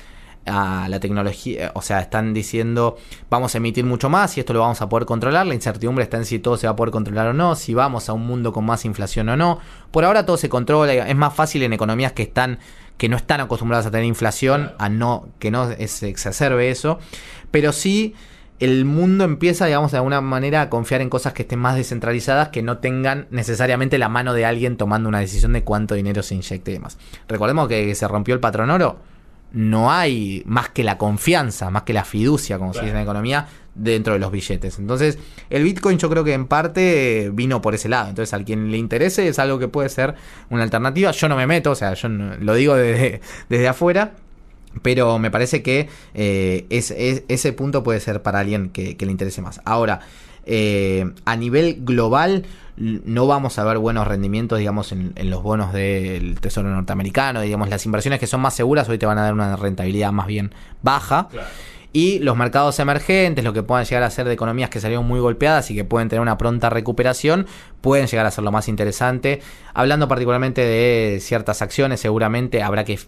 a 0.45 0.87
la 0.89 0.99
tecnología, 0.99 1.71
o 1.73 1.81
sea, 1.81 1.99
están 1.99 2.33
diciendo 2.33 2.97
vamos 3.29 3.55
a 3.55 3.57
emitir 3.57 3.85
mucho 3.85 4.09
más 4.09 4.37
y 4.37 4.39
esto 4.39 4.53
lo 4.53 4.59
vamos 4.59 4.81
a 4.81 4.89
poder 4.89 5.05
controlar, 5.05 5.45
la 5.45 5.53
incertidumbre 5.53 6.03
está 6.03 6.17
en 6.17 6.25
si 6.25 6.39
todo 6.39 6.57
se 6.57 6.67
va 6.67 6.73
a 6.73 6.75
poder 6.75 6.91
controlar 6.91 7.27
o 7.27 7.33
no, 7.33 7.55
si 7.55 7.73
vamos 7.73 8.09
a 8.09 8.13
un 8.13 8.25
mundo 8.25 8.53
con 8.53 8.65
más 8.65 8.85
inflación 8.85 9.29
o 9.29 9.37
no. 9.37 9.59
Por 9.91 10.05
ahora 10.05 10.25
todo 10.25 10.37
se 10.37 10.49
controla, 10.49 10.93
es 10.93 11.15
más 11.15 11.33
fácil 11.33 11.63
en 11.63 11.73
economías 11.73 12.13
que 12.13 12.23
están 12.23 12.59
que 12.97 13.09
no 13.09 13.17
están 13.17 13.41
acostumbradas 13.41 13.85
a 13.85 13.91
tener 13.91 14.05
inflación, 14.05 14.71
a 14.77 14.87
no 14.87 15.27
que 15.39 15.51
no 15.51 15.69
se 15.87 16.07
exacerbe 16.07 16.69
eso, 16.69 16.99
pero 17.51 17.73
sí 17.73 18.15
el 18.59 18.85
mundo 18.85 19.25
empieza, 19.25 19.65
digamos, 19.65 19.91
de 19.91 19.97
alguna 19.97 20.21
manera 20.21 20.61
a 20.61 20.69
confiar 20.69 21.01
en 21.01 21.09
cosas 21.09 21.33
que 21.33 21.41
estén 21.41 21.59
más 21.59 21.75
descentralizadas, 21.75 22.49
que 22.49 22.61
no 22.61 22.77
tengan 22.77 23.27
necesariamente 23.29 23.97
la 23.97 24.07
mano 24.07 24.33
de 24.33 24.45
alguien 24.45 24.77
tomando 24.77 25.09
una 25.09 25.19
decisión 25.19 25.53
de 25.53 25.63
cuánto 25.63 25.95
dinero 25.95 26.23
se 26.23 26.35
inyecte 26.35 26.71
y 26.71 26.75
demás. 26.75 26.97
Recordemos 27.27 27.67
que 27.67 27.93
se 27.95 28.07
rompió 28.07 28.33
el 28.33 28.39
patrón 28.39 28.69
oro. 28.69 28.97
No 29.55 29.89
hay 29.89 30.43
más 30.45 30.67
que 30.69 30.83
la 30.83 30.97
confianza, 30.97 31.69
más 31.69 31.83
que 31.83 31.93
la 31.93 32.03
fiducia, 32.03 32.59
como 32.59 32.73
se 32.73 32.81
dice 32.81 32.89
en 32.89 32.97
la 32.97 33.03
economía, 33.03 33.47
dentro 33.73 34.11
de 34.11 34.19
los 34.19 34.29
billetes. 34.29 34.79
Entonces, 34.79 35.17
el 35.49 35.63
Bitcoin 35.63 35.97
yo 35.97 36.09
creo 36.09 36.25
que 36.25 36.33
en 36.33 36.45
parte 36.45 37.31
vino 37.33 37.61
por 37.61 37.73
ese 37.73 37.87
lado. 37.87 38.09
Entonces, 38.09 38.33
al 38.33 38.43
quien 38.43 38.69
le 38.69 38.77
interese 38.77 39.29
es 39.29 39.39
algo 39.39 39.57
que 39.57 39.69
puede 39.69 39.87
ser 39.87 40.15
una 40.49 40.63
alternativa. 40.63 41.11
Yo 41.11 41.29
no 41.29 41.37
me 41.37 41.47
meto, 41.47 41.71
o 41.71 41.75
sea, 41.75 41.93
yo 41.93 42.09
lo 42.09 42.53
digo 42.53 42.75
desde, 42.75 43.21
desde 43.49 43.67
afuera. 43.69 44.15
Pero 44.81 45.17
me 45.19 45.31
parece 45.31 45.63
que 45.63 45.87
eh, 46.13 46.65
ese 46.69 47.53
punto 47.53 47.81
puede 47.81 48.01
ser 48.01 48.21
para 48.21 48.39
alguien 48.39 48.71
que, 48.71 48.97
le 48.99 49.11
interese 49.11 49.41
más. 49.41 49.61
Ahora, 49.63 50.01
eh, 50.45 51.11
a 51.25 51.35
nivel 51.35 51.77
global, 51.81 52.45
no 52.77 53.25
vamos 53.25 53.57
a 53.57 53.63
ver 53.63 53.77
buenos 53.77 54.07
rendimientos, 54.07 54.59
digamos, 54.59 54.91
en, 54.91 55.13
los 55.29 55.41
bonos 55.41 55.71
del 55.71 56.39
Tesoro 56.39 56.69
norteamericano. 56.69 57.41
Digamos, 57.41 57.69
las 57.69 57.85
inversiones 57.85 58.19
que 58.19 58.27
son 58.27 58.41
más 58.41 58.53
seguras 58.53 58.89
hoy 58.89 58.97
te 58.97 59.05
van 59.05 59.17
a 59.17 59.23
dar 59.23 59.33
una 59.33 59.55
rentabilidad 59.55 60.11
más 60.11 60.27
bien 60.27 60.53
baja. 60.81 61.29
Y 61.93 62.19
los 62.19 62.35
mercados 62.35 62.77
emergentes, 62.79 63.45
lo 63.45 63.53
que 63.53 63.63
puedan 63.63 63.85
llegar 63.85 64.03
a 64.03 64.09
ser 64.09 64.27
de 64.27 64.33
economías 64.33 64.69
que 64.69 64.81
salieron 64.81 65.07
muy 65.07 65.21
golpeadas 65.21 65.71
y 65.71 65.75
que 65.75 65.85
pueden 65.85 66.09
tener 66.09 66.21
una 66.21 66.37
pronta 66.37 66.69
recuperación, 66.69 67.47
pueden 67.79 68.07
llegar 68.07 68.25
a 68.25 68.31
ser 68.31 68.43
lo 68.43 68.51
más 68.51 68.67
interesante. 68.67 69.41
Hablando 69.73 70.09
particularmente 70.09 70.59
de 70.59 71.19
ciertas 71.21 71.61
acciones, 71.61 72.01
seguramente 72.01 72.61
habrá 72.61 72.83
que 72.83 72.99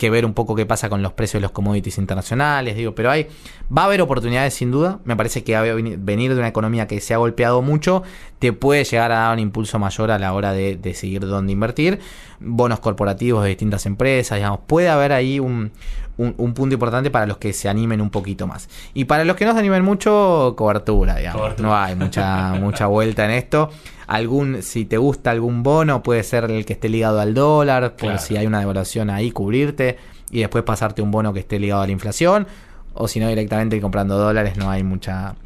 que 0.00 0.08
ver 0.08 0.24
un 0.24 0.32
poco 0.32 0.56
qué 0.56 0.64
pasa 0.64 0.88
con 0.88 1.02
los 1.02 1.12
precios 1.12 1.34
de 1.34 1.42
los 1.42 1.50
commodities 1.50 1.98
internacionales, 1.98 2.74
digo, 2.74 2.94
pero 2.94 3.10
hay, 3.10 3.28
va 3.76 3.82
a 3.82 3.84
haber 3.84 4.00
oportunidades 4.00 4.54
sin 4.54 4.70
duda, 4.70 4.98
me 5.04 5.14
parece 5.14 5.44
que 5.44 5.60
venir 5.98 6.32
de 6.32 6.38
una 6.38 6.48
economía 6.48 6.86
que 6.86 7.00
se 7.02 7.12
ha 7.12 7.18
golpeado 7.18 7.60
mucho, 7.60 8.02
te 8.38 8.54
puede 8.54 8.84
llegar 8.84 9.12
a 9.12 9.16
dar 9.16 9.34
un 9.34 9.40
impulso 9.40 9.78
mayor 9.78 10.10
a 10.10 10.18
la 10.18 10.32
hora 10.32 10.52
de, 10.52 10.76
decidir 10.76 11.26
dónde 11.26 11.52
invertir, 11.52 12.00
bonos 12.40 12.80
corporativos 12.80 13.42
de 13.42 13.50
distintas 13.50 13.84
empresas, 13.84 14.38
digamos, 14.38 14.60
puede 14.66 14.88
haber 14.88 15.12
ahí 15.12 15.38
un, 15.38 15.70
un, 16.16 16.54
punto 16.54 16.74
importante 16.74 17.10
para 17.10 17.26
los 17.26 17.36
que 17.36 17.52
se 17.52 17.68
animen 17.68 18.00
un 18.00 18.10
poquito 18.10 18.46
más. 18.46 18.68
Y 18.94 19.04
para 19.04 19.24
los 19.24 19.36
que 19.36 19.44
no 19.44 19.52
se 19.52 19.58
animen 19.58 19.84
mucho, 19.84 20.54
cobertura, 20.56 21.16
digamos. 21.16 21.58
No 21.58 21.76
hay 21.76 21.94
mucha, 21.94 22.54
mucha 22.54 22.86
vuelta 22.86 23.24
en 23.26 23.32
esto. 23.32 23.70
Algún, 24.10 24.64
si 24.64 24.84
te 24.84 24.98
gusta 24.98 25.30
algún 25.30 25.62
bono, 25.62 26.02
puede 26.02 26.24
ser 26.24 26.50
el 26.50 26.66
que 26.66 26.72
esté 26.72 26.88
ligado 26.88 27.20
al 27.20 27.32
dólar, 27.32 27.94
por 27.94 28.18
si 28.18 28.36
hay 28.36 28.44
una 28.44 28.58
devaluación 28.58 29.08
ahí, 29.08 29.30
cubrirte 29.30 29.98
y 30.32 30.40
después 30.40 30.64
pasarte 30.64 31.00
un 31.00 31.12
bono 31.12 31.32
que 31.32 31.38
esté 31.38 31.60
ligado 31.60 31.82
a 31.82 31.86
la 31.86 31.92
inflación. 31.92 32.48
O 32.92 33.06
si 33.06 33.20
no, 33.20 33.28
directamente 33.28 33.80
comprando 33.80 34.18
dólares, 34.18 34.56
no 34.56 34.68
hay 34.68 34.82
mucha 34.82 35.36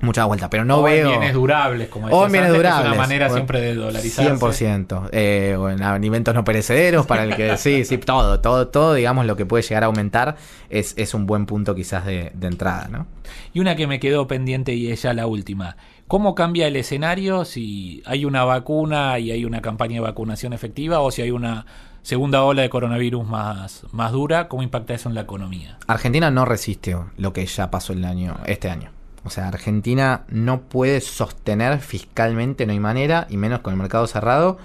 mucha 0.00 0.24
vuelta, 0.24 0.50
pero 0.50 0.64
no 0.64 0.82
veo. 0.82 1.10
bienes 1.10 1.32
durables, 1.32 1.88
como 1.88 2.08
o 2.08 2.28
bienes 2.28 2.52
durables. 2.52 2.86
Es 2.86 2.92
una 2.92 3.00
manera 3.00 3.30
siempre 3.30 3.60
de 3.60 3.76
dolarizarse. 3.76 4.32
100%. 4.34 5.10
Eh, 5.12 5.56
o 5.56 5.70
en 5.70 5.80
alimentos 5.80 6.34
no 6.34 6.42
perecederos, 6.42 7.06
para 7.06 7.22
el 7.22 7.36
que 7.36 7.56
sí, 7.58 7.84
sí, 7.84 7.98
todo, 7.98 8.40
todo, 8.40 8.66
todo, 8.66 8.94
digamos, 8.94 9.26
lo 9.26 9.36
que 9.36 9.46
puede 9.46 9.62
llegar 9.62 9.84
a 9.84 9.86
aumentar 9.86 10.36
es, 10.70 10.94
es 10.96 11.14
un 11.14 11.26
buen 11.26 11.46
punto 11.46 11.76
quizás 11.76 12.04
de, 12.04 12.32
de, 12.34 12.46
entrada, 12.48 12.88
¿no? 12.90 13.06
Y 13.52 13.60
una 13.60 13.76
que 13.76 13.86
me 13.86 14.00
quedó 14.00 14.26
pendiente 14.26 14.74
y 14.74 14.90
es 14.90 15.02
ya 15.02 15.12
la 15.14 15.26
última. 15.26 15.76
¿Cómo 16.08 16.34
cambia 16.34 16.66
el 16.66 16.76
escenario 16.76 17.44
si 17.44 18.02
hay 18.06 18.24
una 18.24 18.42
vacuna 18.42 19.18
y 19.18 19.30
hay 19.30 19.44
una 19.44 19.60
campaña 19.60 19.96
de 19.96 20.00
vacunación 20.00 20.54
efectiva 20.54 21.00
o 21.00 21.10
si 21.10 21.20
hay 21.20 21.30
una 21.30 21.66
segunda 22.00 22.44
ola 22.44 22.62
de 22.62 22.70
coronavirus 22.70 23.28
más, 23.28 23.84
más 23.92 24.12
dura? 24.12 24.48
¿Cómo 24.48 24.62
impacta 24.62 24.94
eso 24.94 25.10
en 25.10 25.14
la 25.14 25.20
economía? 25.20 25.76
Argentina 25.86 26.30
no 26.30 26.46
resiste 26.46 26.96
lo 27.18 27.34
que 27.34 27.44
ya 27.44 27.70
pasó 27.70 27.92
el 27.92 28.06
año, 28.06 28.38
este 28.46 28.70
año. 28.70 28.90
O 29.24 29.28
sea, 29.28 29.48
Argentina 29.48 30.24
no 30.30 30.62
puede 30.62 31.02
sostener 31.02 31.78
fiscalmente, 31.80 32.64
no 32.64 32.72
hay 32.72 32.80
manera, 32.80 33.26
y 33.28 33.36
menos 33.36 33.60
con 33.60 33.74
el 33.74 33.78
mercado 33.78 34.06
cerrado, 34.06 34.56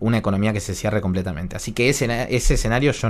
una 0.00 0.18
economía 0.18 0.52
que 0.52 0.60
se 0.60 0.74
cierre 0.74 1.00
completamente. 1.00 1.56
Así 1.56 1.72
que 1.72 1.88
ese, 1.88 2.26
ese 2.28 2.54
escenario 2.54 2.92
yo 2.92 3.08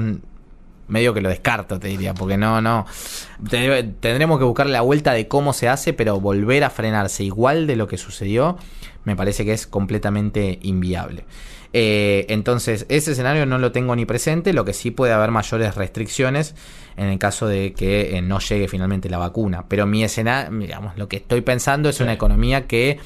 medio 0.90 1.14
que 1.14 1.20
lo 1.20 1.28
descarto, 1.28 1.78
te 1.78 1.88
diría, 1.88 2.14
porque 2.14 2.36
no, 2.36 2.60
no. 2.60 2.86
Tendremos 3.48 4.38
que 4.38 4.44
buscar 4.44 4.66
la 4.66 4.82
vuelta 4.82 5.12
de 5.12 5.28
cómo 5.28 5.52
se 5.52 5.68
hace, 5.68 5.92
pero 5.92 6.20
volver 6.20 6.64
a 6.64 6.70
frenarse 6.70 7.24
igual 7.24 7.66
de 7.66 7.76
lo 7.76 7.86
que 7.86 7.96
sucedió, 7.96 8.58
me 9.04 9.16
parece 9.16 9.44
que 9.44 9.52
es 9.52 9.66
completamente 9.66 10.58
inviable. 10.62 11.24
Eh, 11.72 12.26
entonces, 12.28 12.84
ese 12.88 13.12
escenario 13.12 13.46
no 13.46 13.58
lo 13.58 13.72
tengo 13.72 13.94
ni 13.94 14.04
presente, 14.04 14.52
lo 14.52 14.64
que 14.64 14.72
sí 14.72 14.90
puede 14.90 15.12
haber 15.12 15.30
mayores 15.30 15.76
restricciones 15.76 16.54
en 16.96 17.06
el 17.06 17.18
caso 17.18 17.46
de 17.46 17.72
que 17.72 18.16
eh, 18.16 18.22
no 18.22 18.40
llegue 18.40 18.68
finalmente 18.68 19.08
la 19.08 19.18
vacuna. 19.18 19.64
Pero 19.68 19.86
mi 19.86 20.02
escenario, 20.02 20.58
digamos, 20.58 20.96
lo 20.96 21.08
que 21.08 21.16
estoy 21.16 21.40
pensando 21.42 21.88
es 21.88 22.00
una 22.00 22.12
economía 22.12 22.66
que 22.66 22.98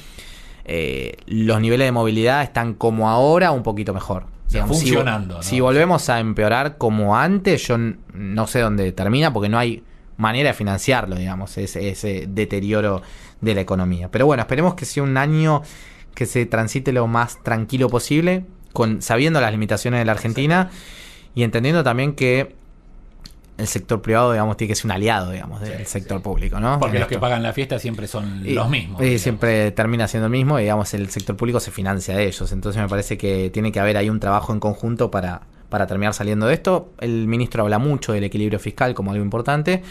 eh, 0.65 1.17
los 1.27 1.61
niveles 1.61 1.87
de 1.87 1.91
movilidad 1.91 2.41
están 2.41 2.73
como 2.73 3.09
ahora, 3.09 3.51
un 3.51 3.63
poquito 3.63 3.93
mejor. 3.93 4.34
Funcionando. 4.63 5.41
Si, 5.41 5.59
volvemos 5.59 6.09
a 6.09 6.19
empeorar 6.19 6.77
como 6.77 7.17
antes, 7.17 7.67
yo 7.67 7.77
no 7.77 8.47
sé 8.47 8.59
dónde 8.59 8.91
termina 8.91 9.31
porque 9.33 9.49
no 9.49 9.57
hay 9.57 9.83
manera 10.17 10.49
de 10.49 10.53
financiarlo, 10.53 11.15
digamos, 11.15 11.57
ese, 11.57 11.89
ese 11.89 12.25
deterioro 12.27 13.01
de 13.41 13.55
la 13.55 13.61
economía. 13.61 14.09
Pero 14.09 14.25
bueno, 14.25 14.41
esperemos 14.41 14.75
que 14.75 14.85
sea 14.85 15.03
un 15.03 15.17
año 15.17 15.61
que 16.13 16.25
se 16.25 16.45
transite 16.45 16.93
lo 16.93 17.07
más 17.07 17.43
tranquilo 17.43 17.89
posible, 17.89 18.45
con, 18.73 19.01
sabiendo 19.01 19.41
las 19.41 19.51
limitaciones 19.51 19.99
de 19.99 20.05
la 20.05 20.13
Argentina 20.13 20.69
y 21.33 21.43
entendiendo 21.43 21.83
también 21.83 22.13
que 22.13 22.55
el 23.57 23.67
sector 23.67 24.01
privado, 24.01 24.33
digamos, 24.33 24.57
tiene 24.57 24.69
que 24.69 24.75
ser 24.75 24.85
un 24.85 24.91
aliado, 24.91 25.31
digamos, 25.31 25.61
del 25.61 25.85
sector 25.85 26.21
público, 26.21 26.59
¿no? 26.59 26.79
Porque 26.79 26.99
los 26.99 27.07
que 27.07 27.19
pagan 27.19 27.41
la 27.41 27.53
fiesta 27.53 27.79
siempre 27.79 28.07
son 28.07 28.41
los 28.43 28.69
mismos. 28.69 29.01
Y 29.01 29.17
siempre 29.19 29.71
termina 29.71 30.07
siendo 30.07 30.25
el 30.25 30.31
mismo 30.31 30.59
y, 30.59 30.63
digamos, 30.63 30.93
el 30.93 31.09
sector 31.09 31.37
público 31.37 31.59
se 31.59 31.71
financia 31.71 32.15
de 32.15 32.27
ellos. 32.27 32.51
Entonces 32.51 32.81
me 32.81 32.89
parece 32.89 33.17
que 33.17 33.49
tiene 33.51 33.71
que 33.71 33.79
haber 33.79 33.97
ahí 33.97 34.09
un 34.09 34.19
trabajo 34.19 34.51
en 34.51 34.59
conjunto 34.59 35.09
para, 35.09 35.41
para 35.69 35.87
terminar 35.87 36.13
saliendo 36.13 36.47
de 36.47 36.53
esto. 36.53 36.91
El 36.99 37.27
ministro 37.27 37.63
habla 37.63 37.79
mucho 37.79 38.11
del 38.11 38.25
equilibrio 38.25 38.59
fiscal 38.59 38.93
como 38.93 39.11
algo 39.11 39.23
importante 39.23 39.83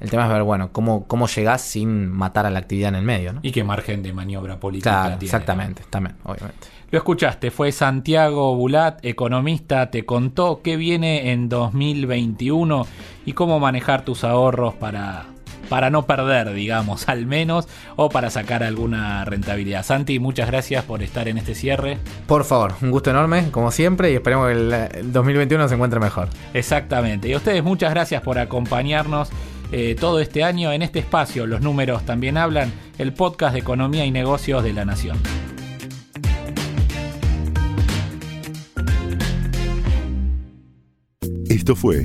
el 0.00 0.10
tema 0.10 0.26
es 0.26 0.32
ver, 0.32 0.42
bueno, 0.42 0.70
cómo, 0.72 1.06
cómo 1.06 1.26
llegás 1.26 1.62
sin 1.62 2.10
matar 2.10 2.46
a 2.46 2.50
la 2.50 2.58
actividad 2.58 2.90
en 2.90 2.94
el 2.96 3.04
medio. 3.04 3.32
¿no? 3.32 3.40
Y 3.42 3.52
qué 3.52 3.64
margen 3.64 4.02
de 4.02 4.12
maniobra 4.12 4.60
política 4.60 4.90
claro, 4.90 5.18
Exactamente, 5.20 5.82
también, 5.90 6.16
obviamente. 6.24 6.68
Lo 6.90 6.98
escuchaste, 6.98 7.50
fue 7.50 7.70
Santiago 7.70 8.56
Bulat, 8.56 9.04
economista, 9.04 9.90
te 9.90 10.06
contó 10.06 10.62
qué 10.62 10.76
viene 10.76 11.32
en 11.32 11.50
2021 11.50 12.86
y 13.26 13.32
cómo 13.34 13.60
manejar 13.60 14.06
tus 14.06 14.24
ahorros 14.24 14.72
para, 14.74 15.26
para 15.68 15.90
no 15.90 16.06
perder, 16.06 16.54
digamos, 16.54 17.08
al 17.08 17.26
menos, 17.26 17.68
o 17.96 18.08
para 18.08 18.30
sacar 18.30 18.62
alguna 18.62 19.24
rentabilidad. 19.26 19.84
Santi, 19.84 20.18
muchas 20.18 20.46
gracias 20.48 20.82
por 20.84 21.02
estar 21.02 21.28
en 21.28 21.36
este 21.36 21.54
cierre. 21.54 21.98
Por 22.26 22.44
favor, 22.44 22.74
un 22.80 22.90
gusto 22.90 23.10
enorme, 23.10 23.50
como 23.50 23.70
siempre, 23.70 24.10
y 24.10 24.14
esperemos 24.14 24.46
que 24.46 24.52
el 25.00 25.12
2021 25.12 25.68
se 25.68 25.74
encuentre 25.74 26.00
mejor. 26.00 26.28
Exactamente. 26.54 27.28
Y 27.28 27.34
a 27.34 27.36
ustedes 27.36 27.62
muchas 27.62 27.90
gracias 27.90 28.22
por 28.22 28.38
acompañarnos. 28.38 29.28
Eh, 29.70 29.96
todo 29.98 30.20
este 30.20 30.42
año 30.44 30.72
en 30.72 30.82
este 30.82 30.98
espacio. 30.98 31.46
Los 31.46 31.60
números 31.60 32.04
también 32.06 32.36
hablan, 32.36 32.72
el 32.98 33.12
podcast 33.12 33.52
de 33.52 33.60
economía 33.60 34.04
y 34.06 34.10
negocios 34.10 34.64
de 34.64 34.72
la 34.72 34.84
Nación. 34.84 35.18
Esto 41.48 41.74
fue 41.76 42.04